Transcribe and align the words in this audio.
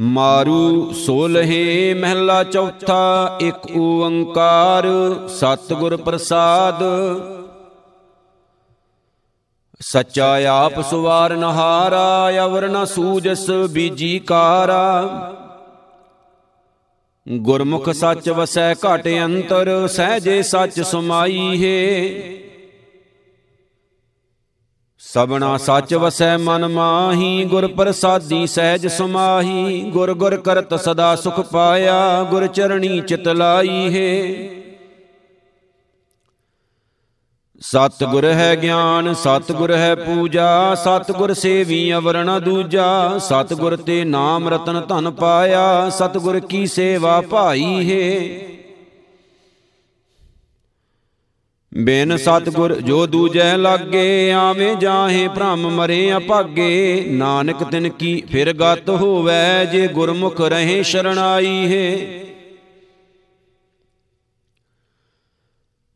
ਮਾਰੂ 0.00 0.92
ਸੋਲਹੇ 0.92 1.94
ਮਹਿਲਾ 1.94 2.44
ਚੌਥਾ, 2.44 3.38
ਇੱਕ 3.40 3.76
ਓੰਕਾਰ, 3.76 4.86
ਸਤਿਗੁਰ 5.28 5.96
ਪ੍ਰਸਾਦ। 5.96 6.82
ਸੱਚਾ 9.80 10.54
ਆਪ 10.64 10.80
ਸੁਵਾਰ 10.80 11.36
ਨਹਾਰਾ 11.36 12.30
ਅਵਰ 12.44 12.68
ਨ 12.68 12.84
ਸੂਜਸ 12.84 13.50
ਬੀਜੀ 13.50 14.18
ਕਾਰਾ। 14.18 15.02
ਗੁਰਮੁਖ 17.28 17.90
ਸੱਚ 17.90 18.30
ਵਸੈ 18.30 18.74
ਘਟ 18.74 19.08
ਅੰਤਰ, 19.24 19.86
ਸਹਜੇ 19.86 20.42
ਸੱਚ 20.42 20.80
ਸਮਾਈ 20.80 21.64
ਹੈ। 21.64 22.43
ਸਬਣਾ 25.12 25.56
ਸੱਚ 25.56 25.94
ਵਸੈ 25.94 26.36
ਮਨ 26.36 26.66
ਮਾਹੀ 26.68 27.44
ਗੁਰ 27.44 27.66
ਪ੍ਰਸਾਦੀ 27.66 28.46
ਸਹਿਜ 28.46 28.86
ਸਮਾਹੀ 28.86 29.80
ਗੁਰ 29.90 30.14
ਗੁਰ 30.14 30.36
ਕਰਤ 30.36 30.74
ਸਦਾ 30.74 31.16
ਸੁਖ 31.16 31.40
ਪਾਇਆ 31.40 32.22
ਗੁਰ 32.22 32.46
ਚਰਣੀ 32.46 33.00
ਚਿਤ 33.00 33.28
ਲਾਈ 33.28 33.94
ਹੈ। 33.94 34.48
ਸਤ 37.60 38.04
ਗੁਰ 38.04 38.24
ਹੈ 38.24 38.62
ਗਿਆਨ 38.62 39.14
ਸਤ 39.14 39.52
ਗੁਰ 39.52 39.72
ਹੈ 39.72 39.94
ਪੂਜਾ 39.94 40.74
ਸਤ 40.74 41.12
ਗੁਰ 41.12 41.32
ਸੇਵੀ 41.34 41.94
ਅਵਰਣ 41.94 42.40
ਦੂਜਾ 42.40 43.18
ਸਤ 43.18 43.54
ਗੁਰ 43.54 43.76
ਤੇ 43.76 44.04
ਨਾਮ 44.04 44.48
ਰਤਨ 44.48 44.80
ਧਨ 44.80 45.10
ਪਾਇਆ 45.10 45.90
ਸਤ 45.90 46.18
ਗੁਰ 46.18 46.40
ਕੀ 46.40 46.66
ਸੇਵਾ 46.66 47.20
ਭਾਈ 47.20 47.90
ਹੈ। 47.90 48.20
ਬਿਨ 51.76 52.16
ਸਤਗੁਰ 52.16 52.80
ਜੋ 52.80 53.06
ਦੂਜੈ 53.06 53.56
ਲਾਗੇ 53.56 54.32
ਆਵੇਂ 54.32 54.74
ਜਾਹੇ 54.76 55.28
ਭ੍ਰਮ 55.28 55.70
ਮਰੇ 55.70 56.16
ਅਭਾਗੇ। 56.16 57.04
ਨਾਨਕ 57.08 57.64
ਤਿਨ 57.64 57.88
ਕੀ 57.88 58.22
ਫਿਰ 58.32 58.52
ਗਤ 58.52 58.90
ਹੋਵੈ 58.90 59.64
ਜੇ 59.64 59.88
ਗੁਰਮੁਖ 59.88 60.40
ਰਹੇ 60.40 60.82
ਸ਼ਰਣਾਈ 60.82 61.66
ਹੈ। 61.72 62.24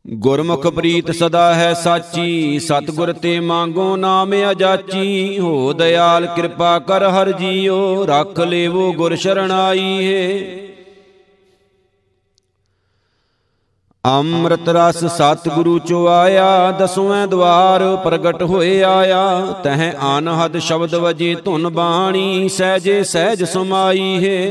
ਗੁਰਮੁਖ 0.07 0.67
ਪ੍ਰੀਤ 0.67 1.11
ਸਦਾ 1.11 1.55
ਹੈ 1.55 1.73
ਸਾਚੀ 1.73 2.59
ਸਤਗੁਰ 2.59 3.13
ਤੇ 3.13 3.39
ਮੰਗੋ 3.39 3.95
ਨਾਮ 3.95 4.33
ਅਜਾਚੀ। 4.51 5.39
ਹੋ 5.39 5.73
ਦਇਆਲ 5.73 6.25
ਕਿਰਪਾ 6.25 6.79
ਕਰ 6.79 7.09
ਹਰ 7.09 7.31
ਜੀਓ 7.31 8.05
ਰੱਖ 8.05 8.39
ਲੇਵੋ 8.39 8.93
ਗੁਰ 8.93 9.15
ਸ਼ਰਣਾਈ 9.15 10.13
ਹੈ। 10.13 10.68
ਅੰਮ੍ਰਿਤ 14.09 14.69
ਰਸ 14.69 15.05
ਸਤਿਗੁਰੂ 15.05 15.79
ਚੋ 15.79 16.07
ਆਇਆ, 16.07 16.71
ਦਸਵੇਂ 16.71 17.27
ਦਵਾਰ 17.27 17.83
ਪ੍ਰਗਟ 18.03 18.43
ਹੋਏ 18.43 18.81
ਆਇਆ। 18.83 19.41
ਤਹ 19.63 19.91
ਆਨਹਦ 19.99 20.57
ਸ਼ਬਦ 20.57 20.95
ਵਜੇ 20.95 21.35
ਧੁਨ 21.35 21.69
ਬਾਣੀ, 21.69 22.49
ਸਹਿਜੇ 22.49 23.03
ਸਹਿਜ 23.03 23.43
ਸਮਾਈ 23.43 24.25
ਹੈ। 24.25 24.49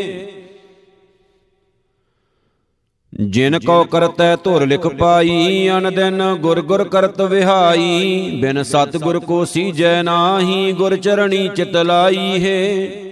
ਜਿਨ 3.20 3.58
ਕੋ 3.58 3.84
ਕਰਤੈ 3.84 4.36
ਧੁਰ 4.36 4.66
ਲਿਖ 4.66 4.86
ਪਾਈ 4.86 5.68
ਅਨ 5.68 5.94
ਦਿਨ 5.94 6.22
ਗੁਰ 6.34 6.60
ਗੁਰ 6.60 6.84
ਕਰਤ 6.84 7.20
ਵਿਹਾਈ। 7.20 8.38
ਬਿਨ 8.42 8.62
ਸਤਿਗੁਰ 8.62 9.18
ਕੋ 9.18 9.44
ਸੀਜੈ 9.44 10.02
ਨਾਹੀ, 10.02 10.72
ਗੁਰ 10.72 10.96
ਚਰਣੀ 10.96 11.48
ਚਿਤ 11.48 11.76
ਲਾਈ 11.76 12.44
ਹੈ। 12.44 13.07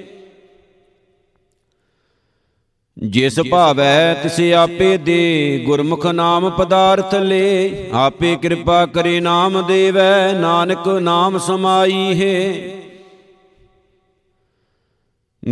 ਜਿਸ 3.02 3.40
ਭਾਵੈ 3.50 4.14
ਤਿਸ 4.14 4.40
ਆਪੇ 4.40 4.96
ਦੇ 4.96 5.62
ਗੁਰਮੁਖ 5.66 6.06
ਨਾਮ 6.06 6.50
ਪਦਾਰਥ 6.50 7.14
ਲੈ। 7.14 7.68
ਆਪੇ 7.92 8.36
ਕਿਰਪਾ 8.36 8.86
ਕਰੇ 8.86 9.20
ਨਾਮ 9.20 9.66
ਦੇਵੈ। 9.66 10.32
ਨਾਨਕ 10.32 10.88
ਨਾਮ 10.88 11.38
ਸਮਾਈ 11.38 12.20
ਹੈ। 12.20 12.54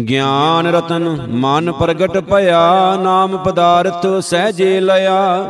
ਗਿਆਨ 0.03 0.67
ਰਤਨ 0.67 1.27
ਮਨ 1.31 1.73
ਪ੍ਰਗਟ 1.73 2.19
ਭਇਆ 2.19 2.97
ਨਾਮ 3.03 3.37
ਪਦਾਰਥ 3.37 4.07
ਸਹਜੇ 4.21 4.81
ਲਿਆ। 4.81 5.45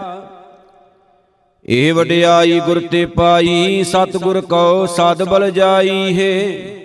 ਇਹ 1.64 1.94
ਵਡਿਆਈ 1.94 2.60
ਗੁਰ 2.60 2.80
ਤੇ 2.80 3.06
ਪਾਈ 3.06 3.84
ਸਤਿਗੁਰ 3.84 4.40
ਕਉ 4.40 4.86
ਸਦ 4.86 5.22
ਬਲ 5.22 5.50
ਜਾਈ 5.50 6.18
ਹੈ। 6.18 6.83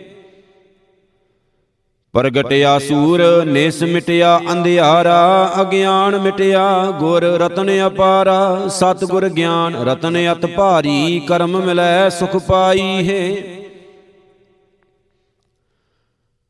ਪ੍ਰਗਟਿਆ 2.20 2.80
ਸੂਰ, 2.80 3.46
ਨਿਸ 3.46 3.84
ਮਿਟਿਆ 3.84 4.42
ਅੰਧਿਆਰਾ, 4.52 5.52
ਅਗਿਆਨ 5.62 6.18
ਮਿਟਿਆ 6.20 6.86
ਗੁਰ 7.00 7.24
ਰਤਨ 7.24 7.88
ਅਪਾਰਾ, 7.88 8.68
ਸਤਿਗੁਰ 8.68 9.30
ਗਿਆਨ 9.30 9.76
ਰਤਨ 9.76 10.32
ਅਤ 10.32 10.46
ਭਾਰੀ, 10.46 11.22
ਕਰਮ 11.28 11.66
ਮਿਲੈ 11.66 12.10
ਸੁਖ 12.10 12.38
ਪਾਈ 12.38 13.10
ਹੈ। 13.10 13.36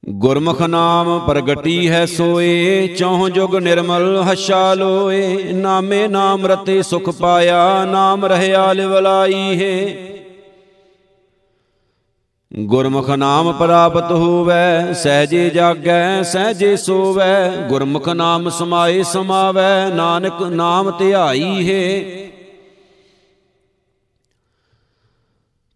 ਗੁਰਮੁਖ 0.10 0.62
ਨਾਮ 0.62 1.20
ਪ੍ਰਗਟੀ 1.20 1.90
ਹੈ 1.90 2.06
ਸੋਏ, 2.06 2.88
ਚੌਹ 2.88 3.30
ਜੁਗ 3.30 3.56
ਨਿਰਮਲ 3.56 4.24
ਹਸ਼ਾ 4.34 4.74
ਲੋਏ, 4.74 5.54
ਨਾਮੇ 5.54 6.08
ਨਾਮ 6.08 6.46
ਰਤੇ 6.46 6.82
ਸੁਖ 6.82 7.10
ਪਾਇਆ, 7.10 7.86
ਨਾਮ 7.86 8.26
ਰਹਿਆ 8.26 8.74
ਲਿਵਲਾਈ 8.74 9.60
ਹੈ। 9.62 9.96
ਗੁਰਮੁਖ 12.66 13.10
ਨਾਮ 13.10 13.54
ਪ੍ਰਾਪਤ 13.54 14.12
ਹੋਵੈ, 14.12 14.94
ਸਹਜੇ 14.94 15.50
ਜਾਗੈ, 15.50 16.22
ਸਹਜੇ 16.22 16.76
ਸੋਵੈ, 16.76 17.52
ਗੁਰਮੁਖ 17.70 18.10
ਨਾਮ 18.10 18.50
ਸਮਾਏ 18.50 19.04
ਸਮਾਵੈ, 19.04 19.90
ਨਾਨਕ 19.90 20.42
ਨਾਮ 20.42 20.92
ਧਿਆਈ 20.92 21.70
ਹੈ। 21.70 22.04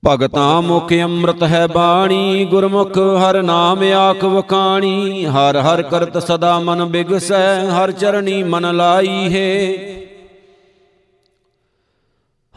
ਭਗਤਾਂ 0.07 0.61
ਮੁਖ 0.61 0.93
ਅੰਮ੍ਰਿਤ 1.03 1.43
ਹੈ 1.43 1.67
ਬਾਣੀ, 1.67 2.45
ਗੁਰਮੁਖ 2.45 2.97
ਹਰ 2.97 3.41
ਨਾਮ 3.41 3.83
ਆਖ 3.83 4.23
ਵਖਾਣੀ, 4.23 5.25
ਹਰ 5.25 5.57
ਹਰ 5.57 5.81
ਕਰਤ 5.81 6.17
ਸਦਾ 6.17 6.59
ਮਨ 6.59 6.85
ਬਿਗਸੈ, 6.85 7.69
ਹਰ 7.69 7.91
ਚਰਣੀ 7.91 8.43
ਮਨ 8.43 8.75
ਲਾਈ 8.75 9.33
ਹੈ। 9.33 10.02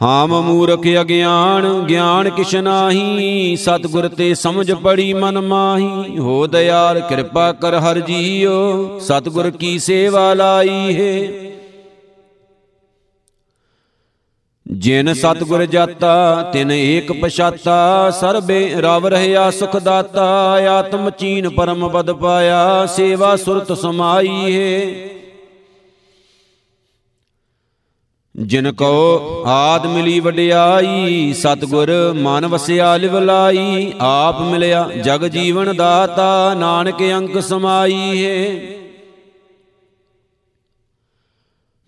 ਹਾਮ 0.01 0.41
ਮੂਰਖ 0.41 0.81
ਅਗਿਆਨ, 1.01 1.85
ਗਿਆਨ 1.89 2.29
ਕਿਛ 2.29 2.55
ਨਾਹੀ, 2.55 3.55
ਸਤਗੁਰ 3.55 4.07
ਤੇ 4.07 4.33
ਸਮਝ 4.33 4.71
ਪੜੀ 4.71 5.13
ਮਨ 5.13 5.39
ਮਾਹੀ। 5.41 6.17
ਹੋ 6.19 6.47
ਦਇਆਲ 6.47 6.99
ਕਿਰਪਾ 6.99 7.51
ਕਰ 7.51 7.75
ਹਰ 7.75 7.99
ਜੀਓ 7.99 8.99
ਸਤਗੁਰ 8.99 9.49
ਕੀ 9.49 9.79
ਸੇਵਾ 9.79 10.33
ਲਾਈ 10.33 10.95
ਹੈ। 10.95 11.29
ਜਿਨ 14.67 15.13
ਸਤਗੁਰ 15.13 15.65
ਜਾਤਾ, 15.65 16.49
ਤਿਨ 16.53 16.71
ਏਕ 16.71 17.11
ਪਛਾਤਾ, 17.11 18.11
ਸਰਬੇ 18.11 18.69
ਰਵ 18.75 19.07
ਰਹਿਆ 19.07 19.51
ਸੁਖ 19.51 19.77
ਦਾਤਾ, 19.77 20.25
ਆਤਮ 20.69 21.09
ਚੀਨ 21.09 21.49
ਪਰਮ 21.49 21.89
ਪਦ 21.89 22.11
ਪਾਇਆ, 22.11 22.85
ਸੇਵਾ 22.85 23.35
ਸੁਰਤ 23.35 23.73
ਸਮਾਈ 23.73 24.55
ਹੈ। 24.55 24.81
ਜਿਨ 28.37 28.71
ਕੋ 28.71 29.43
ਆਦ 29.47 29.85
ਮਿਲੀ 29.85 30.19
ਵਡਿਆਈ, 30.19 31.33
ਸਤਗੁਰ 31.33 31.91
ਮਨ 32.15 32.47
ਵਸਿਆ 32.47 32.97
ਲਿਵਲਾਈ, 32.97 33.93
ਆਪ 33.99 34.41
ਮਿਲਿਆ 34.41 34.89
ਜਗ 35.05 35.25
ਜੀਵਨ 35.27 35.75
ਦਾਤਾ, 35.75 36.53
ਨਾਨਕ 36.53 37.01
ਅੰਕ 37.01 37.39
ਸਮਾਈ 37.39 38.25
ਹੈ। 38.25 38.61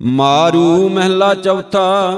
ਮਾਰੂ 0.02 0.90
ਮਹਿਲਾ 0.90 1.34
ਚੌਥਾ, 1.36 2.12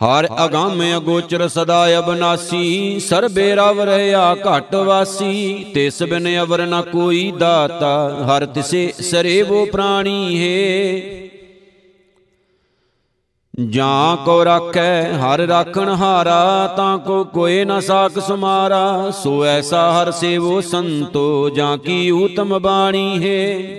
ਹਰ 0.00 0.28
ਅਗੰਮ 0.44 0.82
ਅਗੋਚਰ 0.96 1.48
ਸਦਾ 1.48 1.98
ਅਬਨਾਸੀ, 1.98 3.00
ਸਰਬੇ 3.00 3.54
ਰਵ 3.54 3.80
ਰਹਿਆ 3.80 4.34
ਘਟ 4.34 4.74
ਵਾਸੀ, 4.74 5.64
ਤਿਸ 5.74 6.02
ਬਿਨ 6.02 6.42
ਅਵਰ 6.42 6.66
ਨ 6.66 6.82
ਕੋਈ 6.82 7.32
ਦਾਤਾ, 7.38 8.26
ਹਰ 8.26 8.46
ਤਿਸੇ 8.46 8.92
ਸਰੇਵੋ 9.00 9.64
ਪ੍ਰਾਣੀ 9.66 10.38
ਹੈ। 10.38 11.27
ਜਾਂ 13.66 14.16
ਕੋ 14.16 14.44
ਰਾਖੈ, 14.44 15.12
ਹਰ 15.12 15.38
ਰਾਖਣ 15.38 15.88
ਹਾਰਾ, 15.88 16.74
ਤਾਂ 16.76 16.98
ਕੋ 16.98 17.24
ਕੋਏ 17.24 17.64
ਨ 17.64 17.80
ਸਾਖ 17.80 18.18
ਸੁਮਾਰਾ। 18.18 19.10
ਸੋ 19.10 19.44
ਐਸਾ 19.44 19.92
ਹਰ 19.92 20.10
ਸੇਵੋ 20.10 20.60
ਸੰਤੋ, 20.60 21.50
ਜਾਂ 21.50 21.78
ਕੀ 21.78 22.10
ਊਤਮ 22.10 22.58
ਬਾਣੀ 22.58 23.24
ਹੈ। 23.24 23.78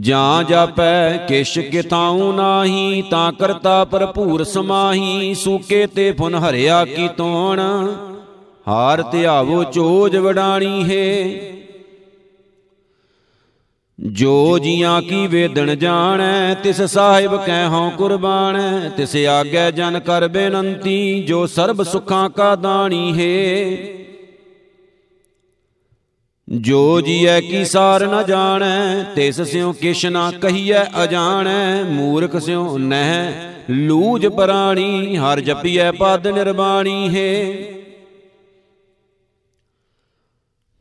ਜਾਂ 0.00 0.44
ਜਾਪੈ, 0.44 1.16
ਕਿਛ 1.16 1.58
ਕਿਤਾਉ 1.58 2.32
ਨਾਹੀ, 2.32 3.02
ਤਾਂ 3.10 3.32
ਕਰਤਾ 3.32 3.84
ਭਰਪੂਰ 3.84 4.44
ਸਮਾਹੀ। 4.44 5.34
ਸੂਕੇ 5.34 5.86
ਤੇ 5.86 6.12
ਫੁਨ 6.12 6.34
ਹਰਿਆ 6.34 6.84
ਕੀ 6.84 7.08
ਤੋਣ, 7.08 7.60
ਹਾਰ 8.68 9.02
ਧਿਆਵੋ 9.02 9.64
ਚੋਜ 9.64 10.16
ਵਡਾਣੀ 10.16 10.84
ਹੈ। 10.84 11.40
ਜੋ 14.00 14.58
ਜੀਆਂ 14.58 15.02
ਕੀ 15.02 15.26
ਵੇਦਣ 15.26 15.74
ਜਾਣੈ, 15.74 16.54
ਤਿਸ 16.54 16.82
ਸਾਹਿਬ 16.82 17.44
ਕਹਿ 17.44 17.66
ਹਉ 17.66 17.90
ਕੁਰਬਾਨੈ। 17.90 18.88
ਤਿਸ 18.88 19.16
ਆਗੇ 19.16 19.72
ਜਨ 19.72 20.00
ਕਰ 20.00 20.28
ਬੇਨੰਤੀ, 20.28 21.22
ਜੋ 21.22 21.46
ਸਰਬ 21.46 21.82
ਸੁਖਾਂ 21.82 22.30
ਕਾ 22.30 22.54
ਦਾਣੀ 22.56 23.12
ਹੈ। 23.12 23.76
ਜੋ 26.48 27.00
ਜੀਐ 27.00 27.40
ਕੀ 27.40 27.64
ਸਾਰ 27.64 28.06
ਨ 28.06 28.26
ਜਾਣੈ, 28.26 29.02
ਤਿਸ 29.14 29.40
ਸਿਉ 29.40 29.72
ਕਿਛ 29.72 30.06
ਨਾ 30.06 30.30
ਕਹੀਐ 30.30 30.84
ਅਜਾਣੈ। 31.04 31.84
ਮੂਰਖ 31.84 32.36
ਸਿਉ 32.36 32.78
ਨਹਿ, 32.78 33.32
ਲੂਜ 33.70 34.26
ਪ੍ਰਾਣੀ, 34.26 35.16
ਹਰ 35.16 35.40
ਜਪੀਐ 35.40 35.90
ਪਦ 35.90 36.26
ਨਿਰਬਾਣੀ 36.26 37.16
ਹੈ। 37.16 37.54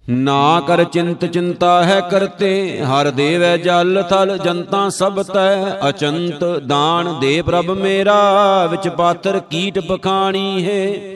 ਨਾ 0.09 0.61
ਕਰ 0.67 0.83
ਚਿੰਤ 0.83 1.25
ਚਿੰਤਾ 1.25 1.83
ਹੈ 1.83 2.01
ਕਰਤੇ, 2.01 2.79
ਹਰ 2.81 3.11
ਦੇਵੈ 3.11 3.57
ਜਲ 3.57 4.03
ਥਲ, 4.09 4.37
ਜਨਤਾ 4.37 4.89
ਸਭ 4.89 5.23
ਤੈ 5.23 5.89
ਅਚੰਤ, 5.89 6.43
ਦਾਨ 6.43 7.19
ਦੇ 7.19 7.41
ਪ੍ਰਭ 7.41 7.69
ਮੇਰਾ, 7.69 8.65
ਵਿੱਚ 8.65 8.87
ਪਾਤਰ 8.87 9.39
ਕੀਟ 9.39 9.79
ਬਖਾਣੀ 9.79 10.65
ਹੈ। 10.65 11.15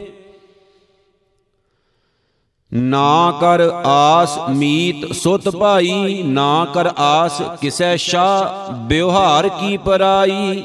ਨਾ 2.74 3.33
ਕਰ 3.41 3.62
ਆਸ 3.86 4.39
ਮੀਤ 4.50 5.13
ਸੁਤ 5.13 5.50
ਭਾਈ, 5.50 6.24
ਨਾ 6.24 6.68
ਕਰ 6.74 6.89
ਆਸ 6.97 7.41
ਕਿਸੈ 7.62 7.95
ਸ਼ਾ 7.95 8.65
ਬਿਵਹਾਰ 8.74 9.50
ਕੀ 9.50 9.77
ਪਰਾਈ। 9.77 10.63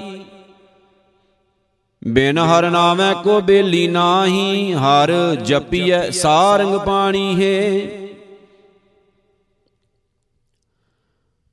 ਬਿਨ 2.04 2.38
ਹਰ 2.38 2.70
ਨਾਮੈ 2.70 3.12
ਕੋ 3.14 3.40
ਬੇਲੀ 3.40 3.86
ਨਾਹੀ, 3.88 4.72
ਹਰ 4.72 5.12
ਜਪੀਐ 5.34 6.10
ਸਾਰੰਗ 6.10 6.74
ਪਾਣੀ 6.76 7.42
ਹੈ। 7.42 8.03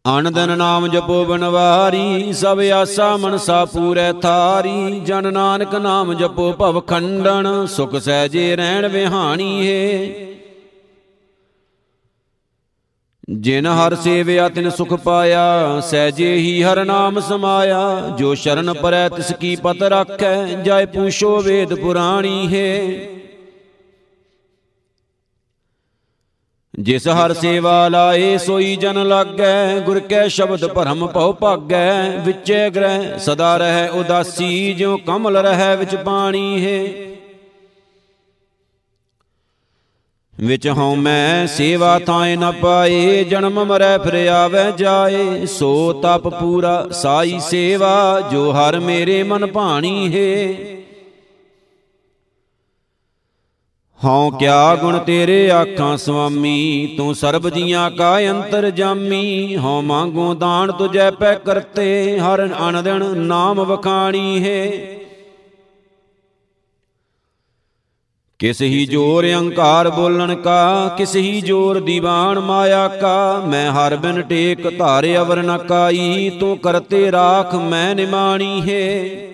ਅਨੰਦਨ 0.05 0.57
ਨਾਮ 0.57 0.87
ਜਪੋ 0.87 1.23
ਬਨਵਾਰੀ, 1.25 2.33
ਸਭ 2.33 2.59
ਆਸਾ 2.73 3.15
ਮਨਸਾ 3.17 3.63
ਪੂਰੈ 3.65 4.11
ਥਾਰੀ। 4.13 4.99
ਜਨ 4.99 5.31
ਨਾਨਕ 5.33 5.75
ਨਾਮ 5.75 6.13
ਜਪੋ 6.13 6.51
ਭਵ 6.51 6.79
ਖੰਡਨ, 6.81 7.65
ਸੁਖ 7.65 7.95
ਸਹਿਜੇ 7.95 8.55
ਰਹਿਣ 8.55 8.87
ਵਿਹਾਣੀ 8.87 9.67
ਹੈ 9.67 10.29
ਜਿਨ 13.29 13.67
ਹਰ 13.67 13.95
ਸੇਵਿਆ 13.95 14.49
ਤਿਨ 14.49 14.69
ਸੁਖ 14.69 14.93
ਪਾਇਆ, 14.93 15.79
ਸਹਿਜੇ 15.81 16.33
ਹੀ 16.35 16.61
ਹਰ 16.63 16.83
ਨਾਮ 16.85 17.19
ਸਮਾਇਆ। 17.19 18.15
ਜੋ 18.17 18.33
ਸ਼ਰਨ 18.35 18.73
ਪਰੈ 18.73 19.07
ਤਿਸ 19.09 19.31
ਕੀ 19.33 19.55
ਪਤ 19.55 19.83
ਰਾਖੈ 19.83 20.35
ਜੈ 20.63 20.85
ਪੂਛੋ 20.85 21.39
ਵੇਦ 21.41 21.73
ਪੁਰਾਣੀ 21.73 22.47
ਹੈ 22.53 22.77
ਜਿਸ 26.81 27.07
ਹਰ 27.07 27.33
ਸੇਵਾ 27.33 27.87
ਲਾਏ 27.87 28.37
ਸੋਈ 28.37 28.75
ਜਨ 28.75 29.07
ਲਾਗੈ। 29.07 29.79
ਗੁਰ 29.79 29.99
ਕੈ 29.99 30.27
ਸ਼ਬਦ 30.27 30.67
ਭਰਮ 30.67 31.07
ਭਉ 31.07 31.33
ਭਾਗੈ। 31.33 32.17
ਵਿਚੇ 32.17 32.69
ਗ੍ਰਹਿ 32.69 33.19
ਸਦਾ 33.19 33.57
ਰਹਿ 33.57 33.89
ਉਦਾਸੀ। 33.89 34.73
ਜਿਉ 34.73 34.97
ਕਮਲ 34.97 35.37
ਰਹਿ 35.37 35.77
ਵਿੱਚ 35.77 35.95
ਪਾਣੀ 35.95 36.65
ਹੈ। 36.65 37.11
ਵਿੱਚ 40.39 40.67
ਹਉ 40.67 40.95
ਮੈਂ 40.95 41.47
ਸੇਵਾ 41.47 41.99
ਥਾਏ 41.99 42.35
ਨ 42.35 42.51
ਪਾਏ। 42.51 43.23
ਜਨਮ 43.23 43.65
ਮਰੈ 43.65 43.97
ਫਿਰ 43.97 44.27
ਆਵੈ 44.27 44.71
ਜਾਏ। 44.71 45.45
ਸੋ 45.45 45.93
ਤਪ 45.93 46.27
ਪੂਰਾ 46.27 46.87
ਸਾਈ 46.91 47.39
ਸੇਵਾ। 47.39 48.21
ਜੋ 48.31 48.51
ਹਰ 48.51 48.79
ਮੇਰੇ 48.79 49.23
ਮਨ 49.23 49.45
ਭਾਣੀ 49.45 50.15
ਹੈ। 50.15 50.53
ਹਉ 54.05 54.31
ਕਿਆ 54.31 54.75
ਗੁਣ 54.75 54.97
ਤੇਰੇ 54.99 55.51
ਆਖਾਂ 55.51 55.97
ਸੁਆਮੀ 55.97 56.93
ਤੂੰ 56.97 57.15
ਸਰਬ 57.15 57.49
ਜੀਆਂ 57.49 57.91
ਕਾ 57.91 58.19
ਅੰਤਰ 58.19 58.69
ਜਾਮੀ। 58.69 59.57
ਹਉ 59.57 59.81
ਮੰਗੋ 59.81 60.33
ਦਾਨ 60.33 60.71
ਤੁਜੈ 60.71 61.11
ਪੈ 61.11 61.33
ਕਰਤੇ 61.35 62.19
ਹਰ 62.19 62.49
ਅਨਦਨ 62.69 63.17
ਨਾਮ 63.17 63.63
ਵਖਾਣੀ 63.63 64.43
ਹੈ। 64.43 64.71
ਕਿਸ 68.39 68.61
ਹੀ 68.61 68.85
ਜੋਰ 68.85 69.27
ਅਹੰਕਾਰ 69.27 69.89
ਬੋਲਣ 69.89 70.35
ਕਾ 70.35 70.95
ਕਿਸ 70.97 71.15
ਹੀ 71.15 71.41
ਜੋਰ 71.41 71.79
ਦੀਵਾਨ 71.79 72.39
ਮਾਇਆ 72.39 72.87
ਕਾ। 72.87 73.43
ਮੈਂ 73.47 73.71
ਹਰ 73.71 73.95
ਬਿਨ 73.95 74.21
ਟੇਕ 74.21 74.77
ਧਾਰੇ 74.77 75.17
ਅਵਰ 75.17 75.43
ਨ 75.43 75.57
ਕਾਈ 75.57 76.31
ਤੂੰ 76.39 76.57
ਕਰਤੇ 76.57 77.11
ਰਾਖ 77.11 77.55
ਮੈਂ 77.55 77.95
ਨਿਮਾਣੀ 77.95 78.61
ਹੈ। 78.69 79.30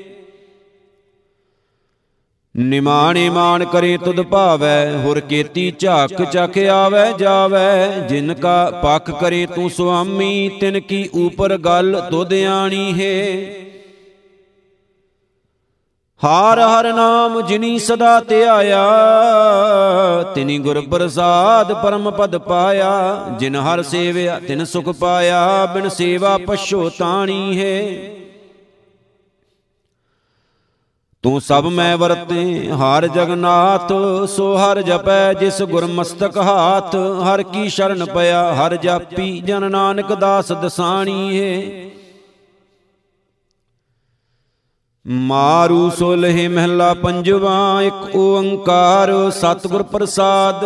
ਨਿਮਾਣੇ 2.60 3.30
ਮਾਨ 3.30 3.66
ਕਰੇ 3.66 3.98
ਤੁਧ 3.98 4.22
ਭਾਵੈ, 4.22 4.92
ਹੁਰ 4.98 5.20
ਕੀਤੀ 5.20 5.72
ਝਾਕ 5.80 6.24
ਚਖ 6.24 6.58
ਆਵੈ 6.72 7.12
ਜਾਵੈ। 7.12 7.88
ਜਿਨ 8.10 8.34
ਕਾ 8.34 8.70
ਪੱਖ 8.84 9.12
ਕਰੇ 9.12 9.46
ਤੂੰ 9.46 9.70
ਸੁਆਮੀ, 9.70 10.50
ਤਿਨ 10.62 10.80
ਕੀ 10.80 11.10
ਉਪਰ 11.14 11.58
ਗੱਲ 11.58 12.02
ਤੁਧ 12.12 12.34
ਆਣੀ 12.34 13.02
ਹੈ। 13.02 13.24
ਹਾਰ 16.24 16.60
ਹਰ 16.60 16.94
ਨਾਮ 16.94 17.42
ਜਿਨੀ 17.42 17.80
ਸਦਾ 17.80 18.20
ਧਿਆਇਆ, 18.20 18.84
ਤਿਨੀ 20.36 20.58
ਗੁਰ 20.60 20.82
ਪ੍ਰਸਾਦ 20.82 21.74
ਪਰਮ 21.74 22.12
ਪਦ 22.12 22.38
ਪਾਇਆ। 22.38 23.26
ਜਿਨ 23.40 23.56
ਹਰ 23.56 23.84
ਸੇਵਿਆ 23.84 24.40
ਤਿਨ 24.40 24.66
ਸੁਖ 24.66 24.90
ਪਾਇਆ, 24.90 25.66
ਬਿਨ 25.66 25.90
ਸੇਵਾ 25.90 26.38
ਪਛੋ 26.38 26.90
ਤਾਣੀ 26.90 27.60
ਹੈ। 27.60 27.84
ਤੂੰ 31.24 31.42
ਸਭ 31.42 31.66
ਮੈਂ 31.66 31.98
ਵਰਤੇ 31.98 32.70
ਹਰ 32.70 33.08
ਜਗਨਾਥ 33.08 33.92
ਸੋ 34.30 34.56
ਹਰ 34.58 34.82
ਜਪੈ 34.82 35.34
ਜਿਸ 35.34 35.62
ਗੁਰ 35.64 35.86
ਮਸਤਕ 35.86 36.38
ਹਾਥ 36.38 36.96
ਹਰ 36.96 37.44
ਕੀ 37.44 37.70
ਸ਼ਰਨ 37.70 38.06
ਪਿਆ 38.06 38.54
ਹਰ 38.54 38.76
ਜਾਪੀ 38.76 39.42
ਜਨ 39.42 39.72
ਨਾਨਕ 39.72 40.14
ਦਾਸ 40.14 40.52
ਦਸਾਣੀ 40.52 41.40
ਹੈ। 41.40 41.90
ਮਾਰੂ 45.06 45.90
ਸੁਲਹਿ 45.90 46.48
ਮਹਿਲਾ 46.48 46.94
ਪੰਜਵਾ 46.94 47.82
ਇੱਕ 47.82 48.16
ਓੰਕਾਰ 48.16 49.12
ਸਤਿਗੁਰ 49.32 49.84
ਪ੍ਰਸਾਦ। 49.84 50.66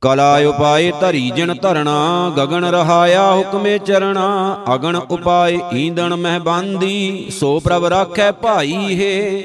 ਕਲਾ 0.00 0.38
ਉਪਾਏ 0.38 0.92
ਧਰੀ 1.00 1.30
ਜਨ 1.30 1.54
ਧਰਣਾ, 1.62 2.32
ਗਗਨ 2.38 2.64
ਰਹਾਇਆ 2.64 3.32
ਹੁਕਮੇ 3.32 3.78
ਚਰਣਾ, 3.78 4.64
ਅਗਣ 4.74 4.96
ਉਪਾਏ 4.96 5.58
ਈਂਦਣ 5.74 6.16
ਮਹਿ 6.16 6.38
ਬਾਂਦੀ, 6.38 7.26
ਸੋ 7.30 7.60
ਪ੍ਰਭ 7.60 7.84
ਰਾਖੈ 7.84 8.32
ਭਾਈ 8.32 9.00
ਹੈ। 9.00 9.42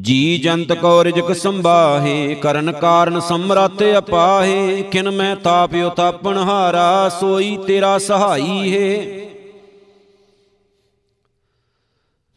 ਜੀ 0.00 0.38
ਜੰਤ 0.38 0.72
ਕੋ 0.72 1.04
ਰਿਜਕ 1.04 1.32
ਸੰਭਾਹੇ, 1.32 2.34
ਕਰਨ 2.34 2.72
ਕਾਰਨ 2.72 3.20
ਸਮਰੱਥ 3.20 3.82
ਅਪਾਹੇ, 3.98 4.82
ਕਿਨ 4.82 5.10
ਮੈਂ 5.10 5.36
ਤਾਪਿਓ 5.36 5.88
ਤਾਪਣ 5.88 6.38
ਹਾਰਾ 6.38 7.08
ਸੋਈ 7.08 7.58
ਤੇਰਾ 7.66 7.98
ਸਹਾਈ 7.98 8.76
ਹੈ। 8.76 9.21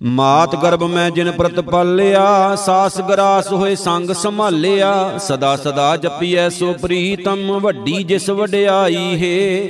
ਮਾਤ 0.03 0.55
ਗਰਭ 0.55 0.83
ਮੈਂ 0.83 1.11
ਜਿਨ 1.11 1.31
ਪ੍ਰਤ 1.31 1.59
ਪਾਲਿਆ, 1.59 2.55
ਸਾਸ 2.55 3.01
ਗਰਾਸ 3.01 3.51
ਹੋਏ 3.51 3.75
ਸੰਗ 3.75 4.11
ਸੰਭਾਲਿਆ, 4.11 5.17
ਸਦਾ 5.17 5.55
ਸਦਾ 5.55 5.97
ਜਪੀਐ 5.97 6.49
ਸੋ 6.49 6.73
ਪ੍ਰੀਤਮ, 6.73 7.51
ਵੱਡੀ 7.59 8.03
ਜਿਸ 8.03 8.29
ਵਡਿਆਈ 8.29 8.95
ਹੈ। 8.95 9.67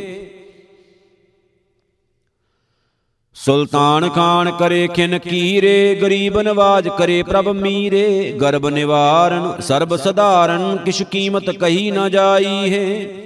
ਸੁਲਤਾਨ 3.33 4.09
ਖਾਨ 4.09 4.51
ਕਰੇ 4.51 4.87
ਖਿਨ 4.87 5.19
ਕੀਰੇ, 5.19 5.95
ਗਰੀਬ 5.95 6.39
ਨਵਾਜ 6.39 6.87
ਕਰੇ 6.87 7.23
ਪ੍ਰਭ 7.23 7.47
ਮੀਰੇ 7.47 8.31
ਗਰਬ 8.41 8.69
ਨਿਵਾਰਨ 8.69 9.61
ਸਰਬ 9.61 9.95
ਸਧਾਰਨ, 9.95 10.77
ਕਿਛ 10.77 11.03
ਕੀਮਤ 11.03 11.49
ਕਹੀ 11.49 11.91
ਨਾ 11.91 12.09
ਜਾਈ 12.09 12.73
ਹੈ। 12.73 13.24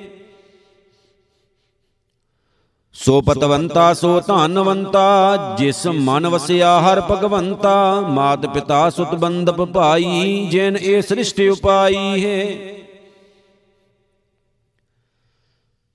ਸੋ 3.06 3.22
ਪਤਵੰਤਾ, 3.22 3.94
ਸੋ 3.94 4.20
ਧਨਵੰਤਾ, 4.20 5.56
ਜਿਸ 5.58 5.88
ਮਨ 5.88 6.28
ਵਸਿਆ 6.28 6.82
ਹਰ 6.82 7.02
ਭਗਵੰਤਾ, 7.02 8.02
ਮਾਤ 8.02 8.46
ਪਿਤਾ 8.46 8.90
ਸੁਤ 8.90 9.16
ਬੰਦਪ 9.16 9.62
ਭਾਈ, 9.62 10.48
ਜਿਨ 10.52 10.78
ਇਹ 10.78 11.02
ਸ੍ਰਿਸ਼ਟ 11.02 11.42
ਉਪਾਈ 11.42 12.26
ਹੈ। 12.26 12.46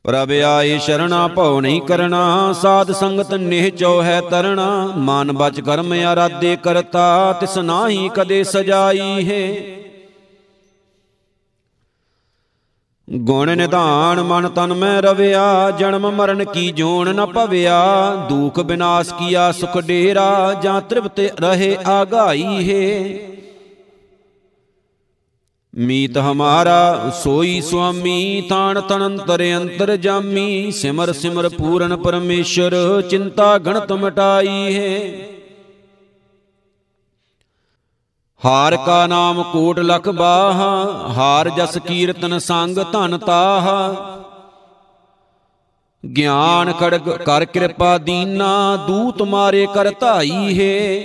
ਪ੍ਰਭ 0.04 0.30
ਆਏ 0.46 0.78
ਸ਼ਰਣਾ, 0.78 1.28
ਭਉ 1.28 1.60
ਨਹੀਂ 1.60 1.80
ਕਰਨਾ 1.82 2.52
ਸਾਧ 2.52 2.92
ਸੰਗਤ 2.92 3.34
ਨਿਹ 3.34 3.70
ਚੋ 3.70 4.02
ਹੈ 4.02 4.20
ਤਰਣਾ, 4.20 4.92
ਮਨ 4.96 5.32
ਬਚ 5.32 5.60
ਕਰਮ 5.60 5.92
ਆਰਾਧੇ 5.92 6.56
ਕਰਤਾ, 6.56 7.32
ਤਿਸ 7.32 7.58
ਨਾਹੀ 7.58 8.10
ਕਦੇ 8.14 8.44
ਸਜਾਈ 8.44 9.30
ਹੈ। 9.30 9.56
ਗੁਣ 13.10 13.56
ਨਿਧਾਨ 13.56 14.22
ਮਨ 14.22 14.48
ਤਨ 14.48 14.74
ਮੈਂ 14.74 15.02
ਰਵਿਆ, 15.02 15.70
ਜਨਮ 15.70 16.10
ਮਰਨ 16.10 16.44
ਕੀ 16.44 16.72
ਜੋਨ 16.72 17.14
ਨ 17.14 17.26
ਭਵਿਆ। 17.26 18.14
ਦੁਖ 18.28 18.60
ਬਿਨਾਸ਼ 18.60 19.14
ਕੀਆ, 19.14 19.52
ਸੁਖ 19.52 19.78
ਡੇਰਾ, 19.78 20.60
ਜਾਂ 20.62 20.80
ਤ੍ਰਿਪਤ 20.80 21.40
ਰਹੇ 21.40 21.76
ਆਗਾਈ 21.86 22.42
ਹੈ। 22.42 23.18
ਮੀਤ 25.74 26.18
ਹਮਾਰਾ, 26.18 27.10
ਸੋਈ 27.24 27.60
ਸੁਆਮੀ, 27.60 28.40
ਤਾਣ 28.48 28.80
ਤਨੰਤਰ 28.80 29.42
ਅੰਤਰ 29.56 29.96
ਜਾਮੀ। 29.96 30.70
ਸਿਮਰ 30.70 31.12
ਸਿਮਰ 31.12 31.48
ਪੂਰਨ 31.48 31.96
ਪਰਮੇਸ਼ਰ, 31.96 33.02
ਚਿੰਤਾ 33.10 33.58
ਗਣਤ 33.58 33.92
ਮਟਾਈ 33.92 34.74
ਹੈ। 34.74 35.00
ਹਾਰ 38.40 38.76
ਕਾ 38.76 39.06
ਨਾਮ 39.06 39.42
ਕੋਟ 39.42 39.78
ਲਖ 39.78 40.08
ਬਾਹ, 40.08 40.58
ਹਾਰ 41.12 41.48
ਜਸ 41.48 41.78
ਕੀਰਤਨ 41.78 42.38
ਸੰਗ 42.38 42.78
ਧਨ 42.92 43.18
ਤਾਹ। 43.18 43.68
ਗਿਆਨ 46.08 46.72
ਖੜਗ 46.72 47.08
ਕਰ 47.10 47.44
ਕਿਰਪਾ 47.44 47.98
ਦੀਨਾ, 47.98 48.76
ਦੂਤ 48.86 49.22
ਮਾਰੇ 49.22 49.66
ਕਰ 49.74 49.90
ਧਾਈ 50.00 50.58
ਹੈ। 50.58 51.00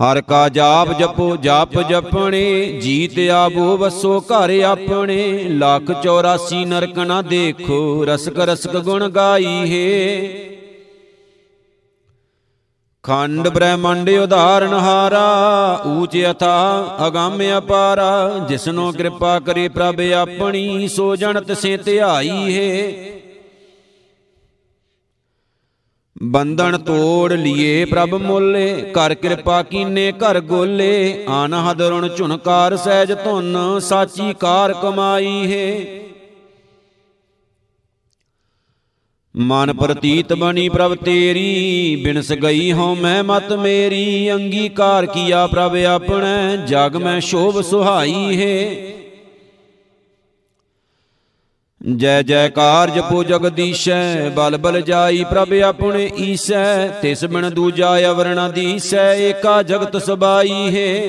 ਹਰ 0.00 0.20
ਕਾ 0.20 0.48
ਜਾਪ 0.48 0.92
ਜਪੋ, 0.98 1.36
ਜਪ 1.36 1.80
ਜਪਣੇ, 1.88 2.72
ਜੀਤ 2.82 3.30
ਆਬੋ 3.30 3.76
ਵਸੋ 3.76 4.20
ਘਰ 4.20 4.60
ਆਪਣੇ। 4.60 5.44
ਲੱਖ 5.44 5.92
84 6.02 6.64
ਨਰਕ 6.64 6.98
ਨਾ 6.98 7.22
ਦੇਖੋ, 7.22 8.04
ਰਸਕ 8.04 8.38
ਰਸਕ 8.38 8.76
ਗੁਣ 8.76 9.08
ਗਾਈ 9.08 9.56
ਹੈ। 9.72 10.65
ਖੰਡ 13.06 13.48
ਬ੍ਰਹਮੰਡ 13.48 14.08
ਉਧਾਰਨ 14.10 14.72
ਹਾਰਾ, 14.72 15.82
ਊਚ 15.86 16.16
ਅਥਾ 16.30 16.96
ਅਗੰਮ 17.06 17.42
ਅਪਾਰਾ, 17.58 18.38
ਜਿਸਨੋ 18.48 18.92
ਕਿਰਪਾ 18.92 19.38
ਕਰੇ 19.40 19.68
ਪ੍ਰਭ 19.68 20.00
ਆਪਣੀ, 20.00 20.88
ਸੋ 20.88 21.16
ਜਨ 21.16 21.40
ਤਿਸੇ 21.40 21.76
ਧਿਆਈ 21.76 22.56
ਹੈ। 22.56 22.92
ਬੰਧਨ 26.22 26.78
ਤੋੜ 26.78 27.32
ਲਿਏ 27.32 27.84
ਪ੍ਰਭ 27.84 28.14
ਮੋਲੇ, 28.14 28.92
ਕਰ 28.94 29.14
ਕਿਰਪਾ 29.14 29.62
ਕੀਨੇ 29.62 30.12
ਘਰ 30.12 30.40
ਗੋਲੇ 30.40 31.24
ਆਨਹਦ 31.28 31.82
ਰੁਣ 31.82 32.08
ਝੁਨਕਾਰ 32.08 32.76
ਸਹਿਜ 32.76 33.12
ਧੁਨ, 33.12 33.78
ਸਾਚੀ 33.80 34.34
ਕਾਰ 34.34 34.72
ਕਮਾਈ 34.72 35.52
ਹੈ। 35.52 35.84
ਮਨ 39.38 39.72
ਪ੍ਰਤੀਤ 39.72 40.32
ਬਣੀ 40.32 40.68
ਪ੍ਰਭ 40.68 40.94
ਤੇਰੀ 40.94 41.96
ਬਿਨਸ 42.04 42.32
ਗਈ 42.32 42.72
ਹਉ 42.72 42.94
ਮੈਂ 42.94 43.24
ਮਤ 43.24 43.52
ਮੇਰੀ, 43.52 44.32
ਅੰਗੀਕਾਰ 44.32 45.06
ਕੀਆ 45.06 45.46
ਪ੍ਰਭ 45.46 45.76
ਆਪਣੇ, 45.76 46.56
ਜਗ 46.66 46.96
ਮੈਂ 46.96 47.20
ਸ਼ੋਭ 47.20 47.60
ਸੁਹਾਈ 47.60 48.36
ਹੈ। 48.36 48.76
ਜੈ 51.96 52.22
ਜੈਕਾਰ 52.22 52.90
ਜਪੋ 52.90 53.24
ਜਗਦੀਸ਼ੈ 53.24 54.28
ਬਲ 54.28 54.56
ਬਲ 54.56 54.80
ਜਾਈ 54.80 55.24
ਪ੍ਰਭ 55.24 55.52
ਆਪਣੇ 55.52 56.10
ਈਸੈ, 56.18 56.88
ਤਿਸ 56.88 57.24
ਬਿਨ 57.24 57.50
ਦੂਜਾ 57.50 58.10
ਅਵਰਣਾ 58.10 58.48
ਦੀਸੈ, 58.48 59.14
ਏਕਾ 59.14 59.62
ਜਗਤ 59.62 59.96
ਸਬਾਈ 59.96 60.76
ਹੈ। 60.76 61.02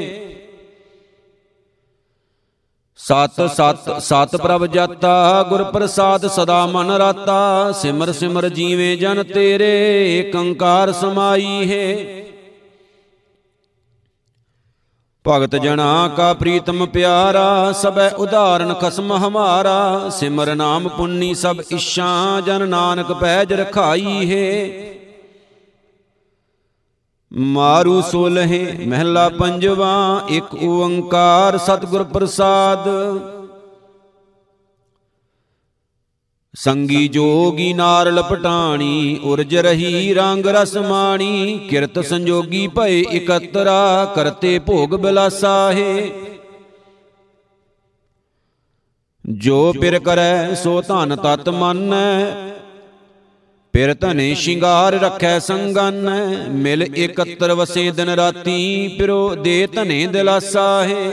ਸਤ 3.00 3.42
ਸਤ 3.52 4.00
ਸਤ 4.00 4.36
ਪ੍ਰਭ 4.36 4.66
ਜਾਤਾ 4.66 5.44
ਗੁਰ 5.44 5.64
ਪ੍ਰਸਾਦ 5.64 6.28
ਸਦਾ 6.28 6.66
ਮਨ 6.66 6.92
ਰਾਤਾ, 6.92 7.72
ਸਿਮਰ 7.72 8.12
ਸਿਮਰ 8.12 8.50
ਜੀਵੇ 8.50 8.96
ਜਨ 8.96 9.24
ਤੇਰੇ, 9.24 10.20
ਏਕੰਕਾਰ 10.20 10.92
ਸਮਾਈ 10.92 11.72
ਹੈ। 11.72 12.24
ਭਗਤ 15.28 15.56
ਜਨਾ 15.56 16.10
ਕਾ 16.18 16.34
ਪ੍ਰੀਤਮ 16.34 16.86
ਪਿਆਰਾ 16.86 17.72
ਸਬੈ 17.72 18.10
ਉਧਾਰਨ 18.10 18.74
ਖਸਮ 18.74 19.14
ਹਮਾਰਾ, 19.14 20.10
ਸਿਮਰ 20.10 20.56
ਨਾਮ 20.56 20.88
ਪੁੰਨੀ 20.88 21.34
ਸਭ 21.34 21.62
ਇਸ਼ਾ 21.72 22.42
ਜਨ 22.46 22.68
ਨਾਨਕ 22.70 23.12
ਪੈਜ 23.14 23.54
ਰਖਾਈ 23.54 24.32
ਹੈ। 24.32 24.68
ਮਾਰੂ 27.32 28.02
ਸੋਲਹਿ 28.02 28.88
ਮਹਿਲਾ 28.88 29.28
ਪੰਜਵਾ, 29.30 30.22
ਇੱਕ 30.30 30.54
ਓੰਕਾਰ 30.56 31.58
ਸਤਿਗੁਰ 31.58 32.04
ਪ੍ਰਸਾਦ। 32.04 32.88
ਸੰਗੀ 36.54 37.08
ਜੋਗੀ 37.08 37.74
ਨਾਰ 37.74 38.12
ਲਪਟਾਣੀ, 38.12 39.20
ਉਰਜ 39.24 39.56
ਰਹੀ 39.56 40.14
ਰੰਗ 40.14 40.48
ਰਸ 40.48 40.76
ਮਾਣੀ, 40.78 41.58
ਕਿਰਤ 41.70 42.00
ਸੰਜੋਗੀ 42.00 42.68
ਭਏ 42.68 43.00
ਇਕਤਰਾ, 43.12 44.06
ਕਰਤੇ 44.16 44.58
ਭੋਗ 44.60 44.96
ਬਿਲਾਸਾ 44.96 45.72
ਹੈ 45.72 46.10
ਜੋ 49.26 49.74
ਪਿਰ 49.74 50.00
ਕਰੈ 50.00 50.54
ਸੋ 50.54 50.82
ਧਨ 50.82 51.16
ਤਤ 51.16 51.50
ਮੰਨੈ 51.50 52.26
ਪਿਰ 53.78 53.94
ਧਨੇ 53.94 54.34
ਸ਼ਿੰਗਾਰ 54.34 54.94
ਰੱਖੈ 54.94 55.40
ਸੰਗਨ, 55.40 56.10
ਮਿਲ 56.50 56.82
ਇਕੱਤਰ 56.82 57.54
ਵਸੇ 57.54 57.92
ਦਿਨ 57.92 58.10
ਰਾਤੀ 58.10 58.88
ਪਿਰੋ 59.00 59.36
ਦੇ 59.36 59.68
ਧਨੇ 59.68 60.08
ਦਿਲਾਸਾ 60.08 60.84
ਹੈ। 60.84 61.12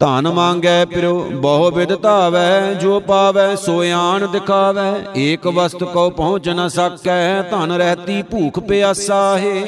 ਧਨ 0.00 0.28
ਮੰਗੈ 0.28 0.84
ਪਿਰੋ 0.84 1.22
ਬਹੁ 1.22 1.70
ਵਿਦ 1.70 1.94
ਧਾਵੈ, 2.02 2.74
ਜੋ 2.74 3.00
ਪਾਵੈ 3.00 3.54
ਸੋ 3.54 3.82
ਆਣ 3.92 4.26
ਦਿਖਾਵੈ, 4.26 4.92
ਏਕ 5.16 5.46
ਵਸਤ 5.46 5.84
ਕੋ 5.84 6.10
ਪਹੁੰਚ 6.10 6.48
ਨ 6.48 6.68
ਸਕੈ, 6.68 7.42
ਧਨ 7.42 7.72
ਰਹਤੀ 7.72 8.22
ਭੂਖ 8.22 8.60
ਪਿਆਸਾ 8.60 9.38
ਹੈ। 9.38 9.66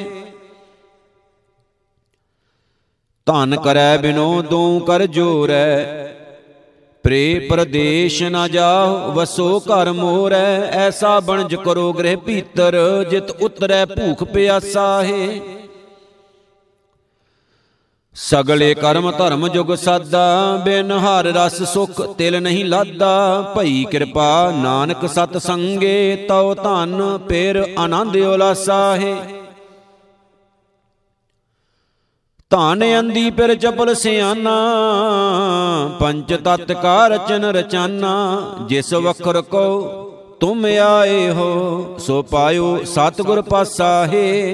ਧਨ 3.26 3.56
ਕਰੈ 3.56 3.97
ਬਿਨੋ, 3.97 4.42
ਦੂ 4.42 4.80
ਕਰ 4.80 5.06
ਜੋਰੈ 5.06 5.85
ਪ੍ਰੇ 7.04 7.46
ਪਰਦੇਸ਼ 7.50 8.23
ਨ 8.23 8.49
ਜਾਓ, 8.49 9.12
ਵਸੋ 9.12 9.61
ਘਰ 9.61 9.92
ਮੋਰੈ, 9.92 10.61
ਐਸਾ 10.61 11.20
ਬਣਜ 11.20 11.54
ਕਰੋ 11.54 11.92
ਗ੍ਰਹਿ 11.92 12.16
ਭੀਤਰ, 12.16 13.04
ਜਿਤ 13.11 13.30
ਉਤਰੈ 13.30 13.84
ਭੂਖ 13.84 14.25
ਪਿਆਸਾ 14.25 15.02
ਹੈ। 15.02 15.40
ਸਗਲੇ 18.14 18.75
ਕਰਮ 18.75 19.11
ਧਰਮ 19.11 19.49
ਜੁਗ 19.49 19.75
ਸਾਦਾ, 19.75 20.62
ਬਿਨ 20.64 20.92
ਹਰ 20.92 21.25
ਰਸ 21.25 21.62
ਸੁਖ 21.62 22.16
ਤਿਲ 22.18 22.42
ਨਹੀਂ 22.42 22.64
ਲਾਦਾ। 22.64 23.42
ਭਈ 23.56 23.84
ਕਿਰਪਾ 23.84 24.52
ਨਾਨਕ 24.62 25.06
ਸਤ 25.06 25.37
ਸੰਗੇ 25.37 26.26
ਤਉ 26.28 26.54
ਧਨ 26.54 27.18
ਪੇਰ 27.28 27.64
ਆਨੰਦ 27.78 28.16
ਉਲਾਸਾ 28.16 28.96
ਹੈ। 28.96 29.43
ਧਨ 32.54 32.84
ਅੰਦੀ 32.99 33.30
ਪਿਰ 33.30 33.54
ਚਪਲ 33.54 33.94
ਸਿਆਨਾ 33.94 34.50
ਪੰਚ 36.00 36.34
ਤਤ 36.34 36.73
ਕਾ 36.73 37.06
ਰਚਨ 37.08 37.44
ਰਚਾਨਾ, 37.44 38.42
ਜਿਸ 38.68 38.92
ਵਖਰ 38.94 39.40
ਕੋ 39.42 39.80
ਤੁਮ 40.40 40.64
ਆਏ 40.64 41.30
ਹੋ, 41.30 41.96
ਸੋ 41.99 42.23
ਪਾਇਓ 42.23 42.84
ਸਤਿਗੁਰ 42.84 43.42
ਪਾਸਾ 43.42 44.06
ਹੈ। 44.06 44.52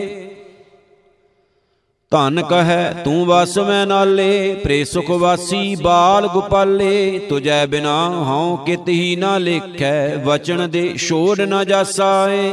ਧਨ 2.10 2.42
ਕਹੈ, 2.42 3.02
ਤੂੰ 3.04 3.26
ਵਸ 3.26 3.58
ਮੈਂ 3.58 3.86
ਨਾਲੇ 3.86 4.54
ਪ੍ਰੇ 4.54 4.84
ਸੁਖ 4.84 5.10
ਵਾਸੀ 5.10 5.74
ਬਾਲ 5.74 6.28
ਗੁਪਾਲੇ, 6.28 7.18
ਤੁਜੈ 7.18 7.66
ਬਿਨਾ 7.66 8.08
ਹਉ 8.08 8.56
ਕਿਤ 8.56 8.88
ਹੀ 8.88 9.16
ਨਾ 9.16 9.38
ਲੇਖੈ, 9.38 10.16
ਵਚਨ 10.16 10.70
ਦੇ 10.70 10.94
ਛੋੜ 10.96 11.40
ਨਾ 11.40 11.64
ਜਾਸਾਏ। 11.64 12.52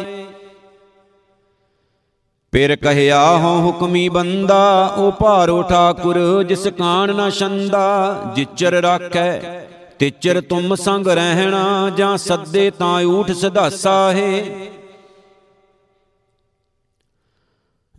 ਪਿਰ 2.52 2.76
ਕਹਿਆ 2.76 3.38
ਹਉ 3.38 3.62
ਹੁਕਮੀ 3.62 4.10
ਬੰਦਾ, 4.10 4.96
ਉਹ 4.98 5.12
ਭਾਰੋ 5.12 5.62
ਠਾਕੁਰ, 5.62 6.44
ਜਿਸ 6.44 6.68
ਕਾਣ 6.68 7.16
ਨਾ 7.16 7.30
ਛੰਦਾ, 7.30 8.22
ਜਿਚਰ 8.36 8.74
ਰਾਖੈ, 8.74 9.42
ਤਿਚਰ 10.00 10.42
ਤੁਮ 10.42 10.76
ਸੰਗ 10.76 11.08
ਰਹਿਣਾ, 11.08 11.92
ਜਾਂ 11.98 12.18
ਸੱਦੇ 12.18 12.72
ਤਾਂ 12.72 13.02
ਊਠ 13.04 13.32
ਸਦਾਸਾ 13.32 14.12
ਹੈ। 14.12 14.44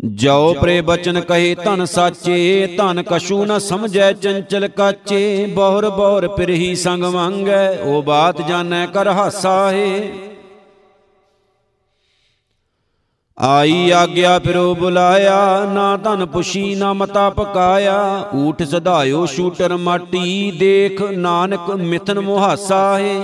ਜੋ 0.05 0.55
ਪ੍ਰੇ 0.61 0.81
ਬਚਨ 0.81 1.21
ਕਹੇ 1.21 1.55
ਧਨ 1.55 1.85
ਸਾਚੇ, 1.85 2.67
ਧਨ 2.79 3.03
ਕਛੂ 3.03 3.45
ਨ 3.45 3.59
ਸਮਝੈ, 3.59 4.13
ਚੰਚਲ 4.13 4.69
ਕਾਚੇ, 4.69 5.47
ਬਹੁਰ 5.47 5.89
ਬਹੁਰ 5.91 6.29
ਪਿਰਹੀ 6.29 6.75
ਸੰਗ 6.75 7.05
ਮੰਗੈ, 7.05 7.79
ਉਹ 7.79 8.03
ਬਾਤ 8.03 8.43
ਜਾਣੈ 8.43 8.87
ਕਰ 8.87 9.09
ਹਾਸਾ 9.09 9.71
ਹੈ। 9.71 10.01
ਆਈ 13.41 13.91
ਆਗਿਆ 13.91 14.39
ਪਿਰੋ 14.39 14.75
ਬੁਲਾਇਆ, 14.75 15.65
ਨਾ 15.73 15.97
ਧਨ 15.97 16.27
ਪੁਸ਼ੀ 16.27 16.75
ਨਾ 16.75 16.93
ਮਤਾ 16.93 17.31
ਪਕਾਇਆ। 17.31 17.99
ਊਠ 18.35 18.63
ਸਧਾਇਓ 18.63 19.27
ਸ਼ੂਟਰ 19.27 19.77
ਮਾਟੀ, 19.77 20.51
ਦੇਖ 20.51 21.03
ਨਾਨਕ 21.03 21.71
ਮਿਥਨ 21.71 22.21
ਮੁਹਾਸਾ 22.21 22.99
ਹੈ। 22.99 23.21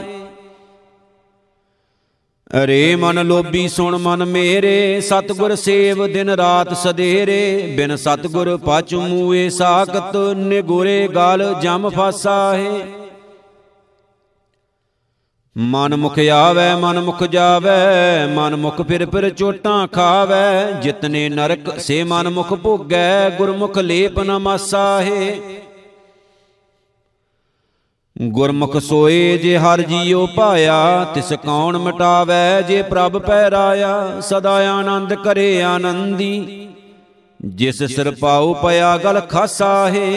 ਅਰੇ 2.65 2.97
ਮਨ 2.97 3.27
ਲੋਭੀ 3.27 3.69
ਸੁਣ 3.69 3.99
ਮਨ 3.99 4.25
ਮੇਰੇ, 4.25 5.01
ਸਤਗੁਰ 5.01 5.55
ਸੇਵ 5.55 6.07
ਦਿਨ 6.07 6.31
ਰਾਤ 6.31 6.77
ਸਦੇਰੇ 6.77 7.75
ਬਿਨ 7.77 7.97
ਸਤਗੁਰ 7.97 8.57
ਪਾਚੂ 8.57 9.01
ਮੂਏ 9.01 9.49
ਸਾਖਤ, 9.49 10.17
ਨਿਗੁਰੇ 10.37 11.09
ਗਾਲ 11.15 11.55
ਜਮ 11.63 11.91
ਫਾਸਾ 11.91 12.55
ਹੈ। 12.55 12.87
ਮਨ 15.57 15.95
ਮੁਖ 15.97 16.19
ਆਵੈ, 16.33 16.75
ਮਨ 16.77 16.99
ਮੁਖ 17.01 17.23
ਜਾਵੈ, 17.25 18.27
ਮਨ 18.27 18.55
ਮੁਖ 18.57 18.81
ਫਿਰ 18.83 19.05
ਫਿਰ 19.07 19.29
ਚੋਟਾਂ 19.31 19.87
ਖਾਵੈ। 19.89 20.71
ਜਿਤਨੇ 20.83 21.29
ਨਰਕ 21.29 21.79
ਸੇ 21.81 22.03
ਮਨ 22.05 22.29
ਮੁਖ 22.29 22.53
ਭੋਗੈ, 22.55 23.31
ਗੁਰਮੁਖ 23.31 23.79
ਲੇਪ 23.79 24.19
ਨ 24.21 24.39
ਮਾਸਾ 24.39 25.01
ਹੈ 25.03 25.37
ਗੁਰਮੁਖ 28.17 28.77
ਸੋਏ 28.79 29.37
ਜੇ 29.39 29.57
ਹਰ 29.59 29.81
ਜੀਉ 29.83 30.27
ਪਾਇਆ 30.27 31.05
ਤਿਸ 31.05 31.33
ਕੌਣ 31.45 31.79
ਮਿਟਾਵੈ 31.79 32.61
ਜੇ 32.61 32.83
ਪ੍ਰਭ 32.83 33.19
ਪੈ 33.19 33.51
ਰਾਇਆ 33.51 34.21
ਸਦਾ 34.21 34.53
ਆਨੰਦ 34.71 35.15
ਕਰੇ 35.15 35.63
ਆਨੰਦੀ, 35.63 36.69
ਜਿਸ 37.41 37.83
ਸਿਰ 37.85 38.11
ਪਾਉ 38.11 38.53
ਪਿਆ 38.55 38.97
ਗਲ 38.97 39.21
ਖਾਸਾ 39.21 39.89
ਹੈ 39.89 40.11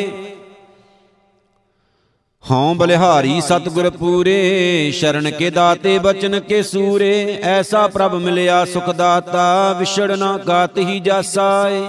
ਹਉ 2.52 2.74
ਬਲਿਹਾਰੀ 2.74 3.42
ਸਤਗੁਰ 3.42 3.90
ਪੂਰੇ, 3.90 4.92
ਸ਼ਰਨ 4.92 5.30
ਕੇ 5.32 5.50
ਦਾਤੇ 5.50 5.98
ਬਚਨ 6.00 6.40
ਕੇ 6.40 6.62
ਸੂਰੇ, 6.64 7.40
ਐਸਾ 7.44 7.88
ਪ੍ਰਭ 7.88 8.14
ਮਿਲਿਆ 8.16 8.66
ਸੁਖ 8.66 8.90
ਦਾਤਾ, 8.90 9.74
ਵਿਛੜ 9.74 10.12
ਨਾ 10.12 10.38
ਗਾਤ 10.38 10.78
ਹੀ 10.78 11.00
ਜਾਸਾਏ। 11.00 11.82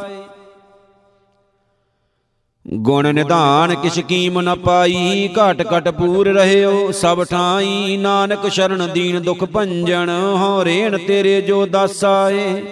ਗੁਣ 2.67 3.13
ਨਿਧਾਨ 3.15 3.75
ਕਿਛ 3.75 3.99
ਕੀਮ 4.01 4.41
ਨ 4.41 4.55
ਪਾਈ, 4.55 5.29
ਘਟ 5.29 5.67
ਘਟ 5.73 5.89
ਪੂਰ 5.89 6.29
ਰਹਿਓ, 6.29 6.91
ਸਭ 6.93 7.25
ਠਾਈ, 7.25 7.97
ਨਾਨਕ 7.97 8.49
ਸ਼ਰਨ 8.49 8.89
ਦੀਨ 8.93 9.23
ਦੁਖ 9.23 9.45
ਭੰਜਨ, 9.45 10.11
ਹਉ 10.37 10.65
ਰੇਣ 10.65 10.99
ਤੇਰੇ 10.99 11.41
ਜੋ 11.41 11.67
ਦਾਸਾਏ। 11.67 12.63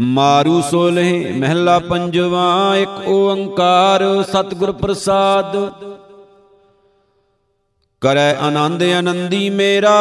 ਮਾਰੂ 0.00 0.60
ਸੋਲੇ 0.60 1.32
ਮਹਿਲਾ 1.32 1.78
ਪੰਜਵਾ, 1.78 2.76
ਇੱਕ 2.76 3.08
ਓੰਕਾਰ 3.08 4.02
ਸਤਿਗੁਰ 4.22 4.72
ਪ੍ਰਸਾਦ। 4.72 5.56
ਕਰੈ 8.00 8.34
ਆਨੰਦ 8.34 8.82
ਆਨੰਦੀ 8.82 9.50
ਮੇਰਾ, 9.50 9.94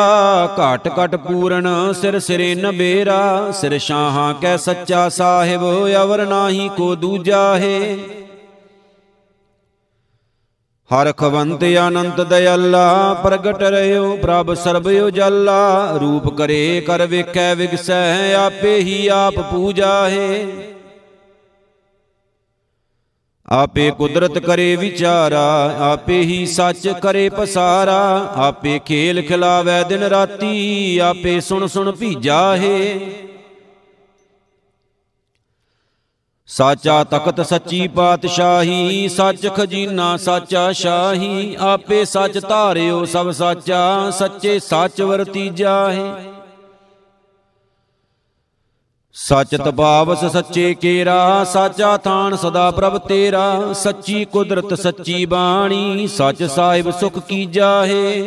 ਘਟ 0.56 0.88
ਘਟ 0.88 1.16
ਪੂਰਨ 1.16 1.68
ਸਿਰ 1.94 2.20
ਸਿਰੇ 2.20 2.56
ਨਬੇਰਾ 2.56 3.52
ਸਿਰ 3.52 3.78
ਸ਼ਾਹਾਂ 3.78 4.34
ਕੈ 4.34 4.58
ਸੱਚਾ 4.58 5.10
ਸਾਹਿਬ, 5.10 5.62
ਅਵਰ 6.04 6.26
ਨਾਹੀ 6.26 6.70
ਕੋ 6.78 6.96
ਦੂਜਾ 6.96 7.56
ਹੈ। 7.56 7.98
ਹਰ 10.94 11.12
ਖਵੰਤ 11.12 11.64
ਅਨੰਤ 11.88 12.22
ਦਇਆਲਾ, 12.22 13.14
ਪ੍ਰਗਟ 13.14 13.64
ਰਹਿਓ 13.64 14.18
ਪ੍ਰਭ, 14.18 14.54
ਸਰਬ 14.54 14.88
ਉਜਲਾ। 14.88 15.98
ਰੂਪ 16.02 16.38
ਕਰੇ, 16.38 16.82
ਕਰ 16.88 17.08
ਵੇਖੈ, 17.08 17.56
ਵਿਗਸੈ, 17.56 18.34
ਆਪੇ 18.34 18.80
ਹੀ 18.80 19.08
ਆਪ 19.08 19.34
ਪੂਜਾ 19.40 20.10
ਹੈ। 20.10 20.46
ਆਪੇ 23.50 23.92
ਕੁਦਰਤ 23.92 24.40
ਕਰੇ 24.40 24.76
ਵਿਚਾਰਾ, 24.76 25.76
ਆਪੇ 25.80 26.22
ਹੀ 26.22 26.46
ਸੱਚ 26.46 26.88
ਕਰੇ 26.88 27.30
ਪਸਾਰਾ। 27.30 28.34
ਆਪੇ 28.36 28.80
ਖੇਲ 28.86 29.22
ਖਿਲਾਵੇ 29.22 29.84
ਦਿਨ 29.90 30.04
ਰਾਤੀ, 30.04 30.98
ਆਪੇ 30.98 31.40
ਸੁਣ 31.40 31.68
ਸੁਣ 31.68 31.92
ਭੀਜਾ 31.92 32.58
ਹੈ। 32.58 33.00
ਸਾਚਾ 36.58 37.04
ਤਖਤ 37.04 37.42
ਸੱਚੀ 37.42 37.88
ਪਾਤਸ਼ਾਹੀ, 37.88 39.08
ਸੱਚ 39.10 39.48
ਖਜ਼ੀਨਾ 39.56 40.18
ਸਾਚਾ 40.18 40.72
ਸ਼ਾਹੀ, 40.72 41.56
ਆਪੇ 41.60 42.06
ਸੱਚ 42.06 42.40
ਧਾਰਿਓ 42.40 43.06
ਸਭ 43.06 43.32
ਸਾਚਾ, 43.32 44.10
ਸੱਚੇ 44.12 44.60
ਸੱਚ 44.60 45.02
ਵਰਤੀਜਾ 45.02 45.92
ਹੈ 45.92 46.24
ਸਚ 49.16 49.56
ਤਪਾਵਸ 49.56 50.26
ਸੱਚੇ 50.34 50.74
ਕੇਰਾ, 50.74 51.44
ਸਾਚਾ 51.44 51.98
ਥਾਨ 51.98 52.36
ਸਦਾ 52.36 52.72
ਪ੍ਰਭ 52.72 52.98
ਤੇਰਾ, 52.98 53.74
ਸੱਚੀ 53.74 54.26
ਕੁਦਰਤ 54.26 54.74
ਸੱਚੀ 54.74 55.26
ਬਾਣੀ, 55.26 56.08
ਸੱਚ 56.08 56.44
ਸਾਹਿਬ 56.44 56.92
ਸੁਖ 56.92 57.20
ਕੀਜਾ 57.20 57.86
ਹੈ 57.86 58.24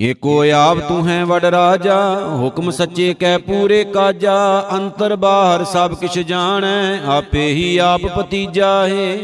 ਏਕੋ 0.00 0.44
ਆਪ 0.54 0.78
ਤੂੰ 0.78 1.08
ਹੈ 1.08 1.24
ਵਡ 1.24 1.44
ਰਾਜਾ, 1.44 2.26
ਹੁਕਮ 2.36 2.70
ਸੱਚੇ 2.70 3.14
ਕੈ 3.14 3.38
ਪੂਰੇ 3.38 3.84
ਕਾਜਾ, 3.84 4.68
ਅੰਤਰ 4.72 5.16
ਬਾਹਰ 5.16 5.64
ਸਭ 5.64 5.94
ਕਿਛ 5.94 6.18
ਜਾਣੈ, 6.18 7.00
ਆਪੇ 7.06 7.52
ਹੀ 7.52 7.76
ਆਪ 7.78 8.00
ਪਤੀਜਾ 8.00 8.86
ਹੈ। 8.88 9.18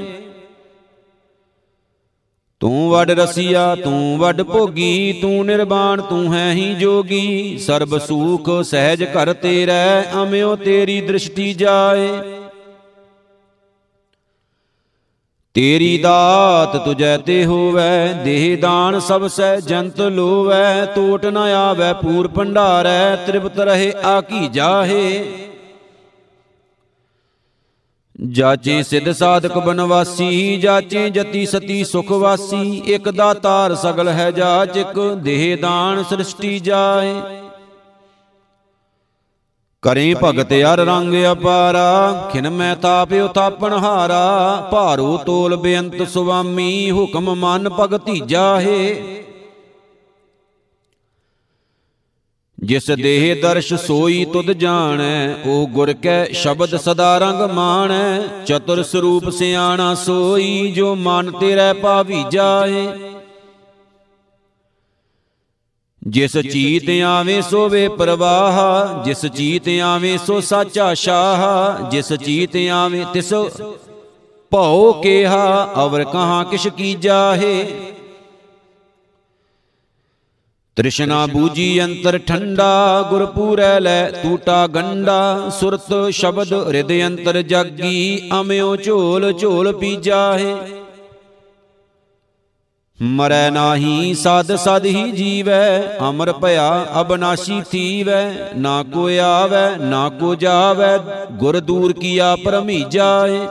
ਤੂੰ 2.61 2.90
ਵਡ 2.90 3.11
ਰਸੀਆ, 3.11 3.75
ਤੂੰ 3.75 4.19
ਵਡ 4.19 4.43
ਭੋਗੀ, 4.43 5.19
ਤੂੰ 5.23 5.47
ਨਿਰਵਾਣ, 5.47 6.00
ਤੂੰ 6.00 6.35
ਹੈ 6.35 6.52
ਹੀ 6.52 6.75
ਜੋਗੀ, 6.75 7.59
ਸਰਬ 7.59 7.99
ਸੂਖ 7.99 8.50
ਸਹਿਜ 8.62 9.04
ਘਰ 9.04 9.33
ਤੇਰੈ, 9.33 10.02
ਅਮਿਓ 10.23 10.57
ਤੇਰੀ 10.57 11.00
ਦ੍ਰਿਸ਼ਟੀ 11.00 11.54
ਜਾਏ। 11.54 12.09
ਤੇਰੀ 15.55 15.99
ਦਾਤ 15.99 16.77
ਤੁਜੈ 16.85 17.17
ਤੇ 17.17 17.45
ਹੋਵੈ, 17.45 18.13
ਦੇਹ 18.25 18.57
ਦਾਨ 18.59 18.99
ਸਭ 19.01 19.27
ਸਹਿ 19.27 19.61
ਜੰਤ 19.61 20.01
ਲੋਵੈ 20.01 20.87
ਟੋਟ 20.87 21.27
ਨ 21.27 21.37
ਆਵੈ, 21.37 21.93
ਪੂਰ 21.93 22.29
ਭੰਡਾਰੈ, 22.29 23.17
ਤ੍ਰਿਪਤ 23.17 23.61
ਰਹੇ 23.61 23.93
ਆਕੀ 24.05 24.49
ਜਾਹੇ। 24.49 25.25
ਜਾਚੇ 28.31 28.83
ਸਿਧ 28.83 29.11
ਸਾਧਕ 29.11 29.59
ਬਨਵਾਸੀ, 29.59 30.57
ਜਾਚੇ 30.57 31.09
ਜਤੀ 31.11 31.47
ਸਤੀ 31.47 31.85
ਸੁਖ 31.85 32.11
ਵਾਸੀ, 32.13 32.83
ਇਕ 32.87 33.09
ਦਾਤਾਰ 33.09 33.75
ਸਗਲ 33.75 34.09
ਹੈ 34.09 34.31
ਜਾਚਕ, 34.31 34.99
ਦੇਹ 35.15 35.57
ਦਾਨ 35.57 36.03
ਸ੍ਰਿਸ਼ਟੀ 36.03 36.59
ਜਾਏ। 36.61 37.15
ਕਰੇ 39.85 40.14
ਭਗਤ 40.23 40.53
ਅਰ 40.53 40.79
ਰੰਗ 40.79 41.14
ਅਪਾਰਾ, 41.33 42.29
ਖਿਨ 42.33 42.50
ਮੈਂ 42.50 42.76
ਤਾਪਿਓ 42.76 43.26
ਤਾਪਣ 43.29 43.73
ਹਾਰਾ, 43.73 44.69
ਭਾਰੂ 44.73 45.17
ਤੋਲ 45.17 45.57
ਬੇਅੰਤ 45.57 46.09
ਸੁਆਮੀ, 46.09 46.91
ਹੁਕਮ 46.91 47.35
ਮਨ 47.35 47.69
ਭਗਤੀ 47.69 48.21
ਜਾਹੇ। 48.21 48.95
ਜਿਸ 52.59 52.91
ਦੇਹ 52.91 53.43
ਦਰਸ਼ 53.43 53.73
ਸੋਈ 53.75 54.25
ਤੁਧ 54.25 54.50
ਜਾਣੈ, 54.50 55.35
ਉਹ 55.47 55.67
ਗੁਰ 55.69 55.93
ਕੈ 55.93 56.25
ਸ਼ਬਦ 56.33 56.76
ਸਦਾ 56.76 57.19
ਰੰਗ 57.19 57.41
ਮਾਣੈ, 57.50 58.20
ਚਤੁਰ 58.47 58.83
ਸਰੂਪ 58.83 59.29
ਸਿਆਣਾ 59.31 59.94
ਸੋਈ, 59.94 60.70
ਜੋ 60.70 60.94
ਮਨ 60.94 61.31
ਤੇਰੇ 61.31 61.73
ਭਾਵੀ 61.73 62.25
ਜਾਏ 62.33 62.87
ਜਿਸ 66.05 66.37
ਚੀਤ 66.43 66.88
ਆਵੇ 67.05 67.40
ਸੋ 67.40 67.69
ਵੇ 67.69 67.87
ਪ੍ਰਵਾਹ 67.88 69.05
ਜਿਸ 69.05 69.25
ਚੀਤ 69.27 69.69
ਆਵੇ 69.85 70.17
ਸੋ 70.27 70.40
ਸਾਚਾ 70.40 70.93
ਸ਼ਾਹ 70.95 71.90
ਜਿਸ 71.90 72.12
ਚੀਤ 72.14 72.57
ਆਵੇ 72.73 73.05
ਤਿਸ 73.12 73.33
ਭਉ 74.53 74.93
ਕੇਹਾ 75.03 75.69
ਅਵਰ 75.85 76.05
ਕਹਾਂ 76.05 76.45
ਕਿਛ 76.45 76.69
ਕੀਜਾਹੇ 76.69 77.64
ਤ੍ਰਿਸ਼ਨਾ 80.77 81.25
ਬੂਜੀ 81.27 81.81
ਅੰਤਰ 81.81 82.19
ਠੰਡਾ 82.19 83.03
ਗੁਰ 83.11 83.25
ਪੂਰੈ 83.27 83.79
ਲੈ 83.81 84.11
ਟੂਟਾ 84.12 84.67
ਗੰਡਾ 84.67 85.51
ਸੁਰਤ 85.51 85.93
ਸ਼ਬਦ 86.12 86.53
ਹਿਰਦ 86.53 86.93
ਅੰਤਰ 87.07 87.43
ਜਾਗੀ 87.43 88.31
ਅਮਿਓ 88.40 88.75
ਝੋਲ 88.77 89.33
ਝੋਲ 89.33 89.73
ਪੀਜਾਹੇ 89.73 90.55
ਮਰੈ 93.02 93.50
ਨਾਹੀ 93.50 94.14
ਸਦ 94.14 94.54
ਸਦ 94.57 94.85
ਹੀ 94.85 95.11
ਜੀਵੈ, 95.12 95.98
ਅਮਰ 96.09 96.33
ਭਇਆ 96.33 96.87
ਅਬਨਾਸ਼ੀ 97.00 97.61
ਥੀਵੈ, 97.70 98.50
ਨਾ 98.57 98.83
ਕੋ 98.83 99.09
ਆਵੈ, 99.22 99.76
ਨਾ 99.76 100.09
ਕੋ 100.09 100.35
ਜਾਵੈ, 100.35 100.98
ਗੁਰ 101.33 101.61
ਦੂਰ 101.61 101.92
ਕੀਆ 101.92 102.37
ਪਰਮੀਜਾਏ 102.37 103.46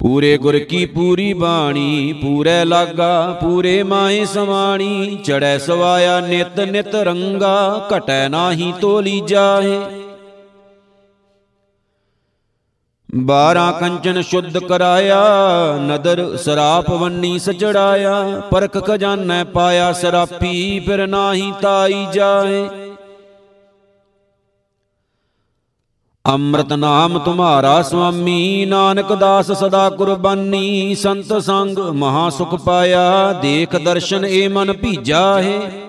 ਪੂਰੇ 0.00 0.36
ਗੁਰ 0.38 0.58
ਕੀ 0.58 0.84
ਪੂਰੀ 0.86 1.32
ਬਾਣੀ, 1.32 2.12
ਪੂਰੇ 2.12 2.64
ਲਾਗਾ, 2.64 3.38
ਪੂਰੇ 3.42 3.82
ਮਾਏ 3.82 4.24
ਸਵਾਣੀ 4.24 5.18
ਚੜੈ 5.24 5.58
ਸਵਾਇਆ 5.58 6.20
ਨਿਤ 6.20 6.60
ਨਿਤ 6.60 6.94
ਰੰਗਾ, 6.94 7.88
ਘਟੈ 7.96 8.28
ਨਾਹੀ 8.28 8.72
ਤੋਲੀ 8.80 9.20
ਜਾਏ। 9.20 9.80
ਬਾਰਾਂ 13.16 13.72
ਕੰਚਨ 13.72 14.22
ਸ਼ੁੱਧ 14.22 14.58
ਕਰਾਇਆ, 14.58 15.24
ਨਦਰ 15.80 16.36
ਸਰਾਪ 16.36 16.90
ਵੰਨੀ 16.90 17.38
ਸਚੜਾਇਆ, 17.38 18.42
ਪਰਖ 18.50 18.86
ਖਜ਼ਾਨੈ 18.86 19.44
ਪਾਇਆ, 19.44 19.92
ਸਰਾਪੀ 19.92 20.80
ਫਿਰ 20.80 21.06
ਨਾਹੀ 21.06 21.52
ਤਾਈ 21.62 22.06
ਜਾਏ। 22.14 22.68
ਅੰਮ੍ਰਿਤ 26.26 26.72
ਨਾਮ 26.72 27.18
ਤੁਮਾਰਾ 27.18 27.82
ਸੁਆਮੀ, 27.82 28.64
ਨਾਨਕ 28.64 29.12
ਦਾਸ 29.12 29.52
ਸਦਾ 29.52 29.90
ਕੁਰਬਾਨੀ, 29.90 30.94
ਸੰਤ 30.94 31.42
ਸੰਗ 31.42 31.78
ਮਹਾ 31.78 32.30
ਸੁਖ 32.30 32.54
ਪਾਇਆ, 32.54 33.32
ਦੇਖ 33.32 33.76
ਦਰਸ਼ਨ 33.76 34.24
ਏ 34.24 34.48
ਮਨ 34.48 34.72
ਭੀਜਾ 34.72 35.42
ਹੈ। 35.42 35.85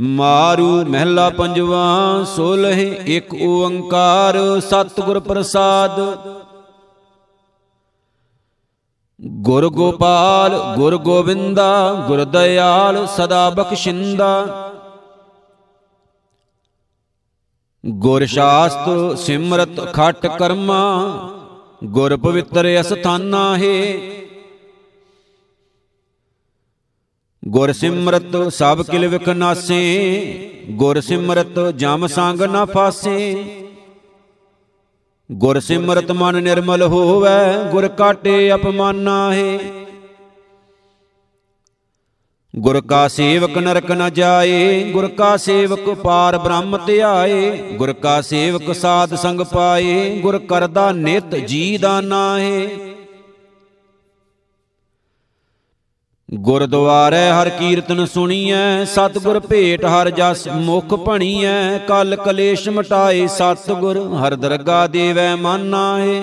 ਮਾਰੂ 0.00 0.84
ਮਹਿਲਾ 0.84 1.30
ਪੰਜਵਾ, 1.30 2.24
ਸੋਲਹਿ 2.36 2.84
ਇੱਕ 3.06 3.34
ਓੰਕਾਰ, 3.42 4.60
ਸਤਿਗੁਰ 4.60 5.20
ਪ੍ਰਸਾਦ। 5.20 6.00
ਗੁਰ 9.20 9.68
ਗੋਪਾਲ, 9.68 10.74
ਗੁਰ 10.76 10.96
ਗੋਬਿੰਦਾ 10.96 11.94
ਗੁਰ 12.08 12.24
ਦਇਆਲ, 12.24 13.06
ਸਦਾ 13.06 13.50
ਬਖਸ਼ਿੰਦਾ। 13.50 14.46
ਗੁਰ 17.86 18.26
ਸ਼ਾਸਤ, 18.26 19.18
ਸਿਮਰਤ, 19.18 19.92
ਖਟ 19.92 20.26
ਕਰਮਾ, 20.26 21.08
ਗੁਰ 21.84 22.16
ਪਵਿੱਤਰ 22.16 22.80
ਅਸਥਾਨਾ 22.80 23.56
ਹੈ। 23.56 23.96
ਗੁਰ 27.48 27.72
ਸਿਮਰਤ 27.72 28.54
ਸਭ 28.54 28.82
ਕਿਲ 28.82 29.08
ਵਿਖ 29.08 29.28
ਨਾਸੇ, 29.28 29.80
ਗੁਰ 30.70 31.00
ਸਿਮਰਤ 31.00 31.58
ਜਮ 31.76 32.06
ਸੰਗ 32.06 32.42
ਨਾ 32.42 32.64
ਫਾਸੇ। 32.64 33.44
ਗੁਰ 35.32 35.60
ਸਿਮਰਤ 35.60 36.12
ਮਨ 36.12 36.42
ਨਿਰਮਲ 36.42 36.82
ਹੋਵੇ, 36.82 37.70
ਗੁਰ 37.70 37.88
ਕਾਟੇ 37.88 38.54
ਅਪਮਾਨਾ 38.54 39.34
ਹੈ। 39.34 39.58
ਗੁਰ 42.56 42.80
ਕਾ 42.80 43.08
ਸੇਵਕ 43.08 43.58
ਨਰਕ 43.58 43.90
ਨ 43.90 44.12
ਜਾਏ, 44.12 44.90
ਗੁਰ 44.90 45.08
ਕਾ 45.08 45.36
ਸੇਵਕ 45.36 45.90
ਪਾਰ 45.90 46.38
ਬ੍ਰਹਮ 46.38 46.78
ਧਿਆਏ। 46.86 47.56
ਗੁਰ 47.72 47.92
ਕਾ 47.92 48.20
ਸੇਵਕ 48.20 48.74
ਸਾਧ 48.74 49.14
ਸੰਗ 49.14 49.40
ਪਾਏ, 49.40 50.20
ਗੁਰ 50.20 50.38
ਕਰਦਾ 50.38 50.92
ਨਿਤ 50.92 51.36
ਜੀ 51.36 51.78
ਦਾਨਾ 51.78 52.40
ਹੈ 52.40 52.93
ਗੁਰਦੁਆਰੇ 56.36 57.28
ਹਰ 57.30 57.48
ਕੀਰਤਨ 57.48 58.04
ਸੁਣੀਐ, 58.06 58.84
ਸਤਿਗੁਰ 58.84 59.38
ਭੇਟ 59.40 59.84
ਹਰ 59.84 60.10
ਜਸ 60.10 60.46
ਮੁਖ 60.56 60.94
ਭਣੀਐ, 60.96 61.78
ਕਲ 61.78 62.16
ਕਲੇਸ਼ 62.16 62.68
ਮਟਾਏ, 62.68 63.26
ਸਤਿਗੁਰ 63.26 63.98
ਹਰ 64.16 64.34
ਦਰਗਾ 64.36 64.86
ਦੇਵੈ 64.86 65.34
ਮਾਨਾ 65.36 65.98
ਹੈ 65.98 66.22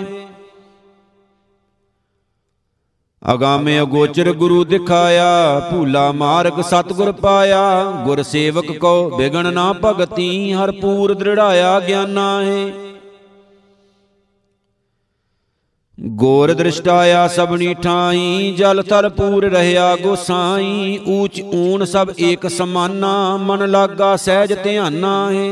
ਅਗਾਮੇ 3.21 3.80
ਅਗੋਚਰ 3.82 4.32
ਗੁਰੂ 4.34 4.63
ਦਿਖਾਇਆ, 4.63 5.60
ਭੂਲਾ 5.71 6.12
ਮਾਰਗ 6.12 6.62
ਸਤਿਗੁਰ 6.62 7.12
ਪਾਇਆ 7.12 7.82
ਗੁਰ 8.06 8.21
ਸੇਵਕ 8.24 8.71
ਕੋ 8.78 9.10
ਬਿਗਣ 9.17 9.52
ਨਾ 9.54 9.71
ਭਗਤੀ, 9.84 10.54
ਹਰ 10.54 10.71
ਪੂਰ 10.71 11.13
ਦ੍ਰਿੜਾਇਆ 11.13 11.80
ਗਿਆਨਾ 11.80 12.41
ਹੈ 12.41 12.90
ਗੋਰ 16.01 16.53
ਦ੍ਰਿਸ਼ਟਾਇਆ 16.53 17.27
ਸਭਨੀ 17.27 17.73
ਠਾਈ 17.73 18.53
ਜਲ 18.57 18.81
ਥਲ 18.81 19.07
ਪੂਰ 19.09 19.43
ਰਹਿਆ 19.45 19.95
ਗੋਸਾਈ 19.95 20.99
ਊਚ 21.07 21.41
ਊਣ 21.43 21.85
ਸਭ 21.85 22.11
ਏਕ 22.19 22.47
ਸਮਾਨਾ 22.47 23.37
ਮਨ 23.37 23.69
ਲਾਗਾ 23.69 24.15
ਸਹਿਜ 24.15 24.53
ਧਿਆਨਾ 24.63 25.29
ਹੈ 25.31 25.51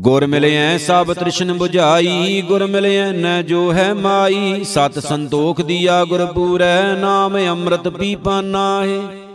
ਗੁਰ 0.00 0.26
ਮਿਲਿਐ 0.26 0.76
ਸਭ 0.78 1.12
ਤ੍ਰਿਸ਼ਨ 1.12 1.50
부ਝਾਈ 1.52 2.42
ਗੁਰ 2.48 2.66
ਮਿਲਿਐ 2.66 3.10
ਨ 3.12 3.42
ਜੋ 3.42 3.72
ਹੈ 3.72 3.92
ਮਾਈ 3.94 4.62
ਸਤ 4.64 4.98
ਸੰਤੋਖ 4.98 5.60
ਦੀਆ 5.60 6.04
ਗੁਰ 6.04 6.24
ਪੂਰੈ 6.26 6.94
ਨਾਮ 6.94 7.36
ਅੰਮ੍ਰਿਤ 7.38 7.88
ਪੀਪਾਨਾ 7.88 8.82
ਹੈ 8.82 9.29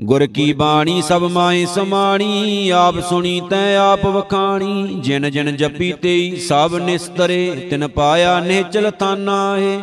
ਗੁਰ 0.00 0.26
ਕੀ 0.26 0.52
ਬਾਣੀ 0.52 1.02
ਸਭ 1.02 1.22
ਮਾਏ 1.22 1.64
ਸਮਾਣੀ, 1.66 2.70
ਆਪ 2.70 2.98
ਸੁਣੀ 3.00 3.40
ਤੈ 3.50 3.76
ਆਪ 3.76 4.06
ਵਖਾਣੀ। 4.06 4.94
ਜਿਨ 4.94 5.30
ਜਿਨ 5.30 5.56
ਜਪੀ 5.56 5.92
ਤੇਈ 5.92 6.36
ਸਭ 6.36 6.76
ਨਿਸਤਰੇ, 6.82 7.68
ਤਿਨ 7.70 7.86
ਪਾਇਆ 7.88 8.38
ਨਿਹਚਲ 8.40 8.90
ਤਾਨਾ 8.90 9.56
ਹੈ 9.56 9.78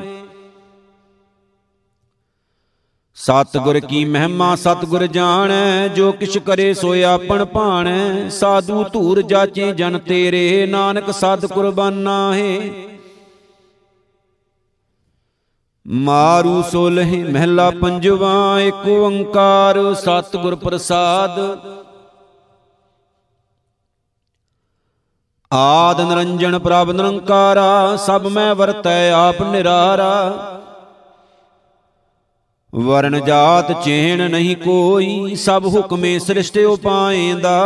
ਸਤਿਗੁਰ 3.17 3.79
ਕੀ 3.79 4.03
ਮਹਿਮਾ 4.05 4.55
ਸਤਿਗੁਰ 4.55 5.05
ਜਾਣੈ, 5.07 5.87
ਜੋ 5.87 6.11
ਕਿਛ 6.11 6.37
ਕਰੇ 6.37 6.73
ਸੋਇ 6.73 7.03
ਆਪਣ 7.03 7.45
ਭਾਣੈ। 7.45 8.29
ਸਾਧੂ 8.29 8.83
ਧੂਰ 8.83 9.21
ਜਾਚੇ 9.21 9.71
ਜਨ 9.71 9.97
ਤੇਰੇ, 9.99 10.65
ਨਾਨਕ 10.65 11.11
ਸਤ 11.11 11.45
ਕੁਰਬਾਨਾ 11.45 12.33
ਹੈ 12.33 12.59
ਮਾਰੂ 15.89 16.61
ਸੋਲਹਿ 16.61 17.23
ਮਹਿਲਾ 17.23 17.71
ਪੰਜਵਾ 17.71 18.59
ਏਕ 18.59 18.87
ਓੰਕਾਰ, 18.87 19.93
ਸਤਿਗੁਰ 19.93 20.55
ਪ੍ਰਸਾਦ। 20.55 21.39
ਆਦ 25.53 26.01
ਨਿਰੰਜਨ 26.01 26.59
ਪ੍ਰਭ 26.59 26.91
ਨਿਰੰਕਾਰਾ, 26.91 27.95
ਸਭ 27.95 28.27
ਮੈਂ 28.27 28.55
ਵਰਤੈ 28.55 29.11
ਆਪ 29.11 29.41
ਨਿਰਾਰਾ। 29.41 30.33
ਵਰਨ 32.75 33.25
ਜਾਤ 33.25 33.83
ਚੇਣ 33.83 34.31
ਨਹੀਂ 34.31 34.55
ਕੋਈ, 34.55 35.35
ਸਭ 35.35 35.65
ਹੁਕਮੇ 35.65 36.19
ਸ੍ਰਿਸ਼ਟ 36.19 36.57
ਉਪਾਏਂਦਾ। 36.57 37.57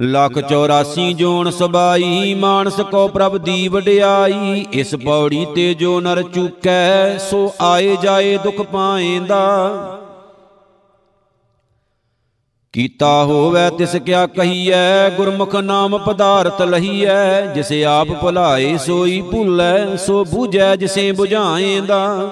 ਲੱਖ 0.00 0.38
84 0.38 1.12
ਜੋਨ 1.12 1.50
ਸਬਾਈ, 1.50 2.34
ਮਾਨਸ 2.34 2.80
ਕੋ 2.80 3.08
ਪ੍ਰਭ 3.08 3.36
ਦੀ 3.36 3.68
ਵਡਿਆਈ, 3.68 4.66
ਇਸ 4.72 4.94
ਪੌੜੀ 4.94 5.46
ਤੇ 5.54 5.74
ਜੋ 5.74 6.00
ਨਰ 6.00 6.22
ਚੁਕੈ, 6.22 7.18
ਸੋ 7.18 7.52
ਆਏ 7.60 7.96
ਜਾਏ 8.02 8.36
ਦੁਖ 8.36 8.60
ਪਾਏਂਦਾ। 8.62 9.38
ਕੀਤਾ 12.72 13.24
ਹੋਵੇ 13.24 13.70
ਤਿਸ 13.78 13.96
ਕਿਆ 13.96 14.26
ਕਹੀਐ, 14.26 15.10
ਗੁਰਮੁਖ 15.10 15.56
ਨਾਮ 15.56 15.98
ਪਦਾਰਥ 15.98 16.62
ਲਹੀਐ, 16.62 17.46
ਜਿਸੇ 17.54 17.84
ਆਪ 17.84 18.08
ਭੁਲਾਏ 18.08 18.76
ਸੋਈ 18.76 19.20
ਭੁੱਲੈ, 19.20 19.96
ਸੋ 19.96 20.24
ਬੂਝੈ 20.24 20.76
ਜਿਸੇ 20.76 21.12
부ਝਾਏਂਦਾ 21.12 22.30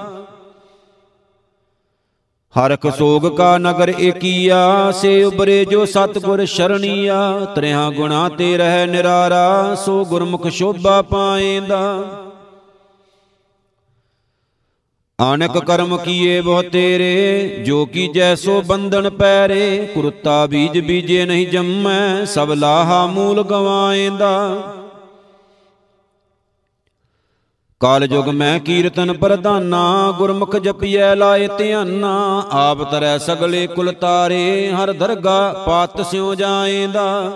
ਹਰਖ 2.56 2.86
ਸੋਗ 2.98 3.26
ਕਾ 3.36 3.56
ਨਗਰ 3.58 3.92
ਏਕੀਆ 4.00 4.90
ਸੇ 4.90 5.22
ਉਬਰੇ 5.24 5.64
ਜੋ 5.64 5.84
ਸਤਗੁਰ 5.84 6.44
ਸ਼ਰਣੀਆ 6.44 7.18
ਤ੍ਰਿਆ 7.54 7.90
ਗੁਣਾ 7.90 8.28
ਤੇ 8.28 8.56
ਰਹਿ 8.58 8.86
ਨਿਰਾਰਾ 8.86 9.74
ਸੋ 9.74 10.04
ਗੁਰਮੁਖ 10.04 10.46
ਸ਼ੋਭਾ 10.48 11.02
ਪਾਏਂਦਾ। 11.02 11.80
ਆਨਕ 15.20 15.58
ਕਰਮ 15.58 15.96
ਕੀਏ 15.96 16.40
ਬਹੁ 16.40 16.62
ਤੇਰੇ 16.62 17.62
ਜੋ 17.66 17.84
ਕੀ 17.86 18.08
ਜੈਸੋ 18.08 18.60
ਬੰਧਨ 18.62 19.10
ਪੈਰੇ 19.10 19.88
ਕੁਰਤਾ 19.94 20.46
ਬੀਜ 20.46 20.78
ਬੀਜੇ 20.78 21.24
ਨਹੀਂ 21.24 21.46
ਜੰਮੈ 21.46 22.24
ਸਭ 22.24 22.52
ਲਾਹਾ 22.52 23.06
ਮੂਲ 23.06 23.42
ਗਵਾਏਂਦਾ। 23.42 24.32
ਕਾਲ 27.80 28.06
ਜੁਗ 28.06 28.28
ਮੈਂ 28.28 28.60
ਕੀਰਤਨ 28.60 29.12
ਪ੍ਰਧਾਨਾ, 29.12 30.14
ਗੁਰਮੁਖ 30.18 30.56
ਜਪੀਐ 30.56 31.14
ਲਾਏ 31.14 31.48
ਧਿਆਨਾ, 31.58 32.42
ਆਪ 32.52 32.90
ਤਰੈ 32.90 33.18
ਸਗਲੇ 33.18 33.66
ਕੁਲ 33.66 33.92
ਤਾਰੇ, 33.92 34.72
ਹਰ 34.72 34.92
ਦਰਗਾ 34.92 35.64
ਪਾਤ 35.66 36.00
ਸਿਉ 36.00 36.34
ਜਾਏਂਦਾ। 36.34 37.32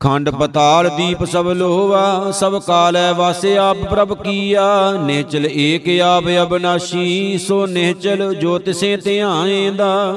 ਖੰਡ 0.00 0.30
ਪਤਾਲ 0.30 0.88
ਦੀਪ 0.88 1.24
ਸਭ 1.24 1.48
ਲੋਵਾ 1.48 2.30
ਸਭ 2.30 2.60
ਕਾਲੈ 2.62 3.12
ਵਾਸੇ 3.12 3.56
ਆਪ 3.58 3.76
ਪ੍ਰਭ 3.90 4.22
ਕੀਆ, 4.22 4.92
ਨੇਚਲ 4.92 5.46
ਏਕ 5.46 6.00
ਆਪ 6.00 6.24
ਅਬਨਾਸ਼ੀ, 6.42 7.38
ਸੋ 7.38 7.66
ਨੇਚਲ 7.66 8.34
ਜੋ 8.34 8.58
ਤਿਸੇ 8.58 8.96
ਧਿਆਏਂਦਾ। 8.96 10.14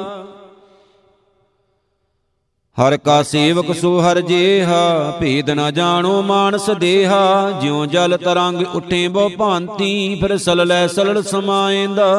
ਹਰ 2.77 2.97
ਕਾ 2.97 3.23
ਸੇਵਕ 3.23 3.71
ਸੋ 3.75 4.01
ਹਰ 4.01 4.19
ਜੇਹਾ, 4.21 5.11
ਭੇਦ 5.19 5.49
ਨਾ 5.49 5.71
ਜਾਣੋ 5.71 6.21
ਮਾਨਸ 6.21 6.69
ਦੇਹਾ, 6.69 7.51
ਜਿਉ 7.61 7.85
ਜਲ 7.85 8.17
ਤਰੰਗ 8.17 8.61
ਉਠੇ 8.75 9.07
ਬਹੁ 9.07 9.29
ਭਾਂਤੀ, 9.29 10.15
ਫਿਰ 10.21 10.37
ਸਲ 10.37 10.67
ਲੈ 10.67 10.87
ਸਲੜ 10.87 11.21
ਸਮਾਏਂਦਾ। 11.21 12.09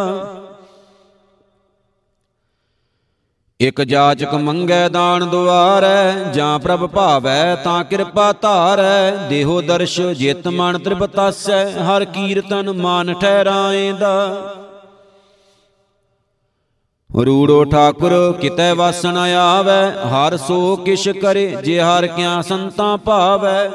ਇਕ 3.61 3.83
ਜਾਚਕ 3.83 4.35
ਮੰਗੈ 4.35 4.89
ਦਾਨ 4.89 5.29
ਦੁਆਰੈ, 5.31 6.33
ਜਾਂ 6.33 6.59
ਪ੍ਰਭ 6.59 6.87
ਭਾਵੈ 6.87 7.55
ਤਾਂ 7.55 7.85
ਕਿਰਪਾ 7.85 8.33
ਧਾਰੈ, 8.33 9.11
ਦੇਹੋ 9.29 9.61
ਦਰਸ਼ 9.61 10.01
ਜਿਤ 10.01 10.49
ਮਨ 10.49 10.79
ਤ੍ਰਿਪਤਾਸੈ, 10.79 11.65
ਹਰ 11.71 12.05
ਕੀਰਤਨ 12.05 12.73
ਮਾਨ 12.73 13.15
ਠਹਿਰਾਏਂਦਾ। 13.15 14.15
ਰੂੜੋ 17.15 17.65
ਠਾਕੁਰ 17.65 18.13
ਕਿਤੈ 18.41 18.73
ਵਾਸਨ 18.75 19.17
ਆਵੈ, 19.19 19.91
ਹਰ 20.11 20.37
ਸੋ 20.37 20.77
ਕਿਛ 20.77 21.09
ਕਰੇ, 21.23 21.47
ਜੇ 21.65 21.81
ਹਰ 21.81 22.07
ਕਿਆ 22.07 22.41
ਸੰਤਾਂ 22.43 22.97
ਭਾਵੈ। 22.99 23.71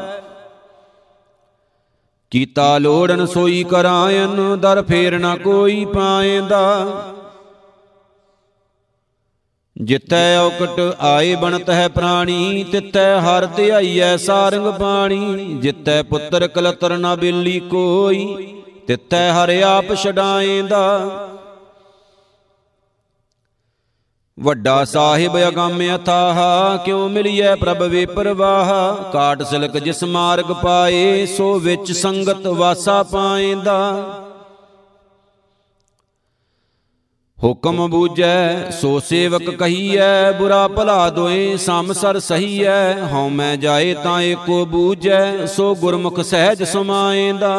ਕੀਤਾ 2.32 2.78
ਲੋੜਨ 2.78 3.26
ਸੋਈ 3.26 3.64
ਕਰਾਇਨ, 3.64 4.58
ਦਰ 4.58 4.82
ਫੇਰ 4.82 5.18
ਨਾ 5.20 5.36
ਕੋਈ 5.36 5.86
ਪਾਏਂਦਾ 5.86 6.86
ਜਿਤੈ 9.76 10.38
ਔਕਟ 10.38 10.80
ਆਏ 11.00 11.36
ਬਣਤ 11.36 11.70
ਹੈ 11.70 11.88
ਪ੍ਰਾਣੀ, 11.88 12.64
ਤਿਤੈ 12.64 13.20
ਹਰ 13.20 13.46
ਧਿਆਈਐ 13.46 14.16
ਸਾਰੰਗ 14.18 14.68
ਬਾਣੀ 14.80 15.58
ਜਿਤੈ 15.62 16.02
ਪੁੱਤਰ 16.04 16.48
ਕਲਤਰ 16.48 16.98
ਨਾ 16.98 17.16
ਬੇਲੀ 17.16 17.60
ਕੋਈ, 17.60 18.54
ਤਿਤੈ 18.88 19.32
ਹਰ 19.32 19.62
ਆਪ 19.64 19.94
ਛਡਾਏਂਦਾ 19.96 20.86
ਵੱਡਾ 24.40 24.84
ਸਾਹਿਬ 24.86 25.38
ਅਗੰਮ 25.38 25.82
ਅਥਾਹ, 25.96 26.38
ਕਿਉ 26.78 27.08
ਮਿਲਿਐ 27.08 27.56
ਪ੍ਰਭ 27.56 27.82
ਵੇ 27.84 28.06
ਪਰਵਾਹ 28.06 28.72
ਕਾਟ 29.12 29.44
ਸਿਲਕ 29.44 29.78
ਜਿਸ 29.78 30.04
ਮਾਰਗ 30.04 30.52
ਪਾਏ, 30.64 31.26
ਸੋ 31.26 31.60
ਵਿੱਚ 31.60 31.92
ਸੰਗਤ 31.92 32.48
ਵਾਸਾ 32.48 33.04
ਪਾਏਂਦਾ। 33.04 33.80
ਹੁਕਮ 37.44 37.88
ਬੂਝੈ, 37.88 38.70
ਸੋ 38.72 39.00
ਸੇਵਕ 39.00 39.50
ਕਹੀਐ, 39.50 40.32
ਬੁਰਾ 40.32 40.68
ਭਲਾ 40.68 41.10
ਦੋਏ 41.10 41.58
ਸੰਸਰ 41.58 42.20
ਸਹੀਐ। 42.20 42.94
ਹਉ 43.14 43.30
ਮੈਂ 43.30 43.56
ਜਾਏ 43.58 43.94
ਤਾਂ 43.94 44.22
ਏਕੋ 44.22 44.66
ਬੂਝੈ, 44.66 45.46
ਸੋ 45.46 45.76
ਗੁਰਮੁਖ 45.76 46.20
ਸਹਿਜ 46.22 46.64
ਸਮਾਏਂਦਾ। 46.64 47.56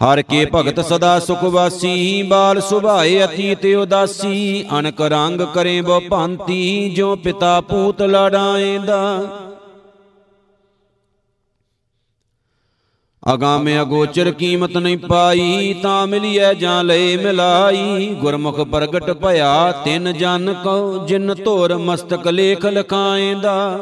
ਹਰ 0.00 0.20
ਕੇ 0.22 0.44
ਭਗਤ 0.54 0.80
ਸਦਾ 0.80 1.18
ਸੁਖ 1.20 1.42
ਵਾਸੀ 1.44 2.22
ਬਾਲ 2.22 2.60
ਸੁਭਾਏ 2.60 3.24
ਅਤੀਤ 3.24 3.66
ਉਦਾਸੀ 3.78 4.64
ਅਨਕ 4.78 5.00
ਰੰਗ 5.00 5.40
ਕਰੇ 5.54 5.80
ਬੋ 5.80 6.00
ਭਾਂਤੀ 6.00 6.90
ਜੋ 6.90 7.16
ਪਿਤਾ 7.16 7.60
ਪੂਤ 7.60 8.02
ਲੜਾਏਂਦਾ। 8.02 9.00
ਅਗਾਮੇ 13.34 13.80
ਅਗੋਚਰ 13.80 14.30
ਕੀਮਤ 14.30 14.76
ਨਹੀਂ 14.76 14.98
ਪਾਈ 14.98 15.74
ਤਾਂ 15.82 16.06
ਮਿਲਿਐ 16.06 16.52
ਜਾਂ 16.54 16.82
ਲਏ 16.84 17.16
ਮਿਲਾਈ। 17.16 18.06
ਗੁਰਮੁਖ 18.20 18.60
ਪ੍ਰਗਟ 18.60 19.10
ਭਇਆ 19.12 19.72
ਤਿੰਨ 19.84 20.12
ਜਨ 20.12 20.54
ਕੋ 20.64 21.06
ਜਿਨ 21.06 21.34
ਧੋਰ 21.44 21.76
ਮਸਤਕ 21.78 22.26
ਲੇਖ 22.28 22.66
ਲਖਾਏਂਦਾ। 22.66 23.78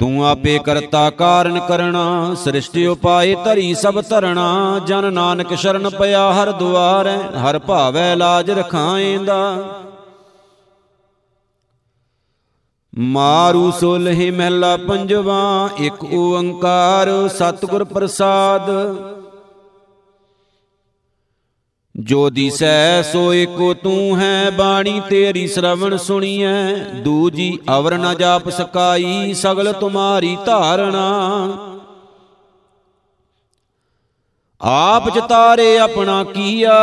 ਤੂੰ 0.00 0.26
ਆਪੇ 0.26 0.58
ਕਰਤਾ 0.58 1.08
ਕਾਰਨ 1.10 1.58
ਕਰਣਾ 1.60 2.34
ਸ੍ਰਿਸ਼ਟਿ 2.34 2.86
ਉਪਾਏ 2.86 3.34
ਧਰੀ 3.44 3.74
ਸਭ 3.74 4.00
ਧਰਣਾ 4.08 4.80
ਜਨ 4.86 5.12
ਨਾਨਕ 5.12 5.54
ਸ਼ਰਨ 5.54 5.88
ਪਿਆ 5.90 6.32
ਹਰ 6.32 6.50
ਦੁਆਰੈ 6.52 7.16
ਹਰ 7.40 7.58
ਭਾਵੈ 7.58 8.14
ਲਾਜ 8.16 8.50
ਰਖਾਏਂਦਾ। 8.50 9.40
ਮਾਰੂ 12.94 13.70
ਸੋਲਹਿ 13.70 14.30
ਮਹਿਲਾ 14.30 14.76
ਪੰਜਵਾ 14.76 15.68
ਇੱਕ 15.78 16.04
ਓੰਕਾਰ 16.04 17.08
ਸਤਿਗੁਰ 17.28 17.84
ਪ੍ਰਸਾਦ। 17.84 18.70
ਜੋ 22.00 22.30
ਦਿਸੈ 22.30 23.02
ਸੋ 23.02 23.34
ਏਕੋ 23.34 23.74
ਤੂੰ 23.74 24.20
ਹੈ 24.20 24.50
ਬਾਣੀ 24.50 25.00
ਤੇਰੀ 25.08 25.46
ਸ਼ਰਵਣ 25.48 25.96
ਸੁਣੀਐ। 25.96 26.74
ਦੂਜੀ 26.74 27.58
ਅਵਰ 27.78 27.98
ਨ 27.98 28.14
ਜਾਪ 28.14 28.48
ਸਕਾਈ, 28.48 29.34
ਸਗਲ 29.34 29.72
ਤੁਮਾਰੀ 29.72 30.36
ਧਾਰਣਾ। 30.46 31.58
ਆਪ 34.60 35.08
ਚਤਾਰੇ 35.10 35.78
ਆਪਣਾ 35.78 36.24
ਕੀਆ, 36.24 36.78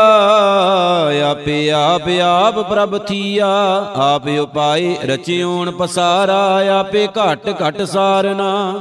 ਆਪੇ 1.32 1.72
ਆਪ 1.72 2.02
ਆਪ 2.24 2.60
ਪ੍ਰਭ 2.70 2.98
ਥੀਆ। 2.98 3.48
ਆਪ 3.96 4.28
ਉਪਾਏ 4.42 4.96
ਰਚਿਓਣ 5.04 5.72
ਪਸਾਰਾ, 5.72 6.62
ਆਪੇ 6.80 7.08
ਘਟ 7.08 7.56
ਘਟ 7.68 7.82
ਸਾਰਨਾ। 7.82 8.74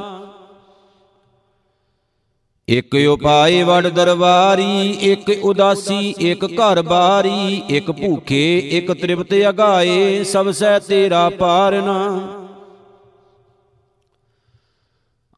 ਇਕ 2.68 2.94
ਉਪਾਏ 3.08 3.62
ਵਡ 3.62 3.86
ਦਰਬਾਰੀ, 3.86 4.90
ਇਕ 5.02 5.28
ਉਦਾਸੀ, 5.44 6.14
ਇਕ 6.20 6.44
ਘਰ 6.44 6.80
ਬਾਰੀ, 6.82 7.62
ਇਕ 7.70 7.90
ਭੂਖੇ, 7.90 8.58
ਇਕ 8.78 8.90
ਤ੍ਰਿਪਤ 8.92 9.34
ਅਗਾਏ, 9.48 10.24
ਸਭ 10.24 10.50
ਸਹਿ 10.50 10.80
ਤੇਰਾ 10.80 11.28
ਪਾਰਨਾ 11.30 11.98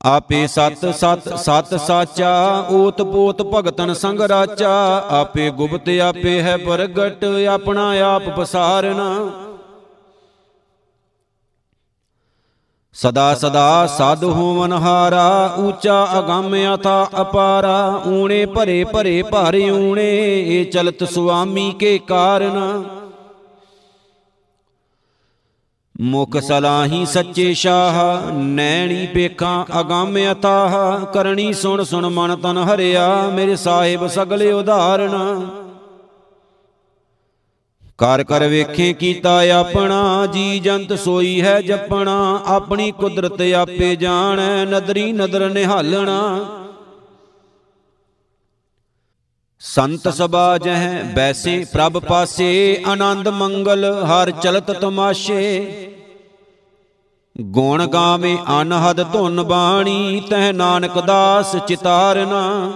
ਆਪੇ 0.04 0.46
ਸਤ 0.46 0.86
ਸਤ 0.94 1.28
ਸਤ 1.36 1.74
ਸਾਚਾ, 1.80 2.32
ਓਤ 2.70 3.02
ਪੋਤ 3.02 3.42
ਭਗਤਨ 3.42 3.92
ਸੰਗ 3.94 4.20
ਰਾਚਾ, 4.20 4.72
ਆਪੇ 5.10 5.50
ਗੁਪਤ, 5.50 5.88
ਆਪੇ 6.02 6.40
ਹੈ 6.42 6.56
ਪ੍ਰਗਟ, 6.56 7.24
ਆਪਣਾ 7.50 7.90
ਆਪ 8.04 8.28
ਪਸਾਰਨਾ। 8.36 9.08
ਸਦਾ 12.94 13.35
ਸਦਾ 13.35 13.87
ਸਾਧ 13.87 14.22
ਹੋਵਨ 14.24 14.72
ਹਾਰਾ 14.72 15.55
ਊਚਾ 15.59 16.07
ਅਗੰਮ 16.18 16.55
ਅਥਾ 16.74 17.09
ਅਪਾਰਾ, 17.20 18.03
ਊਣੇ 18.07 18.44
ਭਰੇ 18.46 18.85
ਭਰੇ 18.85 19.22
ਭਾਰੇ 19.22 19.68
ਊਣੇ 19.70 20.09
ਇਹ 20.40 20.64
ਚਲਤ 20.64 21.05
ਸੁਆਮੀ 21.05 21.70
ਕੇ 21.70 21.98
ਕਾਰਨ। 21.98 22.85
ਮੁਖ 26.01 26.37
ਸਲਾਹੀ 26.38 27.05
ਸੱਚੇ 27.07 27.53
ਸ਼ਾਹ, 27.55 28.33
ਨੈਣੀ 28.33 29.07
ਪੇਖਾਂ 29.07 29.81
ਅਗੰਮ 29.81 30.18
ਅਥਾਹ, 30.33 31.05
ਕਰਨੀ 31.05 31.53
ਸੁਣ 31.53 31.85
ਸੁਣ 31.85 32.09
ਮਨ 32.09 32.37
ਤਨ 32.37 32.59
ਹਰਿਆ, 32.59 33.09
ਮੇਰੇ 33.35 33.57
ਸਾਹਿਬ 33.57 34.07
ਸਗਲੇ 34.07 34.53
ਉਧਾਰਨ 34.53 35.16
ਕਰ 37.98 38.24
ਕਰ 38.24 38.46
ਵੇਖੇ 38.48 38.92
ਕੀਤਾ 38.92 39.42
ਆਪਣਾ, 39.54 40.26
ਜੀ 40.26 40.61
ਜੰਤ 40.61 40.92
ਸੋਈ 40.92 41.40
ਹੈ 41.40 41.61
ਜਪਣਾ, 41.61 42.42
ਆਪਣੀ 42.46 42.92
ਕੁਦਰਤ 42.92 43.42
ਆਪੇ 43.56 43.96
ਜਾਣੈ, 43.96 44.64
ਨਦਰੀ 44.64 45.12
ਨਦਰ 45.12 45.50
ਨਿਹਾਲਣਾ। 45.50 46.46
ਸੰਤ 49.61 50.08
ਸਭਾ 50.08 50.58
ਜਹ 50.58 51.04
ਬੈਸੇ, 51.14 51.66
ਪ੍ਰਭ 51.72 51.98
ਪਾਸੇ, 51.98 52.82
ਆਨੰਦ 52.87 53.28
ਮੰਗਲ, 53.28 54.04
ਹਰ 54.04 54.30
ਚਲਤ 54.30 54.70
ਤਮਾਸ਼ੇ। 54.70 55.66
ਗੁਣ 57.40 57.87
ਗਾਵੇ 57.87 58.38
ਅਨਹਦ 58.62 59.12
ਧੁਨ 59.12 59.42
ਬਾਣੀ, 59.42 60.22
ਤਹ 60.30 60.52
ਨਾਨਕ 60.52 61.00
ਦਾਸ 61.00 61.56
ਚਿਤਾਰਨਾ। 61.56 62.72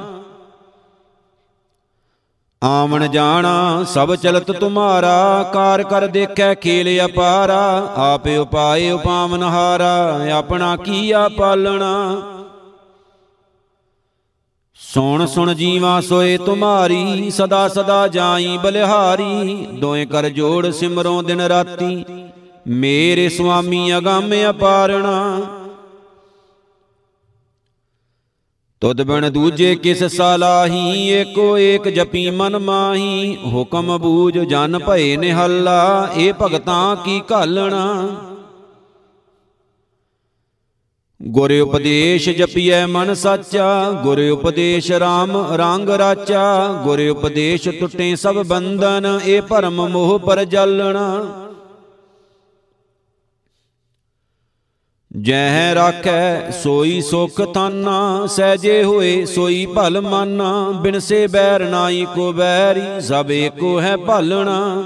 ਆਵਣ 2.63 3.09
ਜਾਣਾ, 3.09 3.85
ਸਭ 3.85 4.15
ਚਲਤ 4.15 4.51
ਤੁਮਾਰਾ, 4.51 5.51
ਕਾਰ 5.53 5.83
ਕਰ 5.83 6.07
ਦੇਖੈ 6.07 6.55
ਖੇਲ 6.55 7.05
ਅਪਾਰਾ, 7.05 7.93
ਆਪੇ 7.97 8.37
ਉਪਾਏ 8.37 8.91
ਉਪਾਵਨ 8.91 9.43
ਹਾਰਾ, 9.43 10.21
ਆਪਣਾ 10.35 10.77
ਕੀਆ 10.77 11.29
ਪਾਲਣਾ? 11.29 12.23
ਸੁਣ 14.77 15.27
ਸੁਣ 15.27 15.55
ਜੀਵਾ 15.55 16.01
ਸੋਏ 16.01 16.39
ਤੁਮਾਰੀ, 16.39 17.31
ਸਦਾ 17.31 17.69
ਸਦਾ 17.69 18.09
ਜਾਈ 18.09 18.59
ਬਲਿਹਾਰੀ, 18.59 19.67
ਦੋਏ 19.73 20.05
ਕਰ 20.05 20.29
ਜੋੜ 20.29 20.71
ਸਿਮਰੋਂ 20.71 21.23
ਦਿਨ 21.23 21.41
ਰਾਤੀ, 21.41 22.05
ਮੇਰੇ 22.67 23.29
ਸੁਆਮੀ 23.29 23.97
ਅਗੰਮ 23.97 24.33
ਅਪਾਰਣਾ। 24.51 25.41
ਤੁਧ 28.83 29.03
ਬਣ 29.03 29.31
ਦੂਜੇ 29.31 29.75
ਕਿਸ 29.75 30.05
ਸਾਲਾਹੀ, 30.05 31.09
ਏਕੋ 31.09 31.59
ਏਕ 31.59 31.89
ਜਪੀ 31.89 32.31
ਮਨ 32.31 32.59
ਮਾਹੀ। 32.59 33.37
ਹੁਕਮ 33.47 33.99
ਬੂਝ 33.99 34.39
ਜਨ 34.39 34.79
ਭਏ 34.79 35.17
ਨਿਹੱਲਾ, 35.17 36.09
ਇਹ 36.17 36.33
ਭਗਤਾਂ 36.43 36.97
ਕੀ 36.97 37.23
ਘਾਲਣਾ? 37.33 38.09
ਗੁਰ 41.23 41.53
ਉਪਦੇਸ਼ 41.61 42.29
ਜਪੀਐ 42.29 42.87
ਮਨ 42.87 43.15
ਸਾਚਾ, 43.15 43.91
ਗੁਰ 43.91 44.21
ਉਪਦੇਸ਼ 44.31 44.93
RAM 44.93 45.37
ਰੰਗ 45.53 45.89
ਰਾਚਾ। 45.91 46.73
ਗੁਰ 46.85 47.09
ਉਪਦੇਸ਼ 47.11 47.69
ਟੁੱਟੇ 47.69 48.17
ਸਭ 48.17 48.43
ਬੰਧਨ, 48.47 49.21
ਇਹ 49.25 49.43
ਭਰਮ 49.43 49.89
ਮੋਹ 49.89 50.19
ਪਰ 50.19 50.45
ਜਲਣਾ। 50.45 51.25
ਜਹ 55.21 55.75
ਰਾਖੈ, 55.75 56.51
ਸੋਈ 56.51 57.01
ਸੁਖ 57.01 57.41
ਤਾਨਾ, 57.41 58.27
ਸਹਜੇ 58.27 58.85
ਹੋਏ 58.85 59.25
ਸੋਈ 59.25 59.67
ਭਲ 59.67 60.01
ਮਾਨਾ 60.01 60.71
ਬਿਨਸੇ 60.71 61.27
ਬੈਰ 61.27 61.61
ਨਾਈ 61.61 62.07
ਕੋ 62.15 62.33
ਬੈਰੀ, 62.33 63.01
ਸਭ 63.01 63.31
ਏਕੋ 63.31 63.81
ਹੈ 63.81 63.97
ਭਾਲਣਾ। 63.97 64.83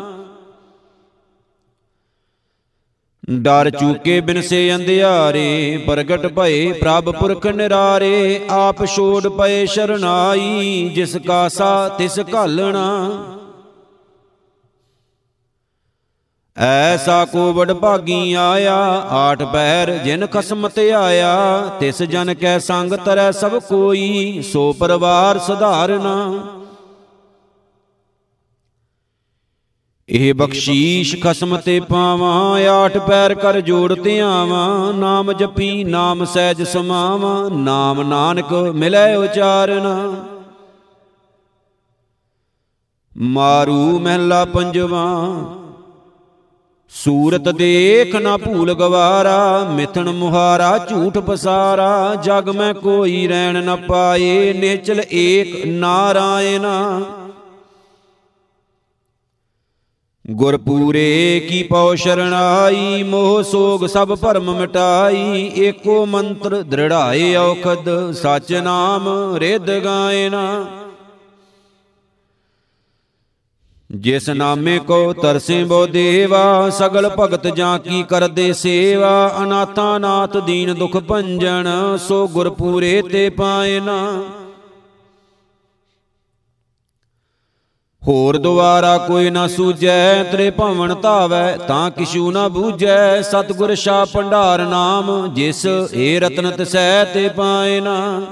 ਡਰ 3.31 3.71
ਚੂਕੇ 3.71 4.21
ਬਿਨਸੇ 4.21 4.75
ਅੰਧਿਆਰੇ, 4.75 5.85
ਪ੍ਰਗਟ 5.87 6.27
ਭਏ 6.27 6.73
ਪ੍ਰਭ 6.73 7.11
ਪੁਰਖ 7.11 7.47
ਨਿਰਾਰੇ, 7.47 8.41
ਆਪ 8.51 8.85
ਛੋੜ 8.85 9.29
ਪਏ 9.29 9.67
ਸ਼ਰਨਾਈ, 9.67 10.91
ਜਿਸ 10.95 11.17
ਕਾ 11.17 11.49
ਸਾ 11.49 11.89
ਤਿਸ 11.89 12.19
ਘਾਲਣਾ। 12.35 13.11
ਐਸਾ 16.57 17.25
ਕੋ 17.25 17.53
ਵਡ 17.53 17.73
ਭਾਗੀ 17.73 18.33
ਆਇਆ, 18.33 18.77
ਆਠ 19.11 19.43
ਪੈਰ 19.43 19.91
ਜਿਨ 19.99 20.27
ਖਸਮ 20.27 20.69
ਤੇ 20.69 20.93
ਆਇਆ, 20.93 21.67
ਤਿਸ 21.81 22.03
ਜਨ 22.03 22.35
ਕੈ 22.35 22.59
ਸੰਗ 22.59 22.93
ਤਰੈ 22.93 23.31
ਸਭ 23.31 23.59
ਕੋਈ, 23.59 24.43
ਸੋ 24.53 24.73
ਪਰਵਾਰ 24.73 25.39
ਸੁਧਾਰਨਾ। 25.39 26.33
ਇਹ 30.09 30.35
ਬਖਸ਼ੀਸ਼ 30.35 31.15
ਖਸਮ 31.23 31.57
ਤੇ 31.57 31.81
ਪਾਵਾਂ, 31.81 32.61
ਆਠ 32.69 32.97
ਪੈਰ 32.99 33.35
ਕਰ 33.35 33.61
ਜੋੜ 33.61 33.95
ਤੇ 33.95 34.21
ਆਵਾਂ 34.21 34.93
ਨਾਮ 34.93 35.33
ਜਪੀ, 35.33 35.85
ਨਾਮ 35.85 36.25
ਸਹਿਜ 36.25 36.63
ਸਮਾਵਾਂ, 36.63 37.51
ਨਾਮ 37.51 38.03
ਨਾਨਕ 38.03 38.53
ਮਿਲੈ 38.53 39.17
ਉਚਾਰਨਾ। 39.17 40.25
ਮਾਰੂ 43.17 43.99
ਮਹਿਲਾ 43.99 44.45
ਪੰਜਵਾ 44.45 45.07
ਸੂਰਤ 46.93 47.49
ਦੇਖ 47.49 48.15
ਨਾ 48.17 48.37
ਭੂਲ 48.37 48.73
ਗਵਾਰਾ 48.75 49.65
ਮਿਥਣ 49.71 50.11
ਮੁਹਾਰਾ 50.13 50.77
ਝੂਠ 50.91 51.19
ਪਸਾਰਾ। 51.19 52.15
ਜਗ 52.15 52.49
ਮੈਂ 52.49 52.73
ਕੋਈ 52.75 53.27
ਰਹਿਣ 53.27 53.63
ਨ 53.65 53.77
ਪਾਏ 53.77 54.53
ਨੇਚਲ 54.53 55.03
ਏਕ 55.13 55.67
ਨਾਰਾਇਣਾ 55.67 57.03
ਗੁਰਪੂਰੇ 60.25 61.47
ਕੀ 61.49 61.63
ਪਉ 61.63 61.95
ਸ਼ਰਣਾਈ 61.95 63.03
ਮੋਹ 63.03 63.43
ਸੋਗ 63.43 63.87
ਸਭ 63.87 64.15
ਭਰਮ 64.15 64.53
ਮਿਟਾਈ। 64.59 65.51
ਏਕੋ 65.57 66.05
ਮੰਤਰ 66.07 66.63
ਦ੍ਰਿੜਾਏ 66.63 67.35
ਔਖਦ 67.37 67.91
ਸਚ 68.13 68.53
ਨਾਮ 68.55 69.09
ਰਿਦ 69.37 69.71
ਗਾਇਨਾ 69.85 70.47
ਜਿਸ 73.91 74.29
ਨਾਮੇ 74.29 74.79
ਕੋ 74.79 75.13
ਤਰਸੇ 75.13 75.65
ਬੋ 75.65 75.87
ਦੇਵਾ 75.87 76.71
ਸਗਲ 76.71 77.09
ਭਗਤ 77.09 77.47
ਜਾਂ 77.47 77.79
ਕੀ 77.79 78.03
ਕਰਦੇ 78.03 78.53
ਸੇਵਾ? 78.53 79.35
ਅਨਾਥਾ 79.43 79.99
ਨਾਥ 79.99 80.37
ਦੀਨ 80.37 80.75
ਦੁਖ 80.75 80.97
ਭੰਜਨ 80.97 81.69
ਸੋ 81.99 82.27
ਗੁਰਪੂਰੇ 82.29 83.03
ਤੇ 83.03 83.29
ਪਾਇਨਾ 83.31 84.23
ਹੋਰ 88.03 88.37
ਦੁਆਰਾ 88.37 88.97
ਕੋਈ 88.99 89.31
ਨਾ 89.31 89.47
ਸੂਜੈ 89.49 90.23
ਤ੍ਰੇ 90.25 90.51
ਭਵਨ 90.51 90.95
ਧਾਵੈ 90.95 91.57
ਤਾਂ 91.57 91.91
ਕਿਛੂ 91.91 92.31
ਨਾ 92.31 92.49
ਬੂਝੈ। 92.49 93.23
ਸਤਗੁਰ 93.23 93.75
ਸ਼ਾ 93.75 94.05
ਭੰਡਾਰ 94.05 94.63
ਨਾਮ 94.67 95.35
ਜਿਸ 95.35 95.67
ਏ 95.95 96.19
ਰਤਨ 96.21 96.51
ਤਸੈ 96.51 97.05
ਤੇ 97.05 97.29
ਪਾਇਨਾ 97.29 98.23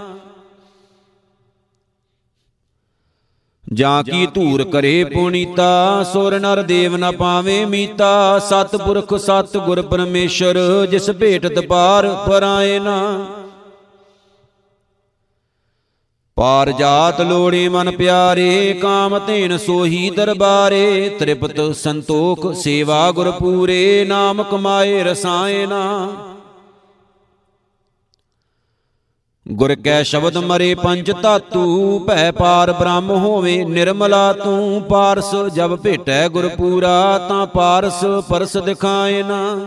ਜਾਂ 3.73 4.03
ਕੀ 4.05 4.27
ਧੂਰ 4.27 4.65
ਕਰੇ 4.65 5.05
ਪੁਨੀਤਾ 5.05 6.03
ਸੁਰ 6.13 6.39
ਨਰ 6.41 6.63
ਦੇਵ 6.63 6.97
ਨ 6.97 7.13
ਪਾਵੇ 7.13 7.65
ਮੀਤਾ। 7.65 8.39
ਸਤਪੁਰਖ 8.39 9.15
ਸਤ 9.15 9.57
ਗੁਰ 9.57 9.83
ਪਰਮੇਸ਼ਰ 9.83 10.87
ਜਿਸ 10.91 11.11
ਭੇਟਤ 11.11 11.59
ਪਾਰ 11.59 12.09
ਪਰਾਏ 12.29 12.79
ਨਾ। 12.79 13.27
ਪਾਰ 16.37 16.71
ਜਾਤ 16.73 17.21
ਲੋੜੇ 17.21 17.69
ਮਨ 17.69 17.91
ਪਿਆਰੇ 17.91 18.79
ਕਾਮ 18.83 19.19
ਧੇਨ 19.27 19.57
ਸੋਹੀ 19.59 20.11
ਦਰਬਾਰੇ। 20.11 21.09
ਤ੍ਰਿਪਤ 21.19 21.77
ਸੰਤੋਖ 21.77 22.55
ਸੇਵਾ 22.55 23.11
ਗੁਰ 23.13 23.31
ਪੂਰੇ। 23.31 24.05
ਨਾਮ 24.09 24.43
ਕਮਾਏ 24.43 25.03
ਰਸਾਇਨਾ 25.03 26.09
ਗੁਰ 29.47 29.75
ਕੈ 29.75 30.03
ਸ਼ਬਦ 30.03 30.37
ਮਰੇ 30.37 30.75
ਪੰਜ 30.75 31.11
ਧਾਤੂ, 31.23 31.99
ਭੈ 31.99 32.31
ਪਾਰ 32.31 32.73
ਬ੍ਰਹਮ 32.73 33.11
ਹੋਵੇ 33.11 33.65
ਨਿਰਮਲਾ, 33.65 34.33
ਤੂੰ 34.33 34.83
ਪਾਰਸ 34.83 35.35
ਜਬ 35.55 35.77
ਭੇਟੈ 35.77 36.29
ਗੁਰ 36.29 36.49
ਪੂਰਾ 36.49 37.19
ਤਾਂ 37.29 37.47
ਪਾਰਸ 37.47 38.05
ਪਰਸ 38.29 38.57
ਦਿਖਾਏ 38.57 39.23
ਨਾ। 39.23 39.59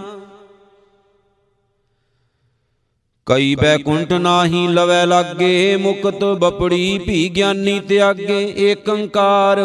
ਕਈ 3.26 3.56
ਬੈਕੁੰਠ 3.56 4.13
ਨਾਹੀ 4.13 4.68
ਲਵੈ 4.68 5.06
ਲਾਗੇ, 5.06 5.76
ਮੁਕਤ 5.76 6.24
ਬਪੜੀ 6.24 6.98
ਭੀ 6.98 7.30
ਗਿਆਨੀ 7.30 7.80
ਤਿਆਗੇ, 7.80 8.54
ਏਕੰਕਾਰ। 8.58 9.60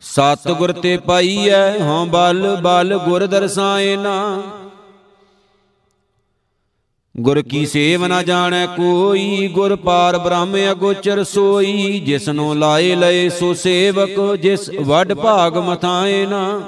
ਸਤ 0.00 0.50
ਗੁਰ 0.50 0.72
ਤੇ 0.72 0.96
ਪਾਈਐ, 0.96 1.78
ਹਉ 1.78 2.04
ਬਲ 2.06 2.56
ਬਲ 2.56 2.98
ਗੁਰ 2.98 3.26
ਦਰਸਾਏ 3.26 3.96
ਨਾ। 3.96 4.42
ਗੁਰ 7.16 7.42
ਕੀ 7.42 7.66
ਸੇਵ 7.66 8.06
ਨਾ 8.06 8.22
ਜਾਣੈ 8.22 8.66
ਕੋਈ 8.66 9.48
ਗੁਰ 9.48 9.76
ਪਾਰ 9.76 10.18
ਬ੍ਰਹਮ 10.18 10.56
ਅਗੋਚਰ 10.70 11.24
ਸੋਈ 11.24 12.00
ਜਿਸਨੂੰ 12.00 12.58
ਲਾਏ 12.58 12.94
ਲਏ 12.94 13.28
ਸੋ 13.28 13.54
ਸੇਵਕ 13.54 14.36
ਜਿਸ 14.36 14.70
ਵੱਡ 14.80 15.12
ਭਾਗ 15.14 15.56
ਮਥਾਏ 15.56 16.26
ਨਾ। 16.26 16.60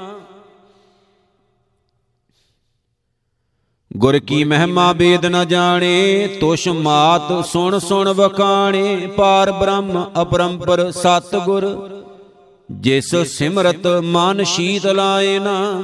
ਗੁਰ 3.96 4.18
ਕੀ 4.18 4.44
ਮਹਿਮਾ 4.44 4.92
ਬੇਦ 4.92 5.26
ਨ 5.26 5.48
ਜਾਣੇ 5.48 6.28
ਤੁਸ਼ 6.40 6.68
ਮਾਤ 6.68 7.46
ਸੁਣ 7.46 7.78
ਸੁਣ 7.78 8.09
ਵਖਾਣੇ 8.09 9.07
ਪਾਰ 9.16 9.52
ਬ੍ਰਹਮ 9.52 10.11
ਅਪਰੰਪਰ 10.22 10.90
ਸਤ 10.90 11.37
ਗੁਰ 11.37 11.90
ਜਿਸ 12.70 13.16
ਸਿਮਰਤ 13.16 13.87
ਮਨ 13.87 14.44
ਸ਼ੀਤ 14.44 14.87
ਲਾਏ 14.87 15.38
ਨਾ। 15.38 15.83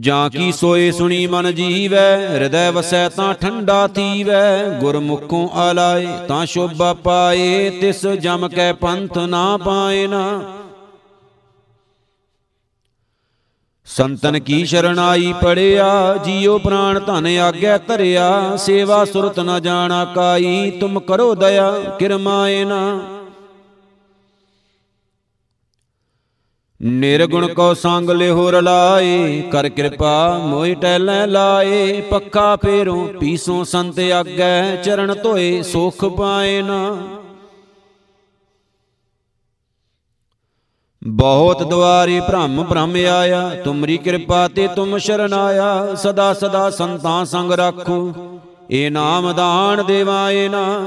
ਜਾਂ 0.00 0.30
ਕੀ 0.30 0.52
ਸੋਏ 0.52 0.90
ਸੁਣੀ 0.90 1.26
ਮਨ 1.26 1.54
ਜੀਵੈ? 1.54 2.28
ਹਿਰਦੈ 2.28 2.70
ਵਸੈ 2.70 3.08
ਤਾਂ 3.08 3.34
ਠੰਡਾ 3.34 3.88
ਥੀਵੈ। 3.88 4.78
ਗੁਰਮੁਖੋਂ 4.80 5.48
ਆਲਾਏ 5.48 6.06
ਤਾਂ 6.28 6.46
ਸ਼ੋਭਾ 6.46 6.94
ਪਾਏ। 6.94 7.70
ਤਿਸ 7.70 8.06
ਜਮ 8.06 8.48
ਕੈ 8.48 8.72
ਪੰਥ 8.72 9.18
ਨਾ 9.18 9.56
ਪਾਏ 9.56 10.06
ਨਾ। 10.06 10.40
ਸੰਤਨ 13.84 14.40
ਕੀ 14.40 14.66
ਸ਼ਰਣਾਈ 14.66 15.34
ਪੜਿਆ? 15.42 16.16
ਜੀਉ 16.24 16.58
ਪ੍ਰਾਣ 16.58 17.00
ਧਨ 17.00 17.26
ਆਗੈ 17.26 17.78
ਧਰਿਆ। 17.78 18.56
ਸੇਵਾ 18.56 19.04
ਸੁਰਤ 19.04 19.40
ਨ 19.40 19.62
ਜਾਣਾ 19.62 20.04
ਕਾਈ। 20.04 20.70
ਤੁਮ 20.70 21.00
ਕਰੋ 21.00 21.34
ਦਇਆ 21.34 21.72
ਕਿਰਮਾਏ 21.98 22.64
ਨਾ। 22.64 23.00
ਨਿਰਗੁਣ 26.82 27.46
ਕੋ 27.54 27.74
ਸੰਗ 27.74 28.10
ਲਿਹੋ 28.10 28.50
ਰਲਾਏ 28.50 29.42
ਕਰ 29.42 29.68
ਕਿਰਪਾ 29.68 30.38
ਮੋਇ 30.38 30.74
ਟੈਲੇ 30.74 31.26
ਲਾਏ 31.26 32.00
ਪੱਕਾ 32.00 32.56
ਫੇਰੋਂ 32.56 33.08
ਪੀਸੋਂ 33.08 33.64
ਸੰਤ 33.64 34.00
ਆਗੈ, 34.00 34.76
ਚਰਨ 34.76 35.14
ਧੋਏ, 35.22 35.62
ਸੁਖ 35.62 36.04
ਪਾਏ 36.04 36.62
ਨਾ। 36.62 36.96
ਬਹੁਤ 41.06 41.62
ਦਵਾਰੀ 41.62 42.20
ਭ੍ਰਮ 42.20 42.64
ਭ੍ਰਮ 42.64 42.96
ਆਇਆ, 43.10 43.62
ਤੁਮਰੀ 43.64 43.96
ਕਿਰਪਾ 43.96 44.48
ਤੇ 44.48 44.68
ਤੁਮ 44.68 44.98
ਸ਼ਰਨ 44.98 45.32
ਆਇਆ, 45.32 45.94
ਸਦਾ 45.94 46.32
ਸਦਾ 46.34 46.70
ਸੰਤਾਂ 46.70 47.24
ਸੰਗ 47.24 47.52
ਰੱਖੋ, 47.52 48.12
ਏ 48.70 48.90
ਨਾਮ 48.90 49.32
ਦਾਨ 49.32 49.84
ਦੇਵਾਏ 49.86 50.48
ਨਾ। 50.48 50.84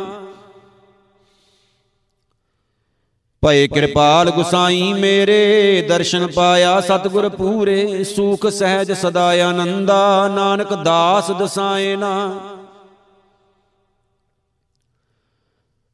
ਭਏ 3.44 3.68
ਕਿਰਪਾਲ 3.68 4.32
ਗੁਸਾਈ 4.32 4.94
ਮੇਰੇ, 4.94 5.82
ਦਰਸ਼ਨ 5.90 6.28
ਪਾਇਆ 6.28 6.80
ਸਤਿਗੁਰ 6.82 7.30
ਪੂਰੇ, 7.30 8.04
ਸੂਖ 8.04 8.48
ਸਹਿਜ 8.48 8.92
ਸਦਾ 8.92 9.28
ਆਨੰਦਾ, 9.48 10.28
ਨਾਨਕ 10.28 10.74
ਦਾਸ 10.74 11.32
ਦਸਾਏ 11.32 11.96
ਨਾ। 11.96 12.40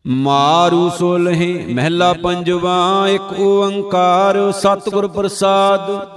ਮਾਰੂ 0.08 0.90
ਸੁਲਹਿ 0.90 1.66
ਮਹਿਲਾ 1.74 2.14
ਪੰਜਵਾ, 2.14 3.08
ਇੱਕ 3.08 3.40
ਓੰਕਾਰ 3.40 4.52
ਸਤਿਗੁਰ 4.52 5.08
ਪ੍ਰਸਾਦ। 5.08 6.13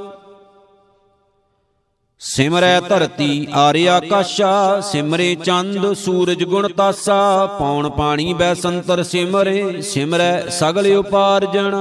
ਸਿਮਰੈ 2.20 2.81
ਧਰਤੀ, 2.81 3.46
ਆਰਿਆ 3.52 3.96
ਆਕਾਸ਼ਾ 3.96 4.81
ਸਿਮਰੇ 4.81 5.35
ਚੰਦ, 5.35 5.92
ਸੂਰਜ 5.92 6.44
ਗੁਣ 6.44 6.68
ਤਾਸਾ, 6.68 7.46
ਪੌਣ 7.59 7.88
ਪਾਣੀ 7.90 8.35
ਬੈ 8.35 8.55
ਸੰਤਰ 8.55 9.02
ਸਿਮਰੇ, 9.02 9.83
ਸਿਮਰੈ 9.83 10.48
ਸਗਲ 10.50 10.96
ਉਪਾਰਜਣ। 10.96 11.76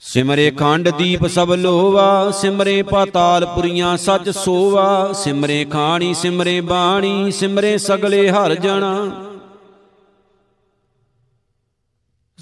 ਸਿਮਰੇ 0.00 0.50
ਖੰਡ 0.50 0.88
ਦੀਪ 0.88 1.26
ਸਭ 1.26 1.52
ਲੋਵਾ, 1.52 2.30
ਸਿਮਰੇ 2.30 2.82
ਪਾਤਾਲ 2.82 3.46
ਪੁਰੀਆਂ 3.46 3.96
ਸੱਚ 3.96 4.30
ਸੋਵਾ, 4.30 5.12
ਸਿਮਰੇ 5.12 5.64
ਖਾਣੀ, 5.64 6.14
ਸਿਮਰੇ 6.14 6.60
ਬਾਣੀ, 6.60 7.30
ਸਿਮਰੇ 7.30 7.78
ਸਗਲੇ 7.78 8.30
ਹਰ 8.30 8.54
ਜਣਾ 8.54 9.10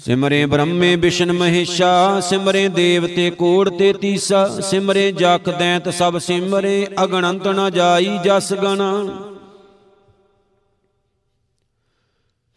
ਸਿਮਰੇ 0.05 0.45
ਬ੍ਰਹਮੇ 0.45 0.95
ਵਿਸ਼ਨ 0.95 1.31
ਮਹੇਸ਼ਾ, 1.31 2.19
ਸਿਮਰੇ 2.19 2.67
ਦੇਵਤੇ 2.67 3.29
ਕੋੜ 3.29 3.69
ਤੇ 3.69 3.93
ਤੀਸਾ, 3.93 4.47
ਸਿਮਰੇ 4.61 5.11
ਜਖ 5.11 5.49
ਦੈਂਤ 5.59 5.89
ਸਭ 5.89 6.17
ਸਿਮਰੇ, 6.17 6.87
ਅਗਣੰਤ 7.03 7.47
ਨ 7.47 7.69
ਜਾਈ 7.69 8.17
ਜਸ 8.25 8.53
ਗਣਾ। 8.53 9.07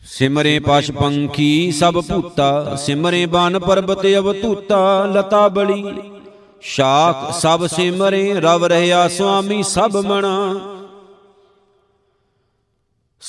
ਸਿਮਰੇ 0.07 0.59
ਪਸ਼ 0.59 0.91
ਪੰਖੀ 0.91 1.73
ਸਭ 1.73 1.95
ਭੂਤਾ, 1.95 2.77
ਸਿਮਰੇ 2.77 3.27
ਬਨ 3.27 3.59
ਪਰਬਤ 3.59 4.07
ਅਵਤੂਤਾ, 4.07 5.05
ਲਤਾ 5.05 5.49
ਬਲੀ। 5.49 5.95
ਸ਼ਾਖ 6.61 7.33
ਸਭ 7.33 7.67
ਸਿਮਰੇ, 7.67 8.35
ਰਵ 8.35 8.65
ਰਹਿਆ 8.65 9.09
ਸੁਆਮੀ 9.09 9.63
ਸਭ 9.63 9.97
ਮਣਾ। 9.97 10.61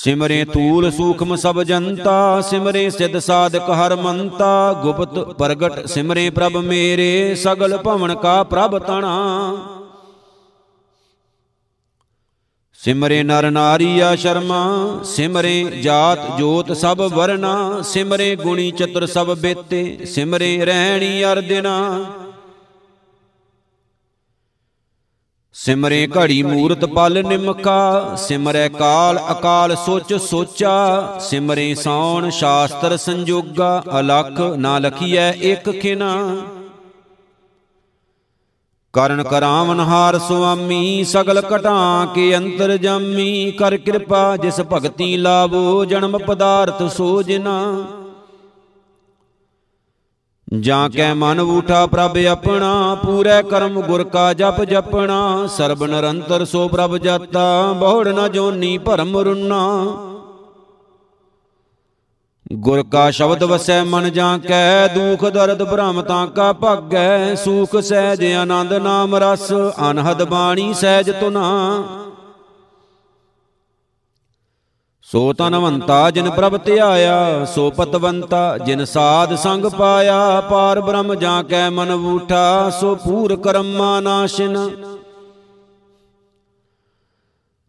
ਸਿਮਰੇ 0.04 0.46
ਤੂਲ 0.46 0.92
ਸੂਖਮ 0.92 1.36
ਸਭ 1.36 1.62
ਜਨਤਾ, 1.64 2.42
ਸਿਮਰੇ 2.42 2.90
ਸਿਧ 2.90 3.18
ਸਾਧਕ 3.18 3.70
ਹਰ 3.70 3.96
ਮੰਤਾ। 3.96 4.74
ਗੁਪਤ 4.74 5.20
ਪ੍ਰਗਟ 5.20 5.86
ਸਿਮਰੇ 5.86 6.30
ਪ੍ਰਭ 6.30 6.58
ਮੇਰੇ, 6.58 7.36
ਸਗਲ 7.36 7.78
ਭਵਨ 7.78 8.16
ਕਾ 8.16 8.44
ਪ੍ਰਭ 8.44 8.78
ਤਣਾ। 8.80 9.58
ਸਿਮਰੇ 12.74 13.24
ਨਰ 13.24 13.52
ਨਾਰੀ 13.52 14.00
ਆ 14.00 14.16
ਸ਼ਰਮਾ, 14.16 15.00
ਸਿਮਰੇ 15.04 15.64
ਜਾਤ 15.64 16.38
ਜੋਤ 16.38 16.72
ਸਭ 16.78 17.02
ਵਰਨਾ। 17.14 17.82
ਸਿਮਰੇ 17.82 18.36
ਗੁਣੀ 18.36 18.72
ਚਤੁਰ 18.72 19.06
ਸਭ 19.06 19.38
ਬੇਤੇ, 19.38 20.06
ਸਿਮਰੇ 20.06 20.66
ਰਹਿਣੀ 20.66 21.24
ਅਰ 21.24 21.42
ਦਿਨਾ। 21.42 22.06
ਸਿਮਰੇ 25.58 26.08
ਘੜੀ 26.08 26.44
ਮੂਰਤ 26.44 26.86
ਪਲ 26.86 27.24
ਨਿਮਕਾ, 27.24 28.16
ਸਿਮਰੈ 28.18 28.70
ਕਾਲ 28.70 29.20
ਅਕਾਲ 29.32 29.76
ਸੋਚ 29.76 30.14
ਸੋਚਾ, 30.14 31.18
ਸਿਮਰੇ 31.20 31.76
ਸੌਣ 31.76 32.30
ਸ਼ਾਸਤਰ 32.30 32.98
ਸੰਜੋਗਾ, 32.98 33.84
ਅਲਖ 34.00 34.42
ਨਾ 34.58 34.80
ਲਖੀਐ 34.80 35.32
ਇਕ 35.32 35.70
ਖਿਨਾ। 35.82 36.38
ਕਰਨ 38.94 39.24
ਕਰਾਵਨ 39.24 39.80
ਹਾਰ 39.80 40.20
ਸੁਆਮੀ, 40.20 41.04
ਸਗਲ 41.04 41.42
ਘਟਾਂ 41.56 42.08
ਕੇ 42.08 42.38
ਅੰਤਰ 42.38 42.78
ਜਾਮੀ, 42.78 43.52
ਕਰ 43.52 43.78
ਕਿਰਪਾ 43.78 44.38
ਜਿਸ 44.38 44.62
ਭਗਤੀ 44.62 45.18
ਲਾਵੋ, 45.18 45.86
ਜਨਮ 45.86 46.18
ਪਦਾਰਥ 46.18 46.84
ਸੋਜਨਾ 46.92 47.88
ਜਾਂ 50.62 50.90
ਕੈ 50.90 51.14
ਮਨ 51.14 51.40
ਊਠਾ 51.40 51.86
ਪ੍ਰਭ 51.86 52.18
ਆਪਣਾ 52.28 52.96
ਪੂਰੇ 52.96 53.42
ਕਰਮ 53.44 53.80
ਗੁਰ 53.82 54.04
ਕਾ 54.04 54.34
ਜਪ 54.34 54.64
ਜਪਣਾ 54.64 55.48
ਸਰਬ 55.48 55.84
ਨਿਰੰਤਰ 55.84 56.46
ਸੋ 56.46 56.68
ਪ੍ਰਭ 56.68 56.98
ਜਾਤਾ 56.98 57.74
ਬਹੁੜ 57.74 58.08
ਨ 58.08 58.28
ਜੋਨੀ 58.32 58.78
ਭਰਮ 58.78 59.18
ਰੁਨਾ। 59.18 59.62
ਗੁਰ 62.54 62.84
ਕਾ 62.84 63.10
ਸ਼ਬਦ 63.12 63.44
ਵਸੈ 63.44 63.84
ਮਨ 63.84 64.12
ਜਾਂ 64.12 64.38
ਕੈ 64.40 64.88
ਦੁਖ 64.88 65.26
ਦਰਦ 65.26 65.64
ਭ੍ਰਮ 65.64 66.02
ਤਾਂ 66.02 66.28
ਕਾ 66.28 66.52
ਭਾਗੈ 66.54 67.36
ਸੂਖ 67.36 67.76
ਸਹਿਜ 67.78 68.26
ਆਨੰਦ 68.34 68.74
ਨਾਮ 68.74 69.16
ਰਸ 69.16 69.52
ਅਨਹਦ 69.92 70.24
ਬਾਣੀ 70.24 70.74
ਸਹਿਜ 70.74 71.12
ਤੁਨਾ। 71.12 71.84
ਸੋ 75.16 75.34
ਤਨਵੰਤਾ 75.34 76.10
ਜਿਨ 76.12 76.30
ਪ੍ਰਭ 76.30 76.56
ਧਿਆਇਆ, 76.58 77.46
ਸੋ 77.46 77.70
ਪਤਵੰਤਾ 77.70 78.58
ਜਿਨ 78.58 78.84
ਸਾਧ 78.86 79.36
ਸੰਗ 79.36 79.66
ਪਾਇਆ। 79.66 80.42
ਪਾਰ 80.42 80.82
ਬ੍ਰਹਮ 80.82 81.14
ਜਾਂ 81.16 81.44
ਕੈ 81.44 81.70
ਮਨ 81.70 81.92
ਊਠਾ 81.92 82.70
ਸੋ 82.80 82.94
ਪੂਰ 82.96 83.36
ਕਰਮਾ 83.36 84.00
ਨਾਸ਼ਿਨ। 84.00 84.58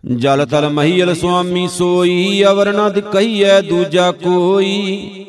ਜਲ 0.05 0.45
ਤਲ 0.47 0.69
ਮਹੀਲ 0.69 1.15
ਸੁਆਮੀ 1.15 1.67
ਸੋਈ, 1.69 2.45
ਅਵਰ 2.45 2.73
ਨ 2.73 3.01
ਕਹੀਐ 3.03 3.61
ਦੂਜਾ 3.61 4.11
ਕੋਈ। 4.13 5.27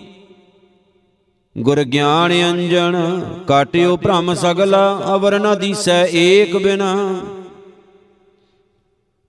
ਗੁਰ 1.56 1.84
ਗਿਆਨ 1.84 2.34
ਅੰਜਨ 2.50 3.22
ਕਾਟਿਓ 3.48 3.98
ਭ੍ਰਮ 3.98 4.34
ਸਗਲਾ, 4.34 5.02
ਅਵਰ 5.16 5.40
ਨ 5.40 5.58
ਦੀਸੈ 5.60 6.06
ਏਕ 6.06 6.58
ਬਿਨਾ। 6.58 6.96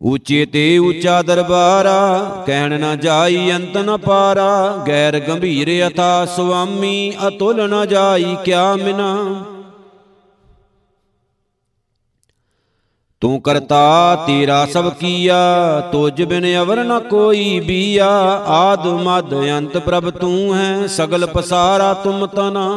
ਉੱਚੇ 0.02 0.46
ਤੇ 0.46 0.78
ਉੱਚਾ 0.78 1.22
ਦਰਬਾਰਾ, 1.22 2.24
ਕਹਿਣ 2.46 2.80
ਨਾ 2.80 2.94
ਜਾਈ 2.96 3.52
ਅੰਤ 3.52 3.76
ਨ 3.76 3.96
ਪਾਰਾ, 3.96 4.84
ਗੈਰ 4.88 5.20
ਗੰਭੀਰ 5.20 5.88
ਅਥਾ 5.88 6.26
ਸੁਆਮੀ, 6.26 7.12
ਅਤੁਲ 7.28 7.68
ਨ 7.68 7.86
ਜਾਈ 7.86 8.36
ਕਿਆ 8.44 8.76
ਮਿਨਾ। 8.76 9.44
ਤੂੰ 13.20 13.40
ਕਰਤਾ 13.40 14.14
ਤੇਰਾ 14.26 14.66
ਸਭ 14.66 14.92
ਕੀਆ 14.92 15.80
ਤੁਝ 15.92 16.22
ਬਿਨ 16.22 16.62
ਅਵਰ 16.62 16.84
ਨ 16.84 16.98
ਕੋਈ 16.98 17.60
ਬੀਆ, 17.60 18.10
ਆਦ 18.46 18.86
ਮਦ 18.86 19.34
ਅੰਤ 19.58 19.78
ਪ੍ਰਭ 19.78 20.10
ਤੂੰ 20.10 20.54
ਹੈ, 20.54 20.86
ਸਗਲ 20.86 21.26
ਪਸਾਰਾ 21.26 21.94
ਤੁਮ 21.94 22.26
ਤਨਾ। 22.26 22.68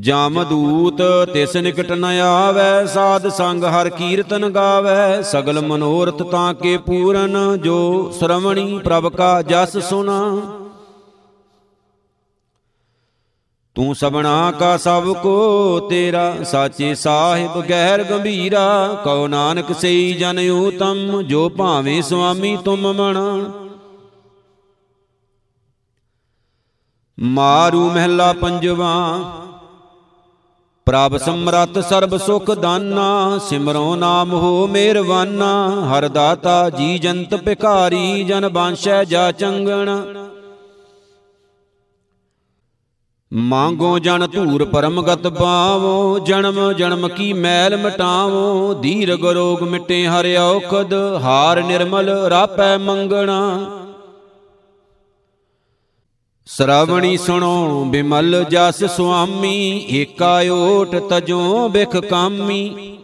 ਜਾਮਦੂਤ 0.00 1.02
ਤਿਸ 1.32 1.56
ਨਿਕਟ 1.56 1.92
ਨ 1.92 2.04
ਆਵੈ, 2.04 2.86
ਸਾਧ 2.86 3.28
ਸੰਗ 3.28 3.64
ਹਰ 3.64 3.88
ਕੀਰਤਨ 3.88 4.48
ਗਾਵੈ। 4.50 5.22
ਸਗਲ 5.22 5.60
ਮਨੋਰਥ 5.60 6.22
ਤਾਂ 6.22 6.54
ਕੇ 6.54 6.76
ਪੂਰਨ, 6.76 7.58
ਜੋ 7.58 8.10
ਸ਼ਰਵਣੀ 8.18 8.78
ਪ੍ਰਭ 8.78 9.08
ਕਾ 9.16 9.42
ਜਸ 9.42 9.76
ਸੁਨਾ। 9.78 10.40
ਤੂੰ 13.74 13.94
ਸਬਣਾ 13.94 14.50
ਕਾ 14.50 14.76
ਸਭ 14.76 15.12
ਕੋ 15.12 15.80
ਤੇਰਾ, 15.90 16.36
ਸਾਚੇ 16.44 16.94
ਸਾਹਿਬ 16.94 17.60
ਗਹਿਰ 17.60 18.02
ਗੰਭੀਰਾ। 18.02 19.00
ਕਉ 19.04 19.26
ਨਾਨਕ 19.26 19.74
ਸਈ 19.80 20.12
ਜਨ 20.12 20.50
ਉਤਮ 20.50 21.22
ਜੋ 21.22 21.48
ਭਾਵੇਂ 21.48 22.02
ਸੁਆਮੀ 22.02 22.56
ਤੁਮ 22.64 22.92
ਮਣਾ 22.92 23.52
ਮਾਰੂ 27.18 27.90
ਮਹਿਲਾ 27.90 28.32
ਪੰਜਵਾ 28.32 29.18
ਪ੍ਰਭ 30.86 31.16
ਸਮਰੱਥ 31.16 31.78
ਸਰਬ 31.78 32.16
ਸੁਖ 32.16 32.50
ਦਾਨਾ, 32.50 33.38
ਸਿਮਰੋ 33.48 33.94
ਨਾਮ 33.94 34.32
ਹੋ 34.32 34.66
ਮਿਹਰਵਾਨਾ 34.66 35.50
ਹਰ 35.86 36.08
ਦਾਤਾ 36.08 36.70
ਜੀ 36.70 36.98
ਜੰਤ 36.98 37.34
ਭਿਖਾਰੀ, 37.34 38.24
ਜਨ 38.24 38.48
ਬਾਂਸ਼ੈ 38.48 39.04
ਜਾ 39.04 39.32
ਚੰਗਣ। 39.32 39.90
ਮੰਗੋ 43.32 43.98
ਜਨ 43.98 44.26
ਧੂਰ 44.26 44.64
ਪਰਮਗਤ 44.64 45.26
ਪਾਵੋ 45.28 46.18
ਜਨਮ 46.18 46.72
ਜਨਮ 46.72 47.08
ਕੀ 47.08 47.32
ਮੈਲ 47.32 47.76
ਮਟਾਵੋ। 47.76 48.74
ਦੀਰਗ 48.74 49.24
ਰੋਗ 49.24 49.62
ਮਿਟੇ 49.62 50.06
ਹਰਿ 50.06 50.36
ਔਖਦ, 50.36 50.94
ਹਾਰ 51.22 51.62
ਨਿਰਮਲ, 51.62 52.08
ਰਾਪੈ 52.08 52.76
ਮੰਗਣਾ। 52.78 53.68
ਸ਼ਰਵਣੀ 56.46 57.16
ਸੁਣੋ, 57.16 57.84
ਬਿਮਲ 57.84 58.44
ਜਸ 58.50 58.84
ਸੁਆਮੀ 58.84 59.86
ਏਕਾ 59.90 60.42
ਓਟ 60.50 60.96
ਤਜੋ 60.96 61.68
ਬਿਖ 61.68 61.96
ਕਾਮੀ। 61.96 62.98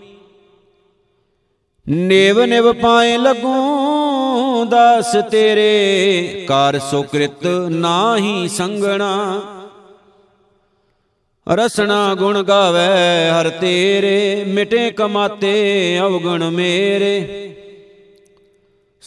ਨੇਵ 1.89 2.45
ਨਿਵ 2.45 2.73
ਪਾਏ 2.73 3.17
ਲਗੂ, 3.19 4.65
ਦਾਸ 4.65 5.17
ਤੇਰੇ, 5.31 6.47
ਕਰ 6.49 6.79
ਸੁਕ੍ਰਿਤ 6.79 7.47
ਨਾਹੀ 7.69 8.49
ਸੰਗਣਾ। 8.49 9.43
ਰਸਨਾ 11.49 12.15
ਗੁਣ 12.15 12.43
ਗਾਵੇ 12.43 13.31
ਹਰ 13.31 13.49
ਤੇਰੇ, 13.49 14.45
ਮਿਟੇ 14.49 14.91
ਕਮਾਤੇ 14.91 15.99
ਅਵਗਣ 16.01 16.51
ਮੇਰੇ। 16.51 17.25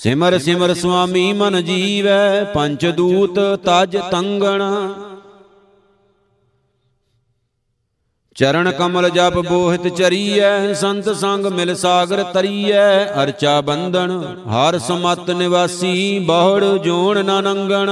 ਸਿਮਰ 0.01 0.37
ਸਿਮਰ 0.39 0.73
ਸੁਆਮੀ 0.73 1.31
ਮਨ 1.33 1.61
ਜੀਵੈ 1.63 2.43
ਪੰਚ 2.43 2.85
ਦੂਤ 2.87 3.39
ਤਜ 3.65 3.97
ਤੰਗਣ। 4.11 4.61
ਚਰਨ 8.35 8.71
ਕਮਲ 8.71 9.09
ਜਪ 9.09 9.37
ਬੋਹਿਤ 9.39 9.87
ਚਰੀਐ 9.87 10.73
ਸੰਤ 10.73 11.09
ਸੰਗ 11.09 11.45
ਮਿਲ 11.45 11.75
ਸਾਗਰ 11.75 12.23
ਤਰੀਐ 12.23 13.05
ਅਰਚਾ 13.23 13.59
ਬੰਧਨ 13.61 14.11
ਹਰ 14.47 14.77
ਸਮਤ 14.79 15.29
ਨਿਵਾਸੀ 15.31 16.19
ਬਹੁੜ 16.19 16.63
ਜੋਣ 16.77 17.23
ਨਾ 17.25 17.39
ਨੰਗਣ। 17.41 17.89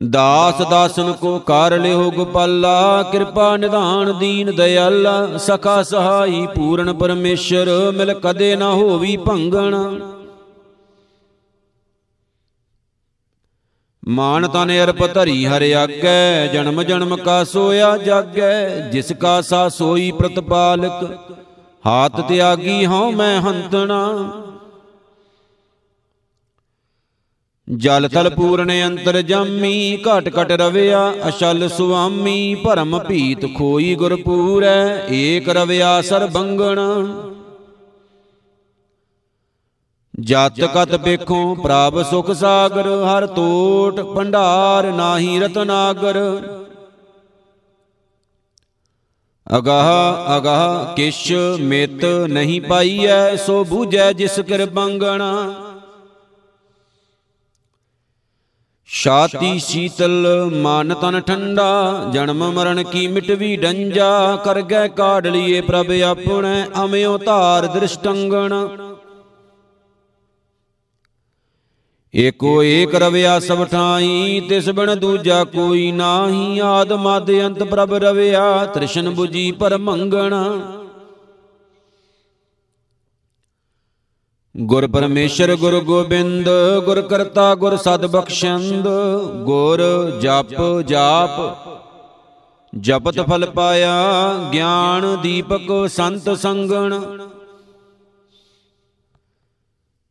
ਦਾਸ 0.00 0.60
ਦਾਸਨ 0.68 1.12
ਕੋ 1.12 1.38
ਕਰ 1.38 1.76
ਲਿਓ 1.78 2.10
ਗੋਪਾਲਾ, 2.10 3.02
ਕਿਰਪਾ 3.02 3.56
ਨਿਧਾਨ 3.56 4.12
ਦੀਨ 4.18 4.50
ਦਇਆਲਾ 4.56 5.36
ਸਖਾ 5.38 5.82
ਸਹਾਈ 5.82 6.46
ਪੂਰਨ 6.54 6.92
ਪਰਮੇਸ਼ਰ, 6.92 7.68
ਮਿਲ 7.94 8.14
ਕਦੇ 8.14 8.54
ਨਾ 8.56 8.70
ਹੋਵੀ 8.70 9.16
ਭੰਗਣ। 9.16 9.76
ਮਾਨ 14.02 14.46
ਤਨ 14.48 14.70
ਅਰਪ 14.84 15.04
ਧਰੀ 15.06 15.46
ਹਰਿ 15.46 15.74
ਆਗੈ, 15.74 16.46
ਜਨਮ 16.46 16.82
ਜਨਮ 16.82 17.16
ਕਾ 17.16 17.42
ਸੋਇਆ 17.44 17.96
ਜਾਗੈ, 17.96 18.88
ਜਿਸ 18.90 19.12
ਕਾ 19.12 19.40
ਸਾ 19.40 19.68
ਸੋਈ 19.68 20.10
ਪ੍ਰਤਪਾਲਕ 20.10 21.04
ਹਾਤ 21.86 22.20
ਤਿਆਗੀ 22.20 22.86
ਹਉ 22.86 23.10
ਮੈਂ 23.10 23.40
ਹੰਤਣਾ। 23.40 24.00
ਜਲ 27.70 28.08
ਤਲ 28.08 28.28
ਪੂਰਨ 28.30 28.70
ਅੰਤਰ 28.84 29.20
ਜਾਮੀ 29.22 29.98
ਘਟ 29.98 30.28
ਘਟ 30.30 30.52
ਰਵਿਆ 30.52 31.02
ਅਸ਼ਲ 31.28 31.68
ਸੁਆਮੀ 31.68 32.54
ਭਰਮ 32.54 32.98
ਭੀਤ 32.98 33.46
ਖੋਈ 33.56 33.94
ਗੁਰ 33.94 34.14
ਪੂਰੈ 34.22 35.06
ਏਕ 35.10 35.48
ਰਵਿਆ 35.48 36.00
ਸਰਬੰਗਣ 36.02 36.80
ਜਤ 40.20 40.60
ਕਤ 40.74 40.94
ਵੇਖੋ 41.04 41.54
ਪ੍ਰਭ 41.54 42.02
ਸੁਖ 42.02 42.30
ਸਾਗਰ 42.32 42.88
ਹਰ 43.04 43.26
ਤੋਟ 43.26 44.00
ਭੰਡਾਰ 44.14 44.90
ਨਾਹੀ 44.92 45.38
ਰਤਨਾਗਰ 45.40 46.18
ਅਗਾਹ 49.46 50.36
ਅਗਾਹ 50.36 50.94
ਕਿਛ 50.96 51.32
ਮਿਤ 51.60 52.04
ਨਹੀਂ 52.30 52.60
ਪਾਈਐ 52.60 53.36
ਸੋ 53.36 53.62
ਬੂਝੈ 53.64 54.12
ਜਿਸ 54.12 54.40
ਕਿਰ 54.40 54.66
ਛਾਤੀ 58.92 59.58
ਸੀਤਲ, 59.58 60.50
ਮਨ 60.54 60.94
ਤਨ 60.94 61.20
ਠੰਡਾ, 61.20 62.10
ਜਨਮ 62.12 62.50
ਮਰਨ 62.50 62.82
ਕੀ 62.82 63.06
ਮਿਟਵੀ 63.06 63.56
ਡੰਜਾ 63.56 64.36
ਕਰ 64.44 64.60
ਗਏ 64.60 64.88
ਕਾੜ 64.88 65.26
ਲਈਏ 65.26 65.60
ਪ੍ਰਭ 65.60 65.90
ਆਪਣੇ, 66.02 66.66
ਅਮਿਓ 66.84 67.18
ਧਾਰ 67.18 67.66
ਦ੍ਰਿਸ਼ਟੰਗਣ। 67.66 68.54
ਏਕੋ 72.14 72.62
ਏਕ 72.62 72.94
ਰਵਿਆ 72.94 73.38
ਸਭ 73.38 73.64
ਠਾਈ, 73.64 74.40
ਤਿਸ 74.48 74.70
ਬਣ 74.70 74.96
ਦੂਜਾ 74.96 75.44
ਕੋਈ 75.44 75.90
ਨਾਹੀ, 75.92 76.58
ਆਦ 76.58 76.92
ਮਦ 76.92 77.30
ਅੰਤ 77.46 77.62
ਪ੍ਰਭ 77.62 77.94
ਰਵਿਆ, 77.94 78.66
ਤ੍ਰਿਸ਼ਨ 78.66 79.08
부ਜੀ 79.08 79.52
ਪਰ 79.52 79.78
ਮੰਗਣਾ 79.78 80.44
ਗੁਰ 84.56 84.86
ਪਰਮੇਸ਼ਰ, 84.86 85.56
ਗੁਰ 85.56 85.80
ਗੋਬਿੰਦ, 85.80 86.48
ਗੁਰ 86.84 87.00
ਕਰਤਾ, 87.00 87.54
ਗੁਰ 87.54 87.76
ਸਦ 87.76 88.06
ਬਖਸ਼ੰਦ, 88.06 88.88
ਗੁਰ 89.44 89.82
ਜਪ, 90.20 90.80
ਜਾਪ। 90.80 91.68
ਜਪਤ 92.78 93.20
ਫਲ 93.20 93.46
ਪਾਇਆ, 93.46 93.92
ਗਿਆਨ 94.52 95.16
ਦੀਪਕ 95.22 95.88
ਸੰਤ 95.88 96.38
ਸੰਗਣ। 96.38 97.00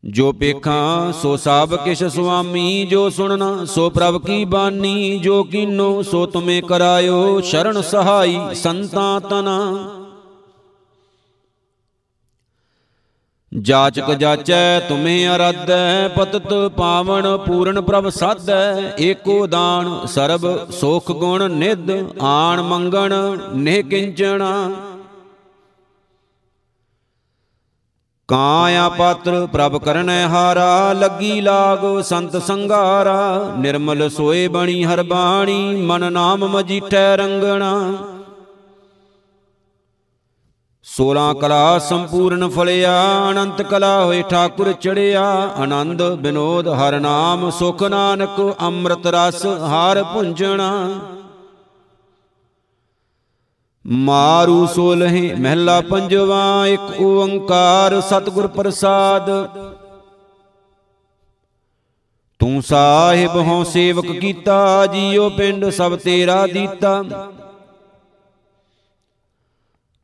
ਜੋ 0.06 0.32
ਪੇਖਾਂ, 0.32 1.14
ਸੋ 1.14 1.38
ਸਾਬ 1.38 1.76
ਕਿਛ 1.76 2.04
ਸੁਆਮੀ, 2.04 2.86
ਜੋ 2.86 3.10
ਸੁਣਨਾ, 3.10 3.66
ਸੋ 3.66 3.90
ਪ੍ਰਭ 3.90 4.26
ਕੀ 4.26 4.46
ਬਾਣੀ 4.46 5.20
ਜੋ 5.20 5.44
ਕੀਨੋ, 5.44 6.02
ਸੋ 6.02 6.26
ਤੁਮੇ 6.26 6.62
ਕਰਾਇਓ 6.62 7.42
ਸ਼ਰਨ 7.42 7.82
ਸਹਾਈ 7.82 8.40
ਸੰਤਾਂ 8.56 9.20
ਤਨਾ। 9.22 9.90
ਜਾਚਕ 13.54 14.12
ਜਾਚੈ 14.12 14.80
ਤੁਮੇ 14.80 15.28
ਅਰਾਧੈ, 15.28 16.08
ਪਤਤ 16.08 16.54
ਪਾਵਨ 16.78 17.38
ਪੂਰਨ 17.38 17.82
ਪ੍ਰਭ 17.82 18.10
ਸਾਧੈ, 18.10 18.94
ਏਕੋ 19.00 19.48
ਦਾਨ 19.48 20.06
ਸਰਬ 20.06 20.72
ਸੋਖ 20.72 21.12
ਗੁਣ 21.12 21.52
ਨਿਧ, 21.52 21.92
ਆਣ 22.22 22.62
ਮੰਗਣ 22.62 23.14
ਨੇ 23.54 23.84
ਕਿੰਚਣਾ। 23.84 24.72
ਕਾਇਆ 28.28 28.90
ਪਾਤਰ 28.90 29.48
ਪ੍ਰਭ 29.48 29.78
ਕਰਨੈ 29.78 30.28
ਹਾਰਾ, 30.28 30.94
ਲੱਗੀ 30.94 31.42
ਲਾਗ 31.42 32.02
ਸੰਤ 32.02 32.38
ਸੰਗਾਰਾ, 32.38 33.54
ਨਿਰਮਲ 33.58 34.10
ਸੋਏ 34.10 34.48
ਬਣੀ 34.48 34.84
ਹਰ 34.84 35.04
ਬਾਣੀ, 35.04 35.82
ਮਨ 35.82 36.14
ਨਾਮ 36.14 36.46
ਮਜੀਠੈ 36.48 37.18
ਰੰਗਣਾ। 37.18 37.94
16 41.00 41.34
ਕਲਾ 41.34 41.80
ਸੰਪੂਰਨ 41.80 42.48
ਫਲਿਆ, 42.50 42.94
ਅਨੰਤ 43.32 43.62
ਕਲਾ 43.62 44.06
ਹੋਏ 44.06 44.24
ਠਾਕੁਰ 44.30 44.72
ਚੜਿਆ, 44.74 45.24
ਆਨੰਦ 45.58 46.02
ਬਿਨੋਦ 46.16 46.68
ਹਰ 46.68 47.00
ਨਾਮ 47.00 47.50
ਸੁਖ 47.50 47.84
ਨਾਨਕ, 47.84 48.56
ਅੰਮ੍ਰਿਤ 48.62 49.08
ਰਸ 49.08 49.46
ਹਰ 49.46 50.04
ਪੁੰਜਣਾ। 50.04 50.72
ਮਾਰੂ 53.86 54.66
ਸੋਲਹਿ 54.66 55.34
ਮਹਿਲਾ 55.36 55.82
ਪੰਜਵਾ, 55.82 56.68
ਇੱਕ 56.68 57.02
ਓੰਕਾਰ 57.02 58.02
ਸਤਿਗੁਰ 58.02 58.48
ਪ੍ਰਸਾਦ। 58.48 59.30
ਤੂੰ 62.40 62.62
ਸਾਹਿਬ 62.62 63.38
ਹਉ 63.38 63.64
ਸੇਵਕ 63.64 64.12
ਕੀਤਾ, 64.12 64.86
ਜੀਉ 64.86 65.30
ਪਿੰਡ 65.30 65.70
ਸਭ 65.70 65.96
ਤੇਰਾ 65.96 66.48
ਦੀਤਾ। 66.48 67.04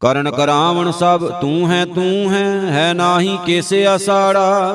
ਕਰਨ 0.05 0.31
ਕਰਾਵਣ 0.31 0.91
ਸਭ 0.91 1.27
ਤੂੰ 1.41 1.71
ਹੈ 1.71 1.85
ਤੂੰ 1.85 2.33
ਹੈ 2.33 2.71
ਹੈ 2.71 2.93
ਨਾਹੀ 2.93 3.37
ਕੇਸੇ 3.45 3.85
ਆਸਾੜਾ। 3.85 4.73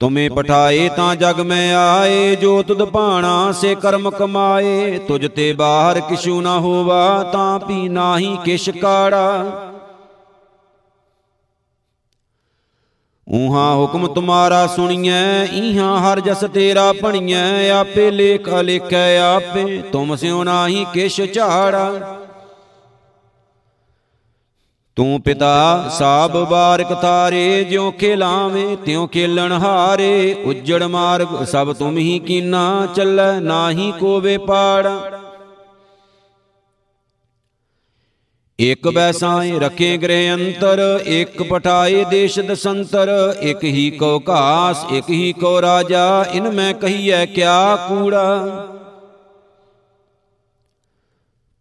ਤੁਮੇ 0.00 0.28
ਪਠਾਏ 0.28 0.88
ਤਾਂ 0.88 1.16
ਜਗ 1.16 1.40
ਮੈਂ 1.40 1.74
ਆਏ, 1.76 2.36
ਜੋ 2.36 2.62
ਤੁਧ 2.62 2.82
ਭਾਣਾ 2.84 3.52
ਸੇ 3.52 3.74
ਕਰਮ 3.74 4.10
ਕਮਾਏ। 4.10 4.98
ਤੁਝ 4.98 5.26
ਤੇ 5.26 5.52
ਬਾਹਰ 5.52 6.00
ਕਿਛੂ 6.00 6.40
ਨਾ 6.40 6.58
ਹੋਵਾ, 6.58 7.22
ਤਾਂ 7.32 7.58
ਪੀ 7.58 7.88
ਨਾਹੀ 7.88 8.36
ਕਿਛ 8.44 8.70
ਕਾੜਾ। 8.70 9.44
ਊਹਾਂ 13.28 13.74
ਹੁਕਮ 13.74 14.06
ਤੁਮਾਰਾ 14.06 14.66
ਸੁਣੀਐ, 14.66 15.44
ਈਹਾਂ 15.44 15.98
ਹਰ 16.00 16.20
ਜਸ 16.20 16.44
ਤੇਰਾ 16.54 16.92
ਭਣੀਐ। 16.92 17.70
ਆਪੇ 17.70 18.10
ਲੇਖ 18.10 18.48
ਅਲੇਖੈ 18.60 19.18
ਆਪੇ, 19.18 19.82
ਤੁਮ 19.92 20.16
ਸਿਉ 20.16 20.44
ਨਾਹੀ 20.44 20.86
ਕਿਛ 20.94 21.20
ਝਾੜਾ। 21.34 21.92
ਤੂੰ 24.96 25.20
ਪਿਤਾ 25.22 25.88
ਸਾਬ 25.88 26.36
ਬਾਰਕ 26.50 26.92
ਤਾਰੇ 26.92 27.64
ਜਿਉ 27.64 27.90
ਖੇਲਾਵੇਂ 27.90 28.76
ਤਿਉ 28.76 29.06
ਖੇਲਣ 29.06 29.52
ਹਾਰੇ। 29.52 30.34
ਉੱਜੜ 30.44 30.82
ਮਾਰਗ 30.82 31.44
ਸਭ 31.44 31.72
ਤੁਮ 31.72 31.98
ਹੀ 31.98 32.18
ਕੀਨਾ 32.18 32.86
ਚੱਲੈ 32.96 33.40
ਨਾਹੀ 33.40 33.92
ਕੋਵੇ 34.00 34.36
ਪਾੜਾ। 34.38 35.20
ਇਕ 38.60 38.88
ਬੈਸਾਏ 38.88 39.58
ਰਖੇ 39.58 39.96
ਗ੍ਰਹਿ 39.96 40.32
ਅੰਤਰ 40.34 40.80
ਇਕ 41.06 41.42
ਪਟਾਏ 41.42 42.04
ਦੇਸ਼ 42.04 42.38
ਦਸੰਤਰ 42.40 43.08
ਇਕ 43.40 43.64
ਹੀ 43.64 43.90
ਕੋ 43.90 44.22
ਘਾਸ 44.28 44.84
ਇਕ 44.92 45.10
ਹੀ 45.10 45.32
ਕੋ 45.32 45.60
ਰਾਜਾ। 45.62 46.24
ਇਨ 46.32 46.50
ਮੈਂ 46.50 46.72
ਕਹੀਐ 46.74 47.24
ਕਿਆ 47.26 47.76
ਕੂੜਾ। 47.88 48.66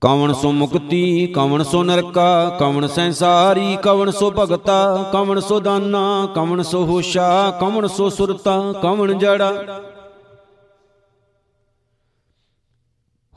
ਕਵਣ 0.06 0.34
ਸੋ 0.34 0.52
ਮੁਕਤੀ, 0.52 1.28
ਕਵਣ 1.28 1.64
ਸੋ 1.64 1.84
ਨਰਕਾ, 1.84 2.58
ਕਵਣ 2.60 2.88
ਸੰਸਾਰੀ, 2.88 3.78
ਕਵਣ 3.84 4.12
ਸੋ 4.12 4.32
ਭਗਤਾ, 4.32 5.10
ਕਵਣ 5.14 5.40
ਸੋ 5.40 5.60
ਦਾਨਾ, 5.60 6.28
ਕਵਣ 6.36 6.62
ਸੋ 6.62 6.86
ਹੋਸ਼ਾ, 6.86 7.52
ਕਵਣ 7.62 7.88
ਸੋ 7.88 8.10
ਸੁਰਤਾ, 8.10 8.74
ਕਵਣ 8.82 9.14
ਜੜਾ। 9.14 9.80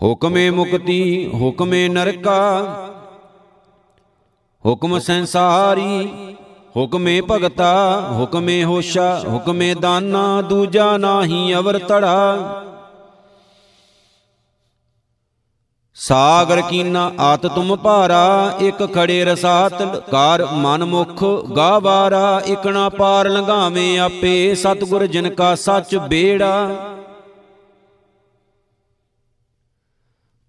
ਹੁਕਮੇ 0.02 0.50
ਮੁਕਤੀ, 0.50 1.30
ਹੁਕਮੇ 1.34 1.88
ਨਰਕਾ, 1.88 2.62
ਹੁਕਮ 4.66 4.98
ਸੰਸਾਰੀ, 4.98 6.08
ਹੁਕਮੇ 6.76 7.20
ਭਗਤਾ, 7.20 8.00
ਹੁਕਮੇ 8.12 8.64
ਹੋਸ਼ਾ, 8.64 9.22
ਹੁਕਮੇ 9.28 9.74
ਦਾਨਾ, 9.74 10.42
ਦੂਜਾ 10.42 10.96
ਨਾਹੀ 10.96 11.54
ਅਵਰ 11.54 11.78
ਤੜਾ 11.78 12.36
ਸਾਗਰ 16.01 16.61
ਕੀਨਾ 16.61 17.12
ਆਤ 17.20 17.46
ਤੁਮ 17.46 17.76
ਭਾਰਾ, 17.76 18.55
ਇਕ 18.61 18.94
ਖੜੇ 18.94 19.24
ਰਸਾਤ, 19.24 19.82
ਕਾਰ 20.11 20.46
ਮਨ 20.53 20.84
ਮੁਖ, 20.84 21.24
ਗਾਵਾਰਾ 21.57 22.42
ਇਕਣਾ 22.46 22.88
ਪਾਰ 22.88 23.28
ਲੰਘਾਵੇਂ 23.28 23.99
ਆਪੇ, 24.01 24.55
ਸਤਗੁਰ 24.55 25.07
ਜਿਨ 25.07 25.28
ਕਾ 25.28 25.55
ਸੱਚ 25.55 25.96
ਬੇੜਾ। 25.96 26.70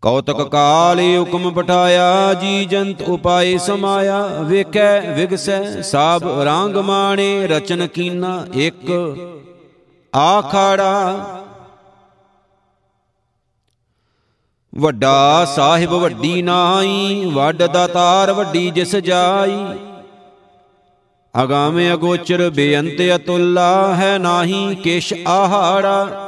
ਕੌਤਕ 0.01 0.41
ਕਾਲੇ 0.41 1.17
ਹੁਕਮ 1.17 1.51
ਪਠਾਇਆ, 1.51 2.33
ਜੀ 2.33 2.65
ਜੰਤ 2.65 3.01
ਉਪਾਏ 3.01 3.57
ਸਮਾਇਆ, 3.57 4.27
ਵੇਖੈ, 4.41 4.99
ਵਿਗਸੈ, 5.15 5.81
ਸਾਬ 5.81 6.27
ਰੰਗ 6.41 6.77
ਮਾਣੇ, 6.77 7.47
ਰਚਨ 7.47 7.87
ਕੀਨਾ 7.87 8.45
ਇੱਕ, 8.53 8.91
ਆਖਾੜਾ 10.15 11.25
ਵੱਡਾ 14.79 15.45
ਸਾਹਿਬ 15.45 15.93
ਵੱਡੀ 15.93 16.41
ਨਾਈ 16.41 17.25
ਵੱਡ 17.33 17.63
ਦਾਤਾਰ 17.63 18.31
ਵੱਡੀ 18.33 18.69
ਜਿਸ 18.69 18.95
ਜਾਈ। 18.95 19.57
ਅਗਾਮੇ 21.33 21.91
ਅਗੋਚਰ 21.93 22.49
ਬੇਅੰਤ 22.49 23.01
ਅਤੁੱਲਾ 23.15 23.95
ਹੈ 23.95 24.17
ਨਾਹੀ 24.17 24.75
ਕਿਛ 24.75 25.13
ਆਹਾੜਾ 25.27 26.25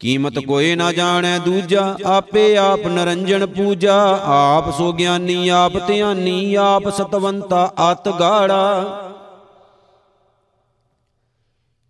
ਕੀਮਤ 0.00 0.38
ਕੋਈ 0.38 0.74
ਨਾ 0.74 0.90
ਜਾਣੈ 0.92 1.38
ਦੂਜਾ, 1.38 1.96
ਆਪੇ 2.06 2.56
ਆਪ 2.56 2.86
ਨਰੰਜਨ 2.86 3.46
ਪੂਜਾ। 3.46 3.96
ਆਪ 4.24 4.70
ਸੋ 4.76 4.92
ਗਿਆਨੀ, 4.92 5.48
ਆਪ 5.48 5.78
ਧਿਆਨੀ, 5.86 6.54
ਆਪ 6.54 6.88
ਸਤਵੰਤਾ, 6.88 7.72
ਅਤ 7.92 8.08
ਗਾੜਾ। 8.20 8.84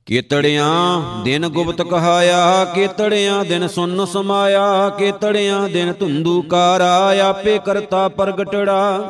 ਕੀਤੜਿਆਂ 0.09 1.03
ਦਿਨ 1.25 1.49
ਗੁਪਤ 1.49 1.83
ਕਹਾਇਆ, 1.83 2.65
ਕੀਤੜਿਆਂ 2.65 3.45
ਦਿਨ 3.45 3.69
ਸੁਨ 3.69 4.05
ਸਮਾਇਆ, 4.07 4.89
ਕੀਤੜਿਆਂ 4.89 5.69
ਦਿਨ 5.69 5.93
ਧੁੰਦੂ 6.01 6.43
ਕਾਰਾ, 6.43 7.15
ਆਪੇ 7.25 7.59
ਕਰਤਾ 7.59 8.09
ਪ੍ਰਗਟੜਾ। 8.09 9.01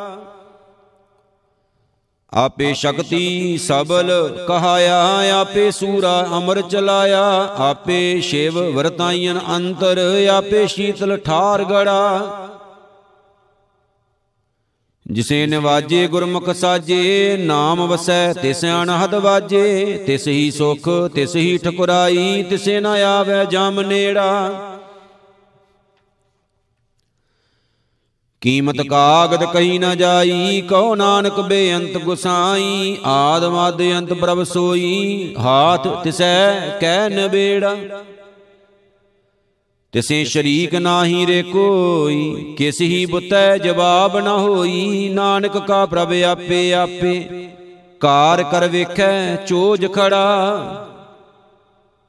ਆਪੇ 2.32 2.74
ਸ਼ਕਤੀ 2.74 3.59
ਸਬਲ 3.59 4.11
ਕਹਾਇਆ, 4.49 4.99
ਆਪੇ 5.40 5.70
ਸੂਰਾ 5.70 6.28
ਅਮਰ 6.38 6.61
ਚਲਾਇਆ, 6.61 7.22
ਆਪੇ 7.59 8.20
ਸ਼ਿਵ 8.20 8.59
ਵਰਤਾਈਨ 8.74 9.40
ਅੰਤਰ, 9.57 9.99
ਆਪੇ 10.32 10.66
ਸ਼ੀਤਲ 10.66 11.16
ਠਾਰ 11.16 11.64
ਗੜਾ। 11.64 12.26
ਜਿਸੇ 15.11 15.46
ਨਿਵਾਜੇ 15.46 16.06
ਗੁਰਮੁਖ 16.06 16.50
ਸਾਜੇ, 16.50 17.36
ਨਾਮ 17.36 17.86
ਵਸੈ 17.86 18.32
ਤਿਸ 18.32 18.64
ਅਨਹਦ 18.64 19.14
ਵਾਜੇ, 19.14 19.98
ਤਿਸ 20.06 20.28
ਹੀ 20.28 20.50
ਸੁਖ, 20.50 20.88
ਤਿਸ 21.14 21.36
ਹੀ 21.36 21.59
ਠਕੁਰਾਈ, 21.59 22.42
ਤਿਸੇ 22.42 22.80
ਨਾ 22.80 22.92
ਆਵੇ 22.92 23.46
ਜਮ 23.46 23.80
ਨੇੜਾ। 23.80 24.50
ਕੀਮਤ 28.40 28.80
ਕਾਗਦ 28.82 29.44
ਕਹੀ 29.44 29.78
ਨਾ 29.78 29.94
ਜਾਈ 29.94 30.61
ਕਹੋ 30.61 30.94
ਨਾਨਕ 30.94 31.40
ਬੇਅੰਤ 31.40 31.98
ਗੁਸਾਈ, 31.98 32.96
ਆਦ 33.04 33.44
ਮਦ 33.44 33.82
ਅੰਤ 33.98 34.12
ਪ੍ਰਭ 34.12 34.42
ਸੋਈ, 34.42 35.34
ਹਾਥ 35.38 35.88
ਤਿਸੈ 36.04 36.78
ਕਹਿ 36.80 37.09
ਨਬੇੜਾ। 37.09 37.76
ਤਿਸੇ 39.93 40.24
ਸ਼ਰੀਕ 40.24 40.74
ਨਾਹੀ 40.74 41.26
ਰੇ 41.26 41.43
ਕੋਈ 41.43 42.55
ਕਿਸ 42.59 42.80
ਹੀ 42.80 43.07
ਬੁੱਤੈ 43.07 43.59
ਜਵਾਬ 43.59 44.18
ਨਾ 44.18 44.39
ਹੋਈ। 44.39 45.09
ਨਾਨਕ 45.09 45.59
ਕਾ 45.59 45.86
ਪ੍ਰਭ 45.86 46.12
ਆਪੇ 46.12 46.72
ਆਪੇ। 46.72 47.49
ਕਾਰ 48.01 48.43
ਕਰ 48.43 48.68
ਵੇਖੈ 48.68 49.36
ਚੋਜ 49.36 49.93
ਖੜਾ। 49.93 50.88